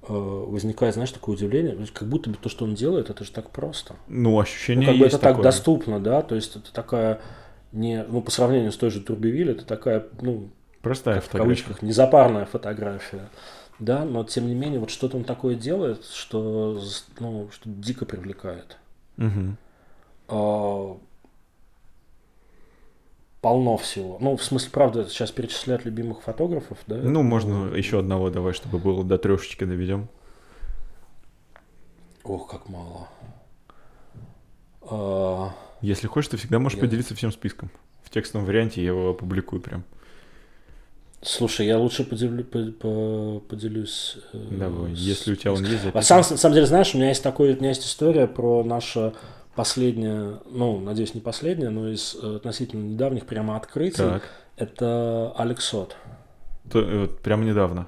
[0.03, 3.49] э, возникает, знаешь, такое удивление, как будто бы то, что он делает, это же так
[3.49, 3.95] просто.
[4.07, 5.43] Ну, ощущение ну, как бы это так такое.
[5.43, 7.19] доступно, да, то есть это такая
[7.71, 10.49] не, ну, по сравнению с той же Турбивиль, это такая, ну,
[10.81, 11.63] Простая в фотография.
[11.63, 13.29] кавычках, незапарная фотография.
[13.79, 16.79] Да, но тем не менее, вот что-то он такое делает, что,
[17.19, 18.77] ну, что дико привлекает.
[19.17, 19.57] Мгм.
[20.27, 20.97] А,
[23.41, 24.17] полно всего.
[24.21, 26.95] Ну, в смысле, правда, сейчас перечислять любимых фотографов, да?
[26.97, 30.07] Ну, можно еще одного давай, чтобы было до трешечки доведем.
[32.23, 33.07] Ох, как мало.
[34.83, 37.71] А, Если хочешь, ты всегда можешь Я- поделиться всем списком.
[38.03, 39.83] В текстовом варианте я его опубликую прям.
[41.22, 44.18] Слушай, я лучше поделю- по- по- поделюсь.
[44.34, 46.98] э, Давай, с- если у тебя он есть, А сам, на самом деле, знаешь, у
[46.98, 49.14] меня есть такой, у меня есть история про наше
[49.56, 53.98] последнее, ну, надеюсь, не последнее, но из э, относительно недавних прямо открытий.
[53.98, 54.23] Так,
[54.57, 55.95] Это Алексот.
[56.72, 57.88] то, э, прямо недавно.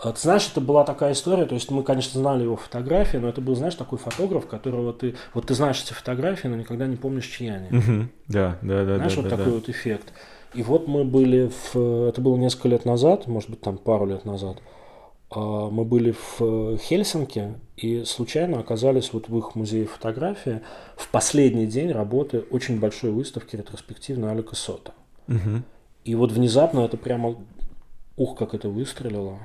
[0.00, 3.28] А Ты знаешь, это была такая история, то есть мы, конечно, знали его фотографии, но
[3.28, 6.94] это был, знаешь, такой фотограф, которого ты, вот ты знаешь эти фотографии, но никогда не
[6.96, 7.68] помнишь, чьи они.
[7.70, 8.10] Мгм.
[8.28, 9.58] Да, да, да, Знаешь, да, вот да, такой да.
[9.58, 10.12] вот эффект.
[10.54, 12.08] И вот мы были в...
[12.08, 14.58] Это было несколько лет назад, может быть, там пару лет назад.
[15.30, 20.62] А, Мы были в э, Хельсинки и случайно оказались вот в их музее фотографии
[20.96, 24.92] в последний день работы очень большой выставки ретроспективной Алика Сота.
[25.26, 25.64] Мгм.
[26.04, 27.36] И вот внезапно это прямо...
[28.16, 29.38] Ух, как это выстрелило.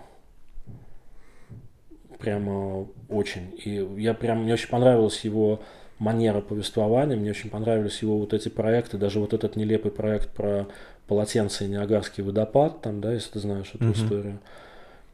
[2.17, 3.53] Прямо очень.
[3.63, 4.43] И я прям...
[4.43, 5.59] Мне очень понравилась его
[5.99, 10.67] манера повествования, мне очень понравились его вот эти проекты, даже вот этот нелепый проект про
[11.07, 13.93] полотенце и Ниагарский водопад, там, да, если ты знаешь эту Мгм.
[13.93, 14.39] историю.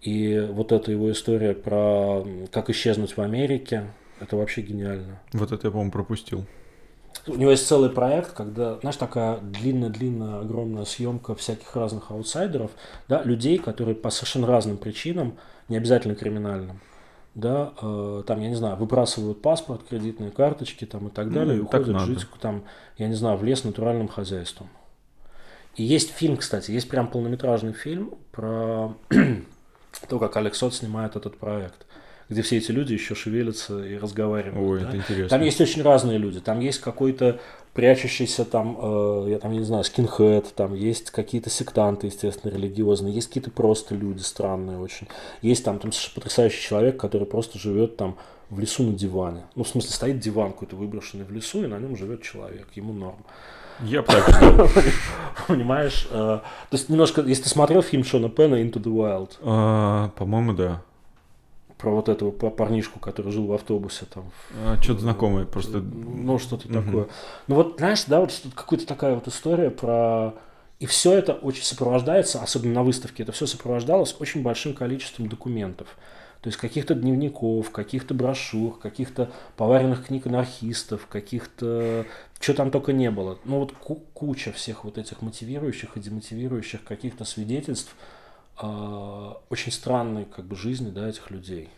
[0.01, 3.85] И вот эта его история про как исчезнуть в Америке,
[4.19, 5.19] это вообще гениально.
[5.33, 6.45] Вот это я, по-моему, пропустил.
[7.27, 12.71] У него есть целый проект, когда, знаешь, такая длинная-длинная, огромная съемка всяких разных аутсайдеров,
[13.07, 15.37] да, людей, которые по совершенно разным причинам,
[15.67, 16.79] не обязательно криминальным,
[17.35, 21.63] да, э, там, я не знаю, выбрасывают паспорт, кредитные карточки там и так далее, Ну,
[21.63, 22.05] и так уходят надо.
[22.05, 22.63] жить там,
[22.97, 24.69] я не знаю, в лес натуральным хозяйством.
[25.75, 28.95] И есть фильм, кстати, есть прям полнометражный фильм про
[30.09, 31.85] то, как Алексот снимает этот проект,
[32.27, 34.69] где все эти люди еще шевелятся и разговаривают.
[34.69, 34.89] Ой, да.
[34.89, 35.29] это интересно.
[35.29, 36.39] Там есть очень разные люди.
[36.39, 37.39] Там есть какой-то
[37.73, 43.27] прячущийся там, э, я там не знаю, скинхед, там есть какие-то сектанты, естественно, религиозные, есть
[43.27, 45.07] какие-то просто люди странные очень.
[45.41, 48.17] Есть там, там потрясающий человек, который просто живет там
[48.49, 49.43] в лесу на диване.
[49.55, 52.93] Ну, в смысле, стоит диван какой-то выброшенный в лесу, и на нем живет человек, ему
[52.93, 53.23] норм.
[53.81, 54.25] Я так.
[55.47, 56.07] Понимаешь?
[56.11, 60.53] э, То есть немножко, если ты смотрел фильм Шона Пена «Into the Wild», А, По-моему,
[60.53, 60.81] да.
[61.77, 65.77] про вот этого па- парнишку, который жил в автобусе там в Что-то знакомое, просто...
[65.79, 67.07] Ну, что-то такое.
[67.47, 70.33] Ну вот, знаешь, да, вот что-то какая-то такая вот история про...
[70.79, 75.87] И все это очень сопровождается, особенно на выставке, это все сопровождалось очень большим количеством документов.
[76.41, 82.05] То есть каких-то дневников, каких-то брошюр, каких-то поваренных книг анархистов, каких-то...
[82.39, 83.37] Что там только не было.
[83.43, 87.93] Ну вот ку- куча всех вот этих мотивирующих и демотивирующих каких-то свидетельств
[88.61, 91.69] э, очень странной как бы жизни, да, этих людей.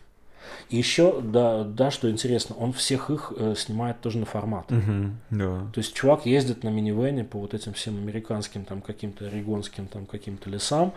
[0.70, 4.70] И еще, да, да, что интересно, он всех их э, снимает тоже на формат.
[4.70, 5.66] Мгм, Да.
[5.72, 10.06] То есть чувак ездит на минивене по вот этим всем американским, там, каким-то орегонским, там,
[10.06, 10.92] каким-то лесам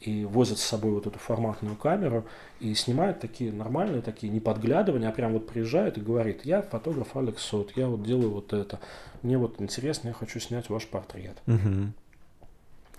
[0.00, 2.26] и возит с собой вот эту форматную камеру
[2.60, 7.16] и снимает такие нормальные, такие не подглядывания, а прям вот приезжает и говорит, я фотограф
[7.16, 8.78] Алекс Сот, я вот делаю вот это,
[9.22, 11.36] мне вот интересно, я хочу снять ваш портрет.
[11.46, 11.94] Мгм.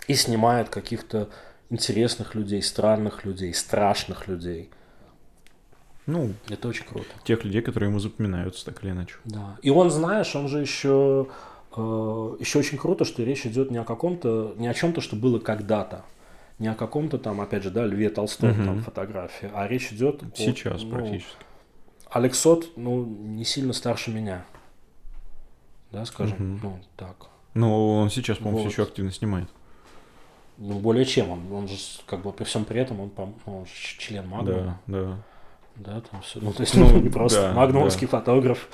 [0.06, 1.28] И снимает каких-то
[1.70, 4.70] интересных людей, странных людей, страшных людей.
[6.06, 7.06] Ну, Это очень круто.
[7.24, 9.16] тех людей, которые ему запоминаются, так или иначе.
[9.26, 9.58] Да.
[9.60, 11.28] И он, знаешь, он же еще,
[11.76, 15.38] э, еще очень круто, что речь идет не о каком-то, не о чем-то, что было
[15.38, 16.04] когда-то.
[16.58, 18.64] Не о каком-то там, опять же, да, Льве Толстом Мгм.
[18.64, 21.30] там фотографии, а речь идет о- Сейчас ну, практически.
[22.10, 24.44] Алексот, ну, не сильно старше меня.
[25.92, 26.60] Да, скажем, Мгм.
[26.62, 27.28] ну, так.
[27.54, 28.72] Ну, он сейчас, по-моему, Вот.
[28.72, 29.48] все еще активно снимает.
[30.58, 31.52] Ну, более чем он.
[31.52, 31.76] Он же,
[32.06, 34.80] как бы, при всем при этом, он, по- ну, он же член Магнума.
[34.86, 35.16] Да, да.
[35.76, 36.40] Да, там все.
[36.40, 38.68] Ну, то есть, ну, не просто магнумский фотограф.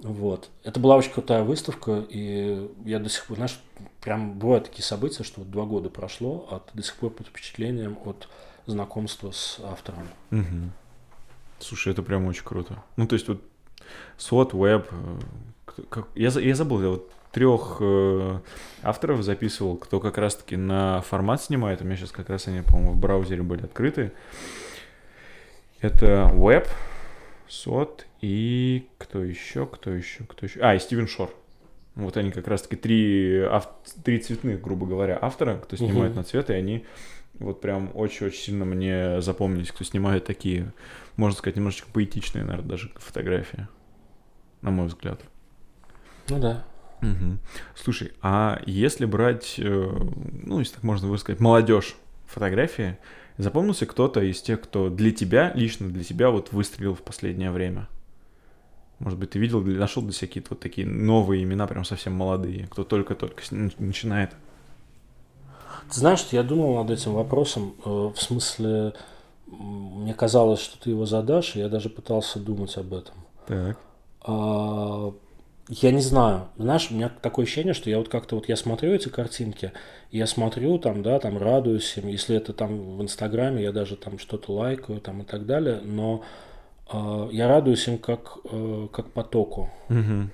[0.00, 0.50] Вот.
[0.62, 3.58] Это была очень крутая выставка, и я до сих пор, знаешь,
[4.02, 7.28] прям бывают такие события, что вот два года прошло, а ты до сих пор под
[7.28, 8.28] впечатлением от
[8.66, 10.08] знакомства с автором.
[10.30, 10.72] Мгм.
[11.58, 12.82] Слушай, это прям очень круто.
[12.96, 13.40] Ну, то есть вот
[14.18, 18.40] SWOT, Web, э, как- я, я забыл, я вот трех э,
[18.82, 21.80] авторов записывал, кто как раз-таки на формат снимает.
[21.80, 24.12] У меня сейчас как раз они, по-моему, в браузере были открыты.
[25.80, 26.68] Это Web,
[27.48, 30.60] SWOT и кто еще, кто еще, кто еще.
[30.60, 31.34] А, и Стивен Шор.
[31.94, 33.68] Вот они как раз-таки три, ав...
[34.02, 36.18] три цветных, грубо говоря, автора, кто снимает угу.
[36.18, 36.86] на цвет, и они
[37.38, 40.72] вот прям очень-очень сильно мне запомнились, кто снимает такие,
[41.16, 43.68] можно сказать, немножечко поэтичные, наверное, даже фотографии,
[44.62, 45.20] на мой взгляд.
[46.28, 46.64] Ну да.
[47.02, 47.38] Угу.
[47.74, 49.90] Слушай, а если брать, э,
[50.44, 51.96] ну, если так можно высказать, молодежь
[52.26, 52.96] фотографии,
[53.38, 57.88] запомнился кто-то из тех, кто для тебя, лично для тебя вот выстрелил в последнее время?
[59.02, 62.68] Может быть, ты видел, нашел для себя какие-то вот такие новые имена, прям совсем молодые,
[62.68, 64.30] кто только-только начинает?
[65.90, 68.94] Ты знаешь, я думал над этим вопросом, э, в смысле,
[69.48, 73.16] мне казалось, что ты его задашь, и я даже пытался думать об этом.
[73.48, 73.76] Так.
[74.24, 75.12] А,
[75.68, 76.46] я не знаю.
[76.56, 79.72] Знаешь, у меня такое ощущение, что я вот как-то вот я смотрю эти картинки,
[80.12, 84.20] я смотрю там, да, там радуюсь им, если это там в Инстаграме, я даже там
[84.20, 86.22] что-то лайкаю там и так далее, но
[87.30, 89.70] я радуюсь им как, э, как потоку.
[89.88, 90.28] Угу.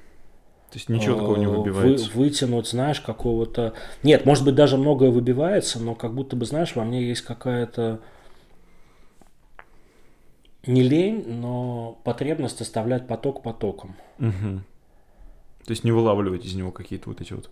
[0.70, 2.10] То есть ничего такого не выбивается.
[2.12, 3.72] Вы, вытянуть, знаешь, какого-то...
[4.02, 8.00] Нет, может быть, даже многое выбивается, но как будто бы, знаешь, во мне есть какая-то
[10.66, 13.96] не лень, но потребность оставлять поток потоком.
[14.18, 14.60] Угу.
[15.64, 17.50] То есть не вылавливать из него какие-то вот эти вот.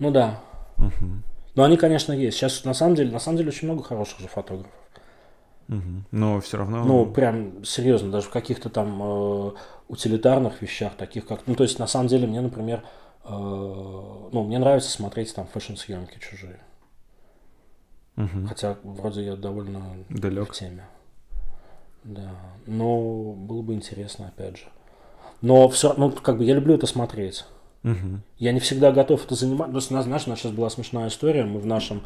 [0.00, 0.40] Ну да.
[0.78, 1.22] Угу.
[1.54, 2.36] Но они, конечно, есть.
[2.36, 4.72] Сейчас на самом деле, на самом деле очень много хороших же фотографов.
[5.68, 6.04] Угу.
[6.12, 6.84] Но все равно.
[6.84, 9.52] Ну, прям серьезно, даже в каких-то там э,
[9.88, 11.46] утилитарных вещах, таких как.
[11.46, 12.84] Ну, то есть, на самом деле, мне, например,
[13.24, 16.60] э, ну, мне нравится смотреть там фэшн-съемки чужие.
[18.16, 18.46] Угу.
[18.48, 20.86] Хотя вроде я довольно далек в теме.
[22.04, 22.30] Да.
[22.66, 24.64] Но было бы интересно, опять же.
[25.42, 27.44] Но все ну, как бы я люблю это смотреть.
[27.82, 28.20] Угу.
[28.38, 29.70] Я не всегда готов это занимать.
[29.70, 31.44] Ну, знаешь, у нас сейчас была смешная история.
[31.44, 32.02] Мы в нашем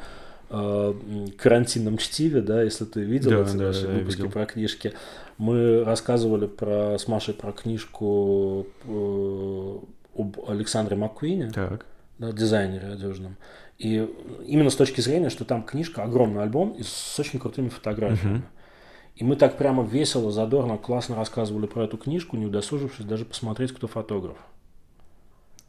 [0.50, 4.92] карантинном чтиве, да, если ты видел да, эти да, наши да, выпуски про книжки,
[5.38, 9.78] мы рассказывали про, с Машей про книжку э,
[10.16, 11.86] об Александре Маккуине, так.
[12.18, 13.36] Да, дизайнере одежном.
[13.78, 14.06] И
[14.44, 18.38] именно с точки зрения, что там книжка, огромный альбом и с очень крутыми фотографиями.
[18.38, 18.44] Угу.
[19.16, 23.72] И мы так прямо весело, задорно, классно рассказывали про эту книжку, не удосужившись даже посмотреть,
[23.72, 24.36] кто фотограф.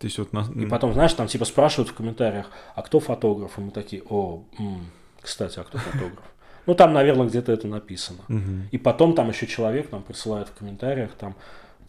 [0.01, 0.45] То есть вот на...
[0.55, 3.59] И потом, знаешь, там типа спрашивают в комментариях, а кто фотограф?
[3.59, 4.87] И мы такие, о, м,
[5.21, 6.25] кстати, а кто фотограф?
[6.65, 8.19] Ну, там, наверное, где-то это написано.
[8.71, 11.35] И потом там еще человек нам присылает в комментариях, там,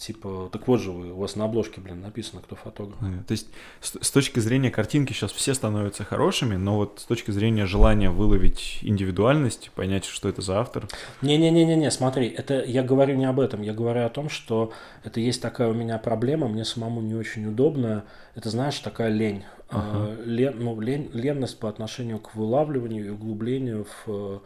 [0.03, 2.99] Типа, так вот же вы, у вас на обложке, блин, написано, кто фотограф.
[2.99, 3.47] То есть
[3.81, 8.11] с, с точки зрения картинки сейчас все становятся хорошими, но вот с точки зрения желания
[8.11, 10.89] выловить индивидуальность, понять, что это за автор.
[11.21, 14.73] Не-не-не-не, смотри, это я говорю не об этом, я говорю о том, что
[15.05, 18.05] это есть такая у меня проблема, мне самому не очень удобно.
[18.35, 19.45] Это, знаешь, такая лень.
[19.69, 20.17] Ага.
[20.25, 24.43] Лен, ну, лень, ленность по отношению к вылавливанию и углублению в,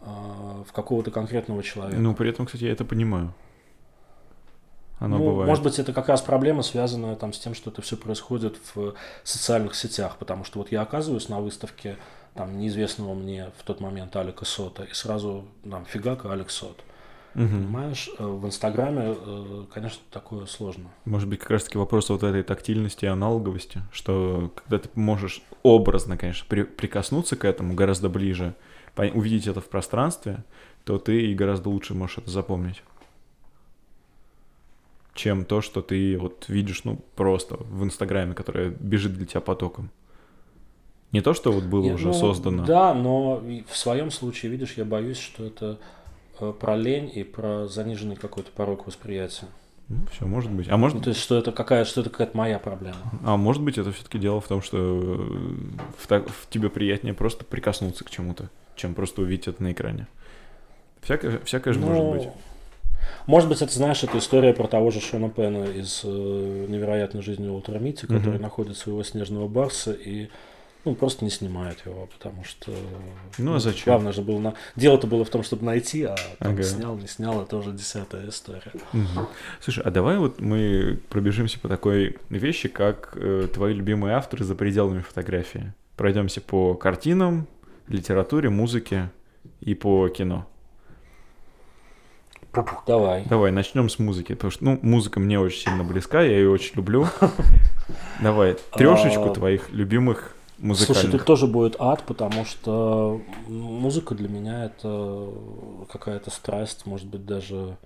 [0.00, 2.00] в какого-то конкретного человека.
[2.00, 3.34] Ну, при этом, кстати, я это понимаю.
[4.98, 5.48] Оно ну, бывает.
[5.48, 8.94] Может быть, это как раз проблема, связанная там, с тем, что это все происходит в
[9.24, 11.96] социальных сетях, потому что вот я оказываюсь на выставке
[12.34, 16.80] там, неизвестного мне в тот момент Алика Сота, и сразу там фигака Алекс Сот.
[17.34, 17.48] Угу.
[17.48, 20.90] Понимаешь, э, в Инстаграме, э, конечно, такое сложно.
[21.04, 26.16] Может быть, как раз-таки вопрос вот этой тактильности и аналоговости, что когда ты можешь образно,
[26.16, 28.54] конечно, при, прикоснуться к этому гораздо ближе,
[28.96, 30.44] увидеть это в пространстве,
[30.84, 32.84] то ты и гораздо лучше можешь это запомнить
[35.14, 39.90] чем то, что ты вот видишь, ну, просто в Инстаграме, которое бежит для тебя потоком.
[41.12, 42.64] Не то, что вот было Нет, уже ну, создано.
[42.64, 45.78] Да, но в своем случае, видишь, я боюсь, что это
[46.40, 49.46] э, про лень и про заниженный какой-то порог восприятия.
[49.88, 50.68] Ну, все, может быть.
[50.68, 50.96] А может...
[50.96, 52.96] Ну, то есть, что это какая, что это какая-то моя проблема.
[53.22, 55.16] А может быть, это все-таки дело в том, что э,
[55.98, 60.08] в, так, в тебе приятнее просто прикоснуться к чему-то, чем просто увидеть это на экране.
[61.02, 62.34] Всякое, всякое же ну, может быть.
[63.26, 67.48] Может быть, это, знаешь, это история про того же Шона Пена из э, «Невероятной жизни
[67.48, 68.16] Уолтера Митти», mm-hmm.
[68.16, 70.28] который находит своего снежного барса и
[70.84, 72.72] ну, просто не снимает его, потому что...
[73.38, 73.84] Ну, а зачем?
[73.86, 74.38] Главное же было...
[74.38, 74.54] На...
[74.76, 76.62] Дело-то было в том, чтобы найти, а там ага.
[76.62, 78.72] снял, не снял, это уже десятая история.
[78.92, 79.26] Угу.
[79.60, 84.54] Слушай, а давай вот мы пробежимся по такой вещи, как э, твои любимые авторы за
[84.54, 85.72] пределами фотографии.
[85.96, 87.46] Пройдемся по картинам,
[87.88, 89.10] литературе, музыке
[89.60, 90.46] и по кино.
[92.86, 93.24] Давай.
[93.24, 94.34] Давай, начнем с музыки.
[94.34, 97.06] Потому что, ну, музыка мне очень сильно близка, я ее очень люблю.
[98.22, 101.02] Давай, трешечку а, твоих любимых музыкальных.
[101.02, 105.28] Слушай, тут тоже будет ад, потому что музыка для меня это
[105.90, 107.76] какая-то страсть, может быть, даже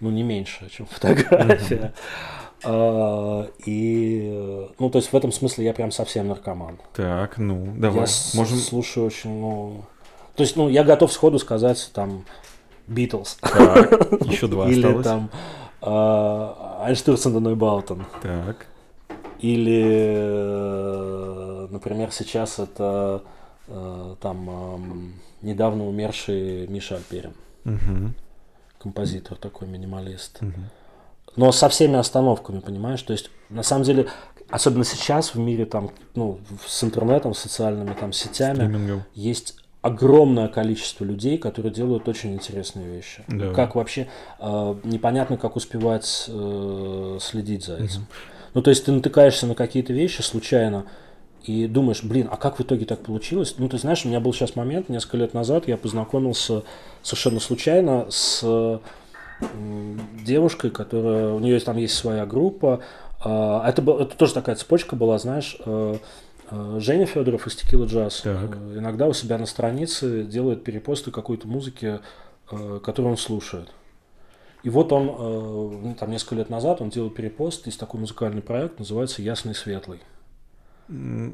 [0.00, 1.94] ну, не меньше, чем фотография.
[2.62, 6.78] А, и, ну, то есть в этом смысле я прям совсем наркоман.
[6.94, 8.06] Так, ну, давай.
[8.06, 8.58] Я Можем...
[8.58, 9.84] слушаю очень, ну...
[10.34, 12.24] То есть, ну, я готов сходу сказать, там,
[12.86, 13.38] Битлз.
[14.24, 15.30] еще два Или там
[15.80, 18.04] Einstürzende Neubauten.
[18.22, 18.66] Так.
[19.40, 23.22] Или, э, например, сейчас это
[23.68, 25.12] э, там
[25.42, 27.34] недавно умерший Миша Альперин.
[27.66, 28.12] Угу.
[28.78, 30.38] Композитор такой, минималист.
[30.40, 30.52] Угу.
[31.36, 33.02] Но со всеми остановками, понимаешь?
[33.02, 34.06] То есть, на самом деле,
[34.48, 39.02] особенно сейчас в мире там, ну, с интернетом, социальными там сетями, Стримингом.
[39.14, 43.22] есть огромное количество людей, которые делают очень интересные вещи.
[43.28, 43.52] Да.
[43.52, 44.08] Как вообще
[44.40, 48.00] э, непонятно, как успевать э, следить за этим.
[48.00, 48.08] Угу.
[48.54, 50.86] Ну, то есть ты натыкаешься на какие-то вещи случайно
[51.42, 53.56] и думаешь, блин, а как в итоге так получилось?
[53.58, 56.62] Ну, ты знаешь, у меня был сейчас момент, несколько лет назад я познакомился
[57.02, 58.80] совершенно случайно с
[60.22, 62.80] девушкой, которая, у нее там есть своя группа.
[63.22, 65.96] А, это, был, это тоже такая цепочка была, знаешь, э,
[66.80, 68.56] Женя Федоров из Текила Джаз так.
[68.56, 72.00] Э, иногда у себя на странице делает перепосты какой-то музыки,
[72.46, 73.72] которую он слушает.
[74.62, 78.78] И вот он, ну, там несколько лет назад, он делал перепост, есть такой музыкальный проект,
[78.78, 80.00] называется «Ясный светлый».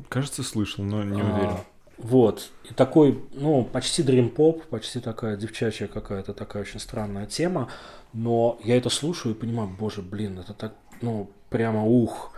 [0.08, 1.50] Кажется, слышал, но не уверен.
[1.50, 1.64] А,
[1.98, 2.50] вот.
[2.68, 7.68] И такой, ну, почти дрим-поп, почти такая девчачья какая-то такая очень странная тема.
[8.12, 12.32] Но я это слушаю и понимаю, боже, блин, это так, ну, прямо ух.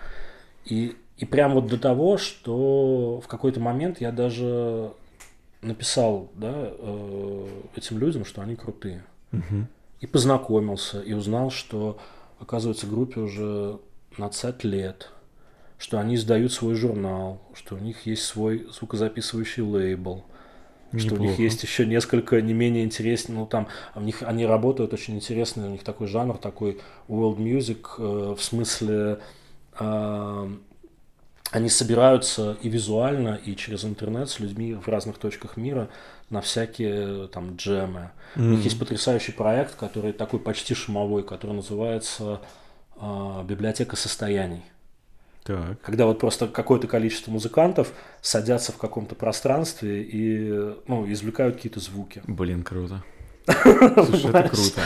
[0.65, 4.93] И, и прям вот до того, что в какой-то момент я даже
[5.61, 9.05] написал, да, э, этим людям, что они крутые.
[9.33, 9.67] Угу
[10.03, 11.97] и познакомился, и узнал, что,
[12.41, 13.79] оказывается, группе уже
[14.19, 15.11] на 20 лет,
[15.79, 20.25] что они издают свой журнал, что у них есть свой звукозаписывающий лейбл,
[20.91, 21.07] Неплохо.
[21.07, 24.93] что у них есть еще несколько не менее интересных, ну там, у них они работают
[24.93, 29.21] очень интересно, у них такой жанр, такой world music, э, в смысле
[29.79, 30.51] э,
[31.53, 35.89] они собираются и визуально, и через интернет с людьми в разных точках мира
[36.31, 38.11] на всякие там джемы.
[38.35, 38.47] Mm-hmm.
[38.47, 42.41] У них есть потрясающий проект, который такой почти шумовой, который называется
[42.97, 44.63] э, «Библиотека состояний».
[45.45, 45.81] Так.
[45.83, 47.93] Когда вот просто какое-то количество музыкантов
[48.23, 52.23] садятся в каком-то пространстве и ну, извлекают какие-то звуки.
[52.27, 53.03] Блин, круто.
[53.47, 54.81] Слушай, это круто.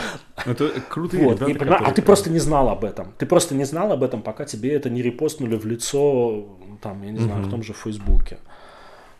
[0.44, 1.88] Это крутые вот, ребята, и, которые...
[1.88, 3.12] А ты просто не знал об этом.
[3.18, 6.46] Ты просто не знал об этом, пока тебе это не репостнули в лицо,
[6.80, 8.38] там, я не знаю, в том же Фейсбуке.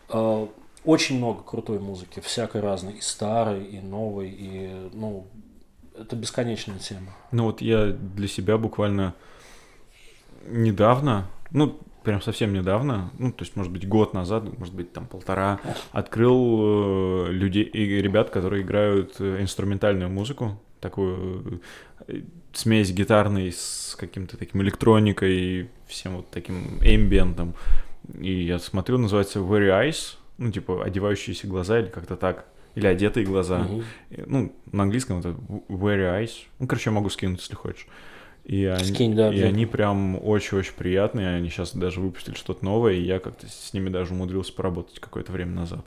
[0.09, 0.47] А,
[0.85, 5.27] очень много крутой музыки, всякой разной, и старой, и новой, и, ну,
[5.99, 7.13] это бесконечная тема.
[7.31, 9.13] Ну вот я для себя буквально
[10.47, 11.77] недавно, ну,
[12.07, 15.59] прям совсем недавно, ну, то есть, может быть, год назад, может быть, там полтора,
[15.91, 21.59] открыл э, людей и ребят, которые играют э, инструментальную музыку, такую
[22.07, 22.21] э,
[22.53, 27.55] смесь гитарной с каким-то таким электроникой всем вот таким эмбиентом.
[28.17, 32.45] И я смотрю, называется Very Eyes, ну, типа, одевающиеся глаза или как-то так.
[32.75, 33.67] Или одетые глаза.
[33.67, 34.23] Mm-hmm.
[34.27, 35.35] Ну, на английском это
[35.67, 36.31] Very Eyes.
[36.59, 37.85] Ну, короче, я могу скинуть, если хочешь.
[38.47, 41.35] И они, Скинь, да, и они прям очень-очень приятные.
[41.35, 45.33] Они сейчас даже выпустили что-то новое, и я как-то с ними даже умудрился поработать какое-то
[45.33, 45.85] время назад.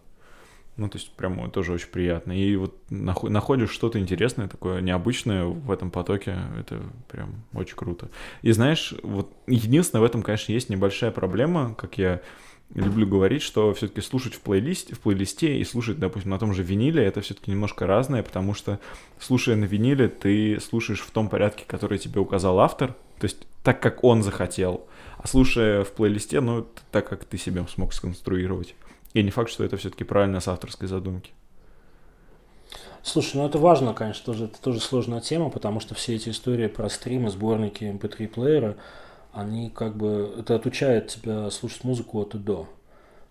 [0.76, 2.32] Ну, то есть, прям тоже очень приятно.
[2.32, 8.10] И вот находишь что-то интересное, такое необычное в этом потоке, это прям очень круто.
[8.42, 12.20] И знаешь, вот единственное в этом, конечно, есть небольшая проблема, как я
[12.74, 16.62] люблю говорить, что все-таки слушать в плейлисте, в плейлисте и слушать, допустим, на том же
[16.62, 18.78] виниле, это все-таки немножко разное, потому что
[19.18, 23.80] слушая на виниле, ты слушаешь в том порядке, который тебе указал автор, то есть так,
[23.80, 24.86] как он захотел,
[25.18, 28.74] а слушая в плейлисте, ну, так, как ты себе смог сконструировать.
[29.12, 31.32] И не факт, что это все-таки правильно с авторской задумки.
[33.02, 36.68] Слушай, ну это важно, конечно, тоже, это тоже сложная тема, потому что все эти истории
[36.68, 38.76] про стримы, сборники, mp3-плееры,
[39.32, 42.69] они как бы, это отучает тебя слушать музыку от и до.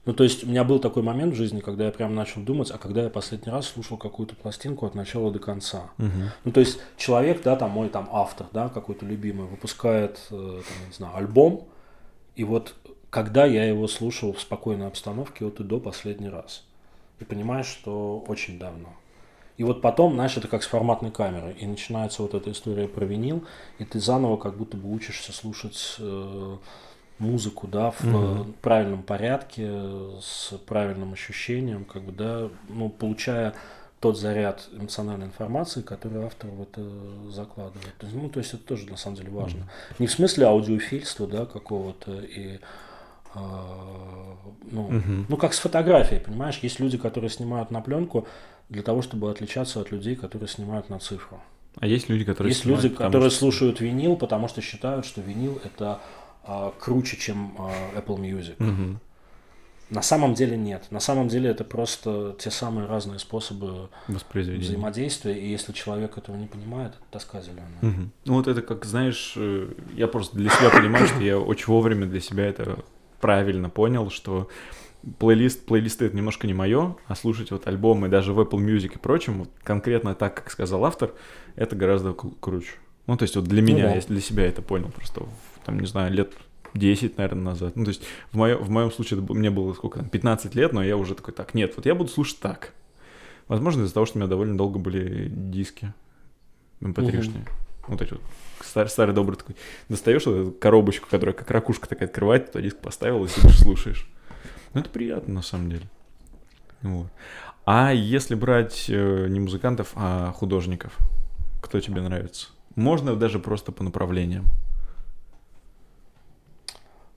[0.06, 2.72] Ну, то есть у меня был такой момент в жизни, когда я прям начал думать,
[2.72, 5.92] а когда я последний раз слушал какую-то пластинку от начала до конца.
[5.98, 6.08] Угу.
[6.46, 10.88] Ну, то есть человек, да, там мой там автор, да, какой-то любимый, выпускает, э, там,
[10.88, 11.68] не знаю, альбом,
[12.36, 12.76] и вот
[13.10, 16.66] когда я его слушал в спокойной обстановке от и до последний раз.
[17.20, 18.94] И понимаешь, что очень давно.
[19.60, 21.52] И вот потом, знаешь, это как с форматной камерой.
[21.60, 23.44] И начинается вот эта история про винил,
[23.78, 26.58] и ты заново как будто бы учишься слушать э,
[27.18, 28.54] музыку, да, в mm-hmm.
[28.62, 29.70] правильном порядке,
[30.22, 33.54] с правильным ощущением, как бы, да, ну, получая
[34.00, 36.82] тот заряд эмоциональной информации, который автор в это
[37.30, 37.96] закладывает.
[38.14, 39.60] Ну, то есть это тоже на самом деле важно.
[39.60, 39.96] Mm-hmm.
[40.00, 42.62] Не в смысле аудиофильства, да, какого-то и
[43.36, 44.36] а,
[44.72, 45.26] ну, угу.
[45.28, 48.28] ну, как с фотографией, понимаешь, есть люди, которые снимают на пленку
[48.70, 51.42] для того, чтобы отличаться от людей, которые снимают на цифру.
[51.80, 53.40] А есть люди, которые есть снимают, люди, которые что...
[53.40, 56.00] слушают винил, потому что считают, что винил это
[56.44, 58.56] а, круче, чем а, Apple Music.
[58.60, 59.00] Угу.
[59.90, 60.86] На самом деле нет.
[60.92, 65.34] На самом деле это просто те самые разные способы взаимодействия.
[65.34, 67.80] И если человек этого не понимает, это тоска зеленая.
[67.82, 68.10] Угу.
[68.26, 72.06] Ну вот это как, знаешь, э, я просто для себя понимаю, что я очень вовремя
[72.06, 72.80] для себя это
[73.20, 74.48] правильно понял, что
[75.18, 78.98] плейлист, плейлисты это немножко не мое, а слушать вот альбомы даже в Apple Music и
[78.98, 81.14] прочем, вот конкретно так, как сказал автор,
[81.56, 82.74] это гораздо круче.
[83.08, 83.96] Ну, то есть вот для ну меня, ну, да.
[83.96, 85.26] я для себя это понял просто,
[85.66, 86.34] там, не знаю, лет
[86.74, 87.76] 10, наверное, назад.
[87.76, 90.84] Ну, то есть в, моё, в моем случае это, мне было сколько, 15 лет, но
[90.84, 92.74] я уже такой, так, нет, вот я буду слушать так.
[93.48, 95.94] Возможно, из-за того, что у меня довольно долго были диски
[96.82, 97.42] mp3-шные.
[97.42, 97.50] Угу.
[97.88, 98.22] Вот эти вот
[98.64, 99.56] старый, старый добрый такой.
[99.88, 104.08] Достаешь эту коробочку, которая как ракушка такая открывает, туда диск поставил и сидишь слушаешь.
[104.74, 105.90] Ну, это приятно, на самом деле.
[106.82, 107.08] Вот.
[107.66, 110.98] А если брать э, не музыкантов, а художников,
[111.62, 112.48] кто тебе нравится?
[112.76, 114.46] Можно даже просто по направлениям.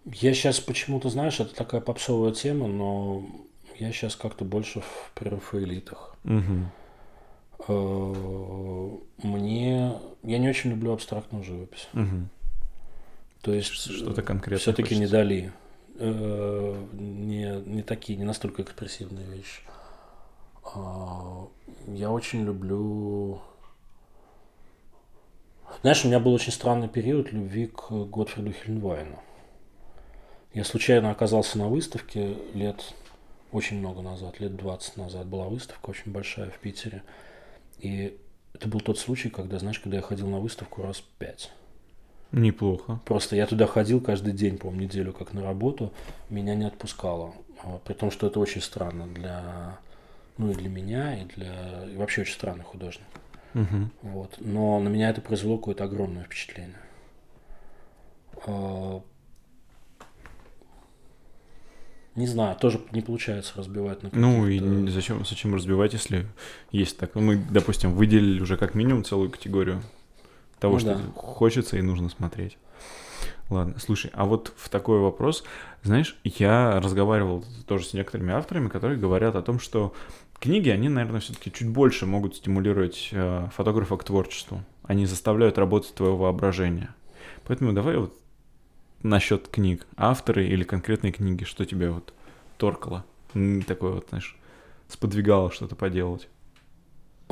[0.04, 3.24] Я сейчас почему-то, знаешь, это такая попсовая тема, но
[3.78, 6.16] я сейчас как-то больше в прерафаэлитах.
[6.24, 6.68] Угу.
[9.22, 9.92] Мне...
[10.24, 11.88] Я не очень люблю абстрактную живопись.
[11.94, 12.28] Угу.
[13.42, 13.72] То есть...
[13.72, 15.52] Что-то конкретное Все-таки не дали.
[16.04, 19.62] Э, не, не такие, не настолько экспрессивные вещи.
[20.64, 21.46] А,
[21.86, 23.40] я очень люблю...
[25.82, 29.22] Знаешь, у меня был очень странный период любви к Готфриду Хельнвайну.
[30.52, 32.94] Я случайно оказался на выставке лет
[33.52, 35.28] очень много назад, лет 20 назад.
[35.28, 37.04] Была выставка очень большая в Питере.
[37.78, 38.18] И
[38.54, 41.52] это был тот случай, когда, знаешь, когда я ходил на выставку раз пять.
[42.32, 43.00] Неплохо.
[43.04, 45.92] Просто я туда ходил каждый день, по неделю как на работу.
[46.30, 47.34] Меня не отпускало.
[47.62, 49.78] А, при том, что это очень странно для,
[50.38, 53.06] ну и для меня, и для и вообще очень странный художник.
[53.54, 53.90] Угу.
[54.02, 54.36] Вот.
[54.40, 56.80] Но на меня это произвело какое-то огромное впечатление.
[58.46, 59.02] А,
[62.14, 66.26] не знаю, тоже не получается разбивать на Ну и зачем, зачем разбивать, если
[66.70, 67.14] есть так?
[67.14, 69.82] Ну, мы, допустим, выделили уже как минимум целую категорию
[70.62, 71.02] того, ну, что да.
[71.14, 72.56] хочется и нужно смотреть.
[73.50, 75.44] Ладно, слушай, а вот в такой вопрос,
[75.82, 79.92] знаешь, я разговаривал тоже с некоторыми авторами, которые говорят о том, что
[80.38, 84.62] книги, они, наверное, все-таки чуть больше могут стимулировать э, фотографа к творчеству.
[84.84, 86.94] Они заставляют работать твое воображение.
[87.44, 88.14] Поэтому давай вот
[89.02, 89.86] насчет книг.
[89.96, 92.14] Авторы или конкретные книги, что тебе вот
[92.56, 93.04] торкало?
[93.66, 94.36] Такое вот, знаешь,
[94.88, 96.28] сподвигало что-то поделать.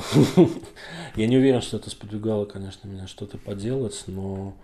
[1.16, 4.54] Я не уверен, что это сподвигало, конечно, меня что-то поделать, но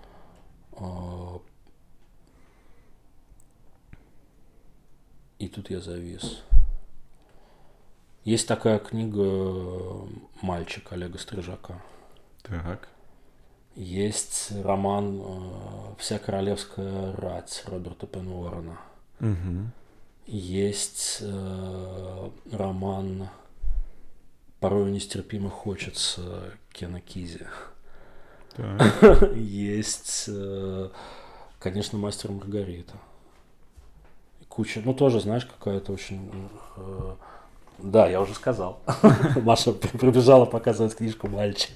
[0.72, 1.40] а,
[5.38, 6.42] и тут я завис.
[8.24, 10.08] Есть такая книга
[10.42, 11.80] «Мальчик» Олега Стрижака.
[12.42, 12.88] Так.
[13.76, 18.78] Есть роман э, «Вся королевская рать» Роберта Пен Уоррена.
[19.20, 19.70] Угу.
[20.26, 23.28] Есть э, роман
[24.66, 27.46] «Порой нестерпимо хочется» Кена Кизи.
[29.36, 30.88] Есть, э,
[31.60, 32.94] конечно, «Мастер Маргарита».
[34.48, 36.50] Куча, ну тоже, знаешь, какая-то очень...
[36.78, 37.14] Э,
[37.78, 38.80] да, я уже сказал.
[39.36, 41.70] Маша прибежала показывать книжку «Мальчик».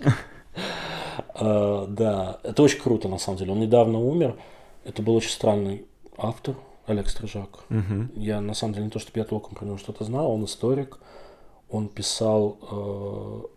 [1.37, 3.53] Uh, да, это очень круто, на самом деле.
[3.53, 4.37] Он недавно умер.
[4.83, 5.87] Это был очень странный
[6.19, 6.57] автор,
[6.87, 7.61] Олег Стрижак.
[8.17, 10.29] Я, на самом деле, не то, чтобы я толком про него что-то знал.
[10.33, 10.99] Он историк.
[11.71, 13.51] Он писал, uh,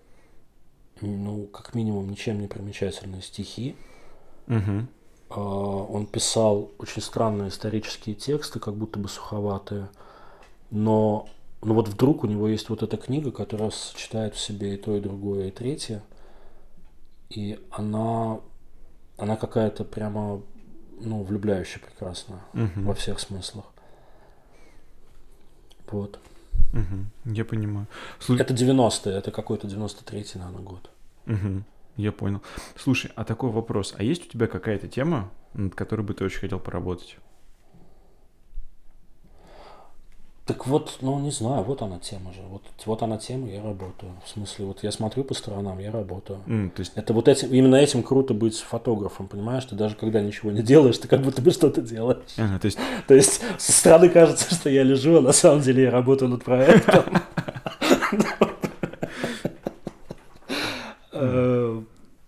[1.01, 3.75] ну, как минимум, ничем не примечательные стихи.
[4.47, 4.85] Uh-huh.
[5.29, 9.89] Uh, он писал очень странные исторические тексты, как будто бы суховатые.
[10.69, 11.27] Но,
[11.61, 14.95] но вот вдруг у него есть вот эта книга, которая сочетает в себе и то,
[14.95, 16.03] и другое, и третье
[17.35, 18.39] и она,
[19.17, 20.41] она какая-то прямо,
[20.99, 22.87] ну, влюбляющая прекрасно угу.
[22.87, 23.65] во всех смыслах.
[25.87, 26.19] Вот.
[26.73, 27.87] Угу, я понимаю.
[28.19, 28.35] Слу...
[28.35, 30.89] Это 90-е, это какой-то 93-й, наверное, год.
[31.27, 31.63] Угу,
[31.97, 32.41] я понял.
[32.75, 33.93] Слушай, а такой вопрос.
[33.97, 37.17] А есть у тебя какая-то тема, над которой бы ты очень хотел поработать?
[40.45, 42.41] Так вот, ну не знаю, вот она тема же.
[42.49, 44.11] Вот, вот она тема, я работаю.
[44.25, 46.39] В смысле, вот я смотрю по сторонам, я работаю.
[46.47, 46.91] Mm, то есть...
[46.95, 49.63] Это вот этим, именно этим круто быть фотографом, понимаешь?
[49.63, 52.33] Ты даже когда ничего не делаешь, ты как будто бы что-то делаешь.
[52.37, 52.77] Ага, то, есть...
[53.07, 56.43] то есть со стороны кажется, что я лежу, а на самом деле я работаю над
[56.43, 57.03] проектом.
[61.15, 61.81] Э,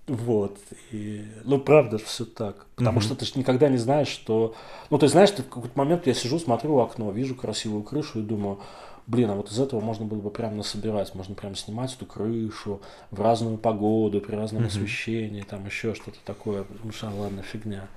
[0.07, 0.59] вот.
[0.91, 2.67] И, ну, правда же все так.
[2.75, 3.03] Потому mm-hmm.
[3.03, 4.55] что ты же никогда не знаешь, что...
[4.89, 8.19] Ну, ты знаешь, ты в какой-то момент я сижу, смотрю в окно, вижу красивую крышу
[8.19, 8.59] и думаю,
[9.07, 11.15] блин, а вот из этого можно было бы прям насобирать.
[11.15, 14.67] Можно прям снимать эту крышу в разную погоду, при разном mm-hmm.
[14.67, 16.65] освещении, там еще что-то такое.
[16.83, 17.87] Ну, что, ладно, фигня.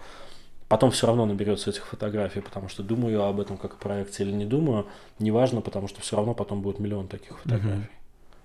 [0.68, 4.22] Потом все равно наберется этих фотографий, потому что думаю я об этом как о проекте
[4.22, 4.86] или не думаю,
[5.18, 7.78] неважно, потому что все равно потом будет миллион таких фотографий.
[7.78, 7.88] Угу.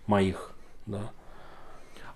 [0.07, 0.51] Моих,
[0.85, 1.11] да.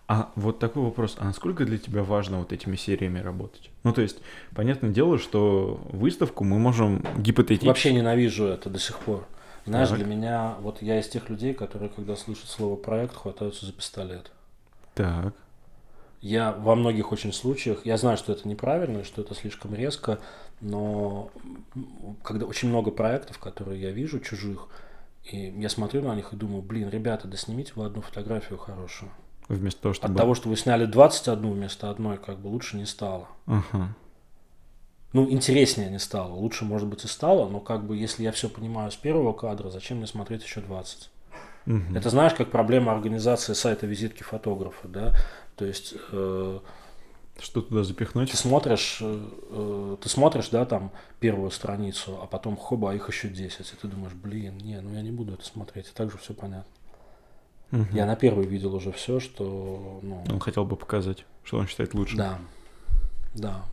[0.07, 3.71] А вот такой вопрос, а насколько для тебя важно вот этими сериями работать?
[3.83, 4.19] Ну, то есть,
[4.55, 7.67] понятное дело, что выставку мы можем гипотетически...
[7.67, 9.27] Вообще ненавижу это до сих пор.
[9.65, 9.97] Знаешь, так.
[9.97, 14.31] для меня, вот я из тех людей, которые, когда слышат слово проект, хватаются за пистолет.
[14.95, 15.33] Так.
[16.21, 20.19] Я во многих очень случаях, я знаю, что это неправильно, что это слишком резко,
[20.61, 21.29] но
[22.23, 24.69] когда очень много проектов, которые я вижу, чужих,
[25.25, 29.11] и я смотрю на них и думаю, блин, ребята, да снимите вы одну фотографию хорошую.
[29.49, 30.13] Вместо того, чтобы...
[30.13, 33.27] От того, что вы сняли 21 вместо одной, как бы лучше не стало.
[33.45, 33.87] Uh-huh.
[35.13, 36.33] Ну, интереснее не стало.
[36.33, 39.69] Лучше, может быть, и стало, но как бы, если я все понимаю с первого кадра,
[39.69, 41.09] зачем мне смотреть еще 20?
[41.65, 41.97] Uh-huh.
[41.97, 45.13] Это знаешь, как проблема организации сайта визитки фотографа, да?
[45.55, 45.93] То есть...
[46.11, 46.59] Э,
[47.39, 48.31] что туда запихнуть?
[48.31, 53.29] Ты смотришь, э, э, ты смотришь, да, там первую страницу, а потом хоба, их еще
[53.29, 53.59] 10.
[53.59, 55.87] И ты думаешь, блин, не, ну я не буду это смотреть.
[55.87, 56.71] И так же все понятно.
[57.71, 57.85] Угу.
[57.91, 59.99] Я на первый видел уже все, что...
[60.01, 60.23] Ну...
[60.29, 62.15] Он хотел бы показать, что он считает лучше.
[62.15, 62.39] Да,
[63.33, 63.65] да.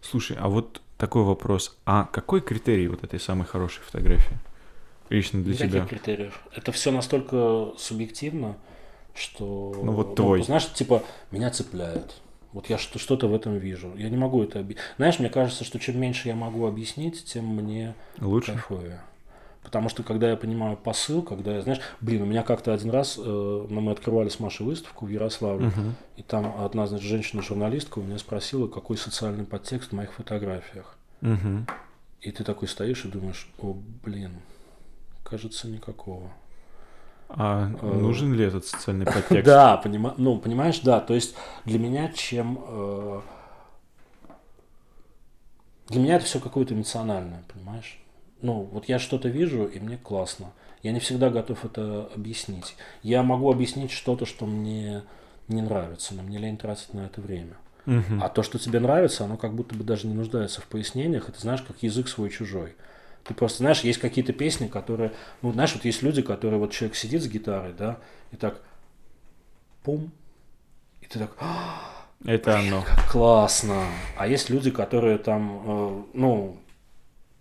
[0.00, 1.78] Слушай, а вот такой вопрос.
[1.86, 4.36] А какой критерий вот этой самой хорошей фотографии?
[5.08, 5.86] Лично для Никаких тебя?
[5.86, 6.40] критериев.
[6.54, 8.56] Это все настолько субъективно,
[9.14, 9.72] что...
[9.82, 10.42] Ну вот ну, твой.
[10.42, 12.20] Знаешь, типа, меня цепляет.
[12.52, 13.92] Вот я что-то в этом вижу.
[13.96, 14.84] Я не могу это объяснить.
[14.96, 18.52] Знаешь, мне кажется, что чем меньше я могу объяснить, тем мне Лучше.
[18.52, 19.02] кайфовее.
[19.62, 23.18] Потому что когда я понимаю посыл, когда я, знаешь, блин, у меня как-то один раз,
[23.18, 25.92] э, ну, мы открывали с Машей выставку в Ярославле, uh-huh.
[26.16, 30.96] и там одна, значит, женщина-журналистка у меня спросила, какой социальный подтекст в моих фотографиях.
[31.20, 31.68] Uh-huh.
[32.22, 34.40] И ты такой стоишь и думаешь, о, блин,
[35.24, 36.30] кажется, никакого.
[37.28, 39.44] А э, нужен ли этот социальный подтекст?
[39.44, 40.14] Да, понима...
[40.16, 41.00] ну, понимаешь, да.
[41.00, 42.58] То есть для меня чем...
[42.66, 43.20] Э...
[45.88, 48.00] Для меня это все какое-то эмоциональное, понимаешь?
[48.42, 50.52] Ну, вот я что-то вижу, и мне классно.
[50.82, 52.76] Я не всегда готов это объяснить.
[53.02, 55.02] Я могу объяснить что-то, что мне
[55.48, 57.54] не нравится, но мне лень тратить на это время.
[57.86, 58.20] Угу.
[58.20, 61.28] А то, что тебе нравится, оно как будто бы даже не нуждается в пояснениях.
[61.28, 62.74] Это знаешь, как язык свой чужой.
[63.24, 65.12] Ты просто знаешь, есть какие-то песни, которые,
[65.42, 67.98] ну, знаешь, вот есть люди, которые, вот человек сидит с гитарой, да,
[68.32, 68.62] и так,
[69.82, 70.10] пум,
[71.02, 72.82] и ты так, «А, это оно.
[72.82, 73.84] Как классно.
[74.16, 76.56] А есть люди, которые там, э, ну,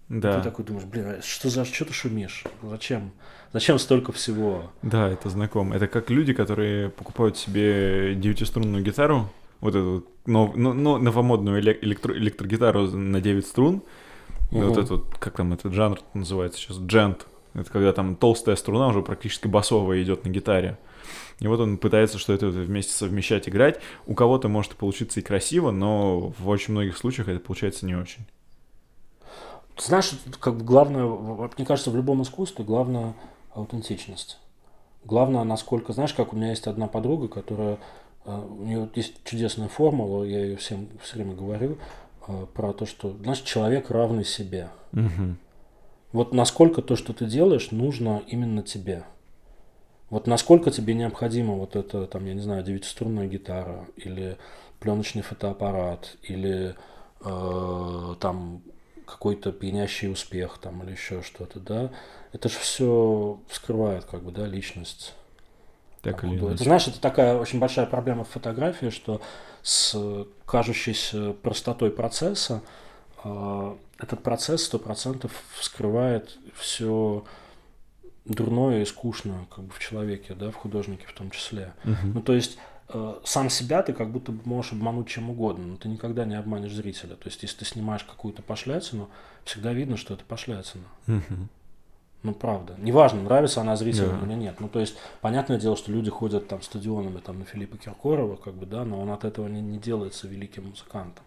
[0.10, 0.40] да.
[0.40, 2.44] Ты такой думаешь, блин, а что за что ты шумишь?
[2.64, 3.12] Зачем?
[3.54, 4.72] Зачем столько всего?
[4.82, 5.76] Да, это знакомо.
[5.76, 9.30] Это как люди, которые покупают себе девятиструнную гитару,
[9.62, 13.84] вот эту но, но, но новомодную электро, электрогитару на 9 струн.
[14.52, 14.62] Угу.
[14.62, 17.28] Вот этот, как там этот жанр называется сейчас, джент.
[17.54, 20.78] Это когда там толстая струна уже практически басовая идет на гитаре.
[21.40, 23.80] И вот он пытается что это вместе совмещать, играть.
[24.06, 28.26] У кого-то может получиться и красиво, но в очень многих случаях это получается не очень.
[29.82, 33.14] Знаешь, как бы главное, мне кажется, в любом искусстве главное
[33.54, 34.38] аутентичность.
[35.06, 37.78] Главное, насколько, знаешь, как у меня есть одна подруга, которая,
[38.26, 41.78] э, у нее есть чудесная формула, я ее всем все время говорю,
[42.28, 44.70] э, про то, что, знаешь, человек равный себе.
[44.92, 45.36] Угу.
[46.12, 49.04] Вот насколько то, что ты делаешь, нужно именно тебе.
[50.10, 54.38] Вот насколько тебе необходимо вот это, там, я не знаю, девятиструнная гитара, или
[54.80, 56.76] пленочный фотоаппарат, или
[57.22, 58.62] э, там
[59.10, 61.92] какой-то пьянящий успех там или еще что-то, да,
[62.32, 65.14] это же все вскрывает как бы, да, личность.
[66.02, 66.58] Так или иначе.
[66.58, 69.22] Ты знаешь, это такая очень большая проблема в фотографии, что
[69.62, 72.62] с кажущейся простотой процесса
[73.24, 77.26] э, этот процесс сто процентов вскрывает все
[78.24, 81.74] дурное и скучное как бы в человеке, да, в художнике в том числе.
[81.84, 82.08] Угу.
[82.14, 82.58] Ну, то есть
[83.24, 87.16] сам себя ты как будто можешь обмануть чем угодно, но ты никогда не обманешь зрителя.
[87.16, 89.10] То есть, если ты снимаешь какую-то пошлятину,
[89.44, 90.86] всегда видно, что это пошлятина.
[91.08, 91.48] Угу.
[92.24, 92.76] Ну, правда.
[92.78, 94.26] Неважно, нравится она зрителям да.
[94.26, 94.60] или нет.
[94.60, 98.56] Ну, то есть, понятное дело, что люди ходят там стадионами там, на Филиппа Киркорова, как
[98.56, 101.24] бы, да, но он от этого не, не делается великим музыкантом.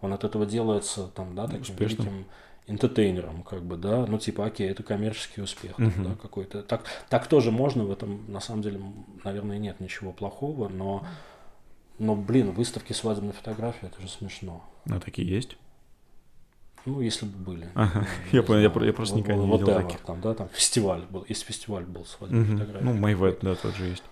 [0.00, 2.06] Он от этого делается там, да, таким Успешным.
[2.06, 2.26] великим
[2.66, 6.02] энтетейнером, как бы, да, ну, типа, окей, это коммерческий успех, uh-huh.
[6.02, 6.62] да, какой-то.
[6.62, 8.80] Так, так тоже можно, в этом, на самом деле,
[9.24, 11.04] наверное, нет ничего плохого, но,
[11.98, 14.64] но, блин, выставки свадебной фотографии, это же смешно.
[14.88, 15.56] А такие есть?
[16.84, 17.68] Ну, если бы были.
[17.74, 18.06] Ага.
[18.32, 20.00] Я, понял, я, я просто никогда не видел вот таких.
[20.00, 22.52] Там, да, там фестиваль был, есть фестиваль был свадебной угу.
[22.52, 22.84] фотографии.
[22.84, 24.02] Ну, Майвет, да, тот же есть.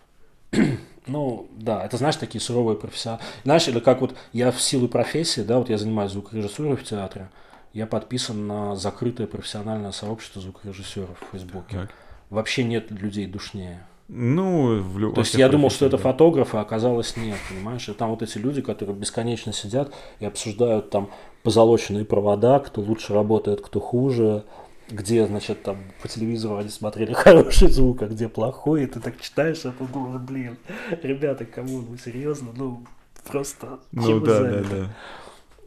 [1.07, 3.23] Ну, да, это, знаешь, такие суровые профессионалы.
[3.45, 7.31] Знаешь, или как вот я в силу профессии, да, вот я занимаюсь звукорежиссурой в театре,
[7.73, 11.77] я подписан на закрытое профессиональное сообщество звукорежиссеров в Фейсбуке.
[11.77, 11.91] Так.
[12.31, 13.87] Вообще нет людей душнее.
[14.13, 17.89] Ну, в любом То есть я думал, что это фотографы, а оказалось нет, понимаешь?
[17.89, 21.11] И там вот эти люди, которые бесконечно сидят и обсуждают там
[21.45, 24.45] позолоченные провода, кто лучше работает, кто хуже,
[24.89, 29.21] где, значит, там по телевизору они смотрели хороший звук, а где плохой, и ты так
[29.21, 30.57] читаешь, это думаешь, блин,
[31.03, 32.85] ребята, кому, ну серьезно, ну
[33.29, 33.79] просто...
[33.93, 34.97] Ну да, да, да.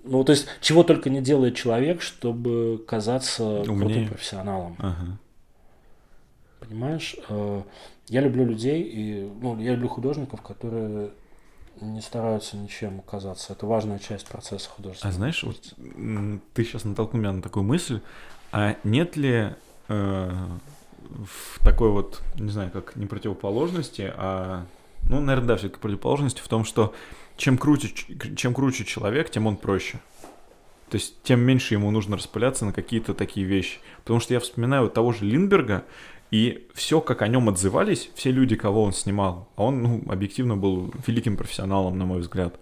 [0.03, 3.77] Ну, то есть, чего только не делает человек, чтобы казаться Умнее.
[3.77, 4.75] крутым профессионалом.
[4.79, 5.17] Ага.
[6.59, 7.15] Понимаешь?
[7.29, 7.61] Э,
[8.07, 11.11] я люблю людей, и, ну, я люблю художников, которые
[11.81, 13.53] не стараются ничем казаться.
[13.53, 15.13] Это важная часть процесса художественного.
[15.13, 15.73] А знаешь, вот
[16.53, 18.01] ты сейчас натолкнул меня на такую мысль,
[18.51, 19.49] а нет ли
[19.87, 20.31] э,
[21.09, 24.65] в такой вот, не знаю, как не противоположности, а,
[25.09, 26.93] ну, наверное, да, все-таки противоположности в том, что
[27.37, 27.89] чем круче,
[28.35, 29.99] чем круче человек, тем он проще.
[30.89, 33.79] То есть тем меньше ему нужно распыляться на какие-то такие вещи.
[34.03, 35.85] Потому что я вспоминаю того же Линдберга,
[36.29, 40.57] и все, как о нем отзывались, все люди, кого он снимал, а он, ну, объективно
[40.57, 42.59] был великим профессионалом, на мой взгляд.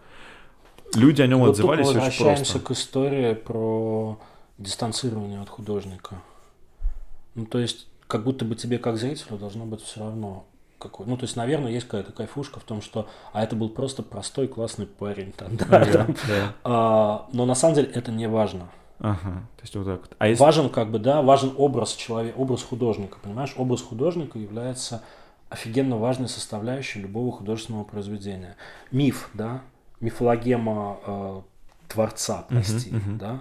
[0.93, 2.23] Люди о нем вот отзывались очень просто.
[2.23, 4.19] Возвращаемся к истории про
[4.57, 6.21] дистанцирование от художника.
[7.35, 10.45] Ну, то есть, как будто бы тебе, как зрителю, должно быть все равно,
[10.81, 11.05] какой.
[11.05, 14.47] Ну, то есть, наверное, есть какая-то кайфушка в том, что, а это был просто простой
[14.47, 16.15] классный парень, там, да, да, там.
[16.27, 16.55] да.
[16.63, 18.69] А, но на самом деле это не важно.
[18.99, 20.15] Ага, то есть вот так вот.
[20.19, 20.43] А если...
[20.43, 23.53] Важен как бы, да, важен образ человека, образ художника, понимаешь?
[23.57, 25.01] Образ художника является
[25.49, 28.55] офигенно важной составляющей любого художественного произведения.
[28.91, 29.61] Миф, да,
[29.99, 31.41] мифологема э,
[31.87, 33.17] творца, прости, uh-huh, uh-huh.
[33.17, 33.39] да.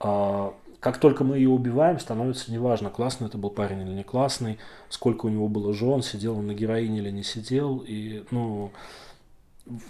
[0.00, 0.54] А,
[0.86, 5.26] как только мы ее убиваем, становится неважно, классный это был парень или не классный, сколько
[5.26, 7.82] у него было жен, сидел он на героине или не сидел.
[7.84, 8.70] И, ну,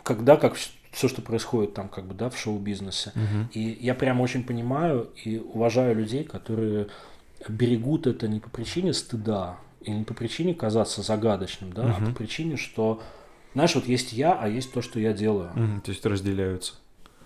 [0.02, 3.12] когда, как все, что происходит там, как бы, да, в шоу-бизнесе.
[3.14, 3.50] Угу.
[3.52, 6.86] И я прям очень понимаю и уважаю людей, которые
[7.46, 11.92] берегут это не по причине стыда, и не по причине казаться загадочным, да, угу.
[11.98, 13.02] а по причине, что,
[13.52, 15.50] знаешь, вот есть я, а есть то, что я делаю.
[15.50, 16.72] Угу, то есть разделяются.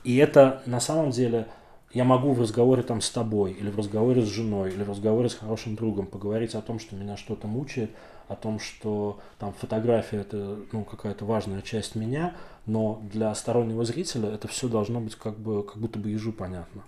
[0.03, 1.47] И это на самом деле
[1.93, 5.29] я могу в разговоре там с тобой, или в разговоре с женой, или в разговоре
[5.29, 7.91] с хорошим другом поговорить о том, что меня что-то мучает,
[8.29, 12.37] о том, что там фотография это ну, какая-то важная часть меня,
[12.67, 16.83] но для стороннего зрителя это все должно быть как бы как будто бы ежу понятно.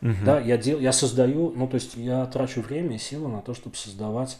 [0.00, 0.24] Угу.
[0.24, 3.54] Да, я, дел, я создаю, ну то есть я трачу время и силы на то,
[3.54, 4.38] чтобы создавать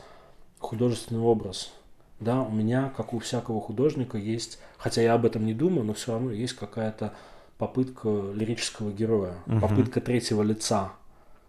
[0.58, 1.72] художественный образ.
[2.18, 5.94] Да, у меня, как у всякого художника, есть, хотя я об этом не думаю, но
[5.94, 7.14] все равно есть какая-то
[7.62, 9.60] попытка лирического героя, угу.
[9.60, 10.94] попытка третьего лица.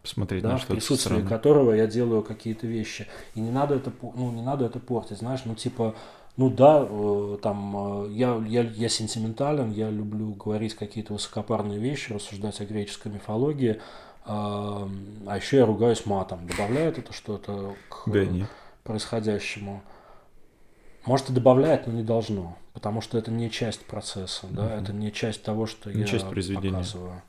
[0.03, 1.27] Посмотреть да, на в присутствии странное.
[1.27, 3.07] которого я делаю какие-то вещи.
[3.33, 5.95] И не надо это, ну, не надо это портить, знаешь, ну, типа,
[6.37, 12.13] ну да, э, там, э, я, я, я сентиментален, я люблю говорить какие-то высокопарные вещи,
[12.13, 13.77] рассуждать о греческой мифологии, э,
[14.27, 16.45] а еще я ругаюсь матом.
[16.45, 18.49] Добавляет это что-то к да, нет.
[18.83, 19.81] происходящему?
[21.07, 24.93] Может и добавляет, но не должно, потому что это не часть процесса, да, uh это
[24.93, 27.21] не часть того, что не я часть показываю.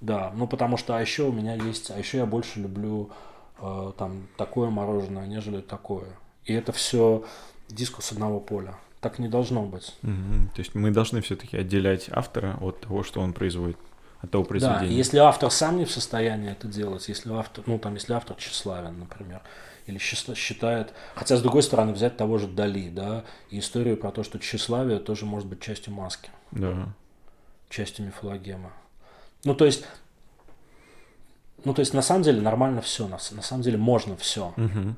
[0.00, 3.10] Да, ну потому что а еще у меня есть, а еще я больше люблю
[3.58, 6.06] э, там такое мороженое, нежели такое.
[6.44, 7.24] И это все
[7.68, 8.74] дискус одного поля.
[9.00, 9.94] Так не должно быть.
[10.02, 10.50] Угу.
[10.54, 13.78] То есть мы должны все-таки отделять автора от того, что он производит,
[14.20, 14.80] от того произведения.
[14.80, 18.36] Да, если автор сам не в состоянии это делать, если автор, ну там, если автор
[18.36, 19.42] тщеславен, например,
[19.86, 24.22] или считает, хотя с другой стороны взять того же Дали, да, и историю про то,
[24.22, 26.88] что тщеславие тоже может быть частью маски, да.
[27.68, 28.70] частью мифологемы.
[29.44, 29.84] Ну то есть,
[31.64, 34.54] ну то есть на самом деле нормально все, на, на самом деле можно все.
[34.56, 34.94] Угу.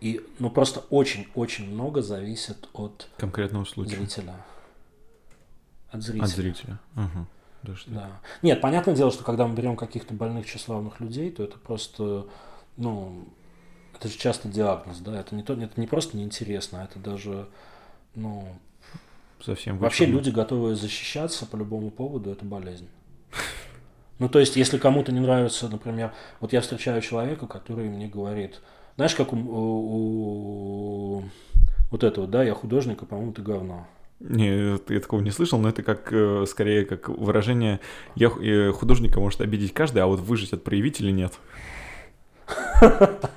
[0.00, 3.96] И, ну просто очень-очень много зависит от конкретного случая.
[3.96, 4.34] зрителя.
[5.90, 6.24] От зрителя.
[6.24, 6.78] От зрителя.
[6.96, 7.26] Угу.
[7.62, 8.20] Да, да.
[8.42, 12.26] Нет, понятное дело, что когда мы берем каких-то больных тщеславных людей, то это просто,
[12.76, 13.26] ну,
[13.96, 17.46] это же часто диагноз, да, это не, то, это не просто неинтересно, это даже,
[18.14, 18.46] ну,
[19.42, 22.88] совсем вообще люди готовы защищаться по любому поводу, это болезнь.
[24.18, 28.60] Ну, то есть, если кому-то не нравится, например, вот я встречаю человека, который мне говорит,
[28.96, 31.24] знаешь, как у, у, у
[31.90, 33.86] вот этого, да, я художник, а по-моему, ты говно.
[34.20, 37.80] Не, я такого не слышал, но это как э, скорее как выражение
[38.14, 41.32] я э, художника может обидеть каждый, а вот выжить от проявителя нет.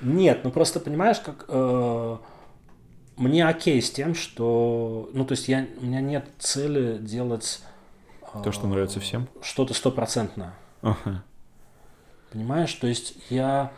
[0.00, 2.16] Нет, ну просто понимаешь, как э,
[3.16, 7.62] мне окей с тем, что, ну то есть я у меня нет цели делать
[8.22, 10.54] э, то, что нравится всем, что-то стопроцентное.
[10.82, 11.22] Ага.
[12.32, 13.72] Понимаешь, то есть я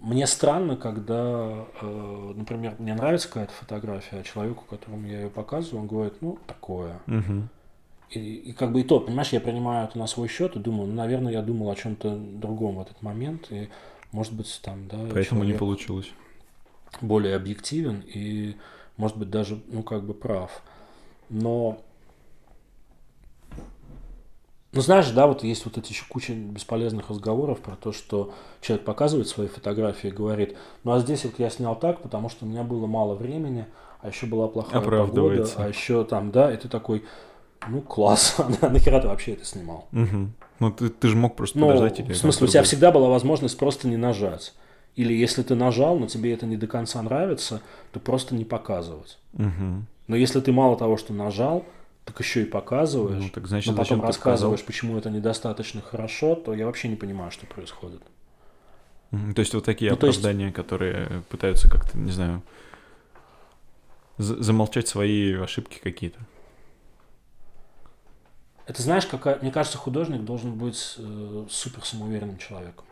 [0.00, 5.82] мне странно, когда, э, например, мне нравится какая-то фотография, а человеку, которому я ее показываю,
[5.82, 7.00] он говорит, ну такое.
[7.08, 7.48] Угу.
[8.10, 10.88] И, и как бы и то, понимаешь, я принимаю это на свой счет и думаю,
[10.88, 13.48] ну, наверное, я думал о чем-то другом в этот момент.
[13.50, 13.68] И
[14.16, 14.98] может быть, там, да.
[15.12, 16.10] Поэтому не получилось.
[17.02, 18.56] Более объективен, и
[18.96, 20.62] может быть, даже, ну, как бы прав.
[21.28, 21.78] Но
[24.72, 28.32] ну, знаешь, да, вот есть вот эти еще куча бесполезных разговоров про то, что
[28.62, 32.46] человек показывает свои фотографии и говорит, ну, а здесь вот я снял так, потому что
[32.46, 33.66] у меня было мало времени,
[34.00, 37.04] а еще была плохая погода, а еще там, да, и ты такой,
[37.68, 39.88] ну, класс, а нахера ты вообще это снимал?
[39.92, 40.30] Угу.
[40.58, 42.00] Ну, ты, ты же мог просто ну, подождать.
[42.00, 44.54] Или в смысле, у тебя всегда была возможность просто не нажать.
[44.94, 47.60] Или если ты нажал, но тебе это не до конца нравится,
[47.92, 49.18] то просто не показывать.
[49.34, 49.84] Угу.
[50.06, 51.66] Но если ты мало того, что нажал,
[52.06, 56.54] так еще и показываешь, ну, так значит, но потом рассказываешь, почему это недостаточно хорошо, то
[56.54, 58.00] я вообще не понимаю, что происходит.
[59.10, 60.56] То есть вот такие ну, оправдания, есть...
[60.56, 62.42] которые пытаются как-то, не знаю,
[64.18, 66.18] замолчать свои ошибки какие-то.
[68.66, 72.84] Это знаешь, какая, мне кажется, художник должен быть э, супер самоуверенным человеком.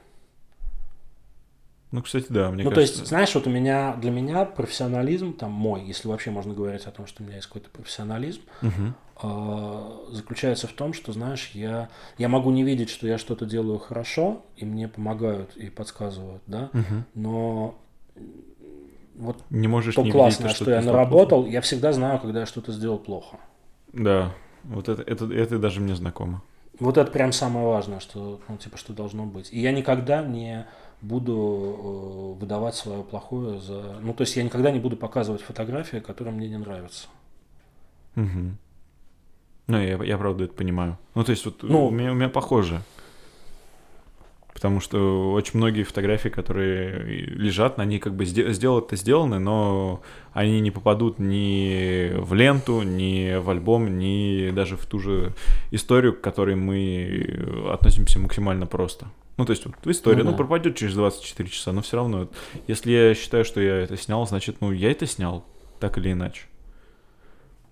[1.90, 2.94] Ну, кстати, да, мне ну, кажется...
[2.94, 6.86] то есть, знаешь, вот у меня, для меня профессионализм, там, мой, если вообще можно говорить
[6.86, 10.10] о том, что у меня есть какой-то профессионализм, угу.
[10.10, 11.88] заключается в том, что, знаешь, я,
[12.18, 16.70] я могу не видеть, что я что-то делаю хорошо, и мне помогают и подсказывают, да,
[16.72, 17.04] угу.
[17.14, 17.78] но
[19.14, 21.52] вот не можешь то не классное, видеть, что, что я наработал, плохо.
[21.52, 23.38] я всегда знаю, когда я что-то сделал плохо.
[23.92, 24.34] Да,
[24.64, 26.42] вот это, это, это даже мне знакомо.
[26.80, 29.52] Вот это прям самое важное, что, ну, типа, что должно быть.
[29.52, 30.66] И я никогда не
[31.00, 33.98] буду э, выдавать свое плохое за...
[34.00, 37.06] Ну, то есть я никогда не буду показывать фотографии, которые мне не нравятся.
[38.16, 38.56] Угу.
[39.66, 40.98] Ну, я, я правда это понимаю.
[41.14, 42.82] Ну, то есть вот ну, у, меня, у меня похоже.
[44.54, 50.00] Потому что очень многие фотографии, которые лежат, они как бы сделать-то сделаны, но
[50.32, 55.32] они не попадут ни в ленту, ни в альбом, ни даже в ту же
[55.72, 59.06] историю, к которой мы относимся максимально просто.
[59.36, 60.30] Ну, то есть, вот история, ну, ну да.
[60.30, 62.28] ну, пропадет через 24 часа, но все равно,
[62.68, 65.44] если я считаю, что я это снял, значит, ну, я это снял,
[65.80, 66.42] так или иначе.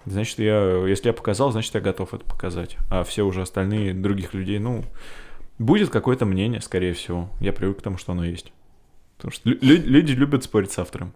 [0.04, 2.76] Значит, я, если я показал, значит, я готов это показать.
[2.90, 4.84] А все уже остальные других людей, ну,
[5.58, 7.28] будет какое-то мнение, скорее всего.
[7.40, 8.52] Я привык к тому, что оно есть.
[9.16, 11.14] Потому что люди любят спорить с автором.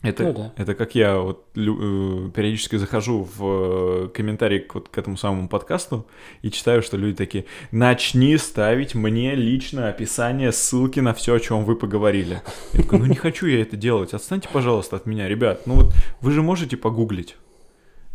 [0.00, 0.52] Это, ну, да.
[0.56, 5.16] это как я вот лю, э, периодически захожу в э, комментарии к, вот, к этому
[5.16, 6.06] самому подкасту
[6.42, 11.64] и читаю, что люди такие, начни ставить мне лично описание, ссылки на все, о чем
[11.64, 12.42] вы поговорили.
[12.74, 15.66] Я такой, ну не хочу я это делать, отстаньте, пожалуйста, от меня, ребят.
[15.66, 17.36] Ну вот вы же можете погуглить.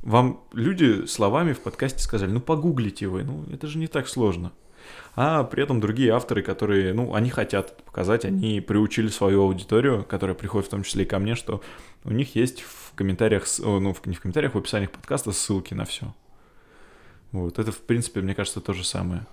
[0.04, 4.54] Вам люди словами в подкасте сказали, ну погуглите вы, ну это же не так сложно
[5.16, 10.04] а при этом другие авторы, которые, ну, они хотят это показать, они приучили свою аудиторию,
[10.04, 11.62] которая приходит в том числе и ко мне, что
[12.04, 16.14] у них есть в комментариях, ну, не в комментариях, в описаниях подкаста ссылки на все.
[17.32, 19.26] Вот, это, в принципе, мне кажется, то же самое.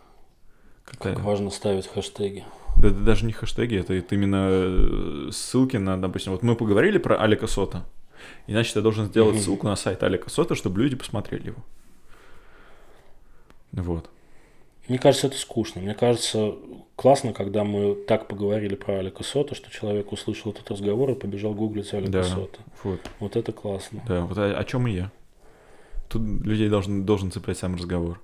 [0.85, 2.45] Как, важно ставить хэштеги.
[2.77, 6.99] Да, да даже не хэштеги, это, это именно э, ссылки на, допустим, вот мы поговорили
[6.99, 7.85] про Алика Сота,
[8.47, 11.65] и значит я должен сделать ссылку на сайт Алика Сота, чтобы люди посмотрели его.
[13.73, 14.11] Вот.
[14.91, 15.81] Мне кажется, это скучно.
[15.81, 16.57] Мне кажется,
[16.97, 21.55] классно, когда мы так поговорили про Алика Сота, что человек услышал этот разговор и побежал
[21.55, 22.59] гуглить Алика да, Сота.
[22.83, 23.01] Вот.
[23.21, 24.03] вот это классно.
[24.09, 25.13] Да, вот о, о чем и я.
[26.09, 28.21] Тут людей должен, должен цеплять сам разговор.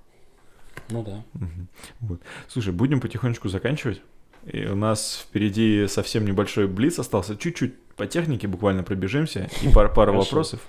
[0.89, 1.23] Ну да.
[1.35, 1.67] Угу.
[2.01, 2.19] Вот.
[2.49, 4.01] Слушай, будем потихонечку заканчивать.
[4.45, 7.37] И у нас впереди совсем небольшой блиц остался.
[7.37, 9.49] Чуть-чуть по технике буквально пробежимся.
[9.61, 10.59] И пара, пара вопросов.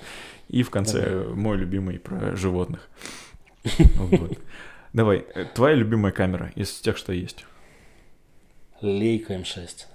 [0.46, 2.88] И в конце мой любимый про животных.
[3.96, 4.38] Вот.
[4.92, 7.44] Давай, э, твоя любимая камера из тех, что есть?
[8.80, 9.86] Лейка М6.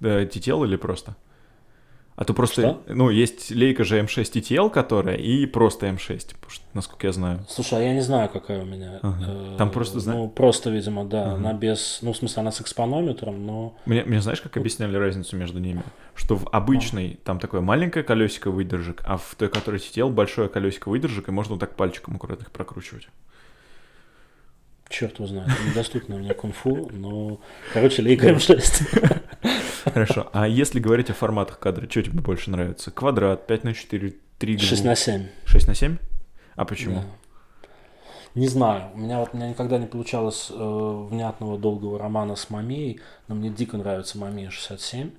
[0.00, 1.16] Да, TTL или просто?
[2.20, 2.94] А то просто, что?
[2.94, 7.46] ну, есть лейка же М6 TTL, которая, и просто М6, что, насколько я знаю.
[7.48, 8.98] Слушай, а я не знаю, какая у меня.
[9.00, 9.56] Ага.
[9.56, 10.20] Там просто, знаешь...
[10.20, 11.34] Ну, просто, видимо, да, ага.
[11.36, 13.74] она без, ну, в смысле, она с экспонометром, но...
[13.86, 15.82] Мне, мне знаешь, как объясняли разницу между ними?
[16.14, 20.90] Что в обычной там такое маленькое колесико выдержек, а в той, которой TTL, большое колесико
[20.90, 23.08] выдержек, и можно вот так пальчиком аккуратно их прокручивать
[24.90, 27.40] черт его знает, недоступно мне кунг-фу, но,
[27.72, 29.22] короче, Лейка М6.
[29.84, 32.90] Хорошо, а если говорить о форматах кадра, что тебе больше нравится?
[32.90, 35.26] Квадрат, 5 на 4, 3 6 на 7.
[35.46, 35.96] 6 на 7?
[36.56, 36.96] А почему?
[36.96, 37.04] Да.
[38.34, 42.50] Не знаю, у меня вот у меня никогда не получалось э, внятного долгого романа с
[42.50, 45.10] Мамией, но мне дико нравится Мамия 67.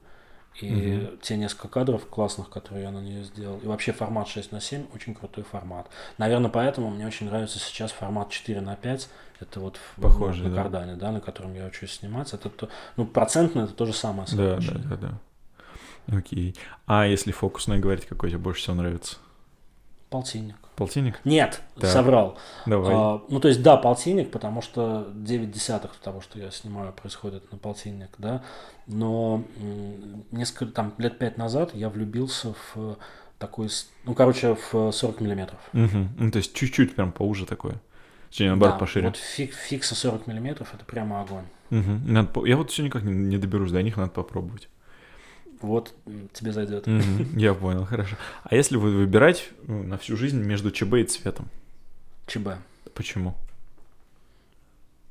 [0.60, 1.18] И угу.
[1.22, 3.58] те несколько кадров классных, которые я на нее сделал.
[3.60, 5.90] И вообще формат 6 на 7 очень крутой формат.
[6.18, 9.10] Наверное, поэтому мне очень нравится сейчас формат 4 на 5.
[9.40, 11.12] Это вот Похоже, на, на Кардане, да.
[11.12, 12.36] на котором я учусь сниматься.
[12.36, 14.28] Это то, ну, процентно это то же самое.
[14.34, 16.18] Да, да, да, да.
[16.18, 16.56] Окей.
[16.86, 19.18] А если фокусное говорить, какой тебе больше всего нравится?
[20.12, 20.58] Полтинник.
[20.76, 21.22] Полтинник?
[21.24, 21.90] Нет, так.
[21.90, 22.38] соврал.
[22.66, 22.94] Давай.
[22.94, 27.50] А, ну, то есть, да, полтинник, потому что 9 десятых того, что я снимаю, происходит
[27.50, 28.44] на полтинник, да.
[28.88, 29.46] Но
[30.32, 32.98] несколько, там, лет пять назад я влюбился в
[33.40, 33.70] такой,
[34.04, 35.62] ну, короче, в 40 миллиметров.
[35.72, 36.08] Угу.
[36.18, 37.76] Ну, то есть чуть-чуть прям поуже такое.
[38.30, 39.08] Точнее, наоборот, да, пошире.
[39.08, 41.46] вот фик, фикса 40 миллиметров, это прямо огонь.
[41.70, 42.12] Угу.
[42.12, 44.68] Надо, я вот все никак не, не доберусь до них, надо попробовать.
[45.62, 45.94] Вот
[46.34, 46.88] тебе зайдет.
[46.88, 47.30] Мгм.
[47.38, 48.16] Я понял, хорошо.
[48.44, 51.50] А если вы выбирать ну, на всю жизнь между ЧБ и цветом?
[52.28, 52.50] ЧБ.
[52.94, 53.36] Почему?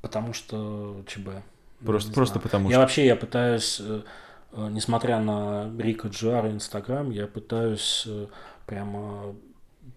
[0.01, 1.29] Потому что ЧБ.
[1.85, 2.43] Просто, просто знаю.
[2.43, 2.81] потому Я что.
[2.81, 4.03] вообще, я пытаюсь, э,
[4.53, 8.27] э, несмотря на Рика Джар и Инстаграм, я пытаюсь э,
[8.67, 9.35] прямо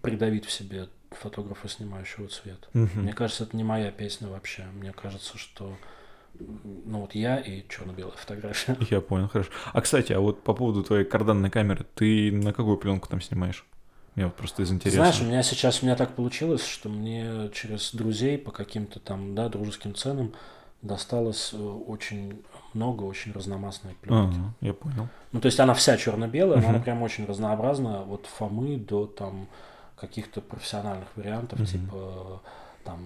[0.02, 2.68] придавить в себе фотографа, снимающего цвет.
[2.74, 3.04] Мгм.
[3.04, 4.66] Мне кажется, это не моя песня вообще.
[4.74, 5.76] Мне кажется, что
[6.40, 8.78] ну вот я и черно-белая фотография.
[8.90, 9.50] Я понял, хорошо.
[9.72, 13.66] А кстати, а вот по поводу твоей карданной камеры, ты на какую пленку там снимаешь?
[14.16, 14.98] Мне вот просто из интереса.
[14.98, 19.34] Знаешь, у меня сейчас у меня так получилось, что мне через друзей по каким-то там,
[19.34, 20.34] да, дружеским ценам
[20.84, 22.44] досталось э, очень
[22.74, 24.36] много очень разномастной пленки.
[24.38, 25.08] Ага, я понял.
[25.32, 29.48] Ну, то есть она вся черно-белая, но она прям очень разнообразная, от Фомы до там
[29.96, 31.68] каких-то профессиональных вариантов, Мгм.
[31.68, 32.42] типа
[32.84, 33.00] там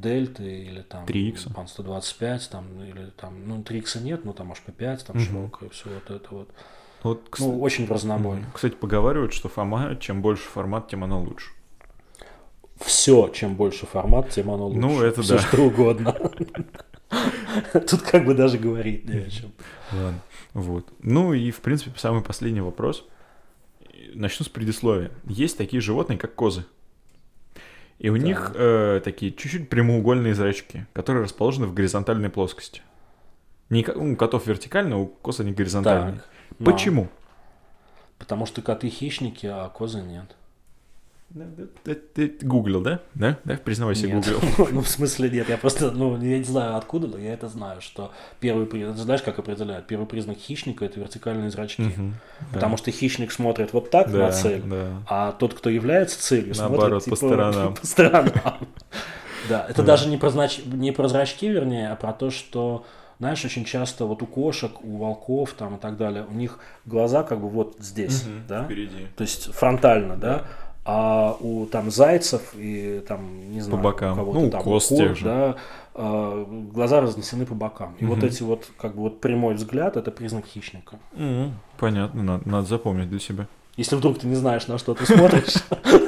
[0.00, 1.52] Дельты или там 3Х.
[1.54, 5.24] Пан 125, там, или там, ну, 3Х нет, но там HP5, там Мгм.
[5.24, 6.48] широкая, все вот это вот.
[7.02, 8.44] Вот, кс- Ну, очень разнобой.
[8.54, 11.50] Кстати, поговаривают, что Фома, чем больше формат, тем оно лучше.
[12.80, 14.80] Все, чем больше формат, тем оно лучше.
[14.80, 15.42] Ну, это Всё, да.
[15.42, 16.12] что угодно.
[17.72, 19.52] Тут как бы даже говорить не о чем.
[19.92, 20.20] Ладно.
[20.54, 20.88] Вот.
[21.00, 23.04] Ну и, в принципе, самый последний вопрос.
[24.14, 25.10] Начну с предисловия.
[25.26, 26.64] Есть такие животные, как козы.
[28.02, 28.24] И у Так.
[28.24, 32.82] них э, такие чуть-чуть прямоугольные зрачки, которые расположены в горизонтальной плоскости.
[33.70, 36.14] Не как, у котов вертикально, у коз они горизонтальные.
[36.16, 36.28] Так.
[36.58, 37.08] но- Почему?
[38.18, 40.36] Потому что коты хищники, а козы нет.
[41.84, 43.00] Ты, ты гуглил, да?
[43.14, 43.38] Да?
[43.44, 43.56] Да?
[43.56, 44.16] Признавайся, Нет.
[44.16, 44.68] гуглил.
[44.72, 45.48] Ну, в смысле нет.
[45.48, 49.22] Я просто, ну, я не знаю откуда, но я это знаю, что первый признак, знаешь,
[49.22, 49.86] как определяют?
[49.86, 51.82] Первый признак хищника– это вертикальные зрачки.
[51.82, 52.14] Мгм.
[52.52, 55.02] Потому что хищник смотрит вот так Да, на цель, да.
[55.08, 57.74] а тот, кто является целью, Наоборот, смотрит по типа, сторонам.
[57.74, 58.32] по сторонам.
[59.48, 59.88] Да, это Да.
[59.88, 62.86] даже не про, знач- не про зрачки, вернее, а про то, что,
[63.18, 67.24] знаешь, очень часто вот у кошек, у волков там и так далее, у них глаза
[67.24, 68.42] как бы вот здесь, Мгм.
[68.48, 68.64] да?
[68.64, 69.06] Впереди.
[69.16, 70.44] То есть фронтально, да?
[70.84, 74.14] А у там зайцев и там, не знаю, бокам.
[74.14, 75.24] у кого-то Ну, там, коз кур, же.
[75.24, 75.56] да,
[75.94, 77.94] а, глаза разнесены по бокам.
[78.00, 78.26] И вот Мгм.
[78.26, 80.98] эти вот, как бы вот прямой взгляд, это признак хищника.
[81.12, 81.52] Мгм.
[81.78, 83.46] Понятно, надо, надо запомнить для себя.
[83.76, 85.54] Если вдруг ты не знаешь, на что ты смотришь,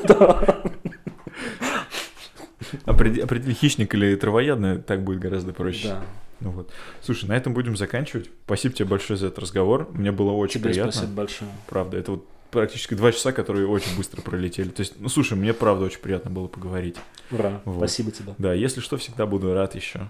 [2.85, 5.89] определи, хищник или травоядный, так будет гораздо проще.
[5.89, 6.01] да.
[6.41, 6.71] Ну вот.
[7.01, 8.29] Слушай, на этом будем заканчивать.
[8.45, 9.89] Спасибо тебе большое за этот разговор.
[9.93, 10.93] Мне было очень Тебе приятно.
[10.93, 11.51] спасибо большое.
[11.69, 14.71] Правда, это вот практически два часа, которые очень быстро пролетели.
[14.71, 16.97] То есть, ну слушай, мне правда очень приятно было поговорить.
[17.31, 17.61] Ура.
[17.65, 17.79] Вот.
[17.79, 18.35] Спасибо тебе.
[18.39, 20.09] Да, если что, всегда буду рад еще.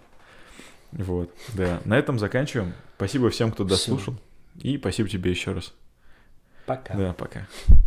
[0.92, 1.80] Вот, да.
[1.84, 2.72] На этом заканчиваем.
[2.96, 4.16] Спасибо всем, кто дослушал.
[4.60, 5.72] И спасибо тебе еще раз.
[6.66, 6.94] Пока.
[6.94, 7.48] Да, пока.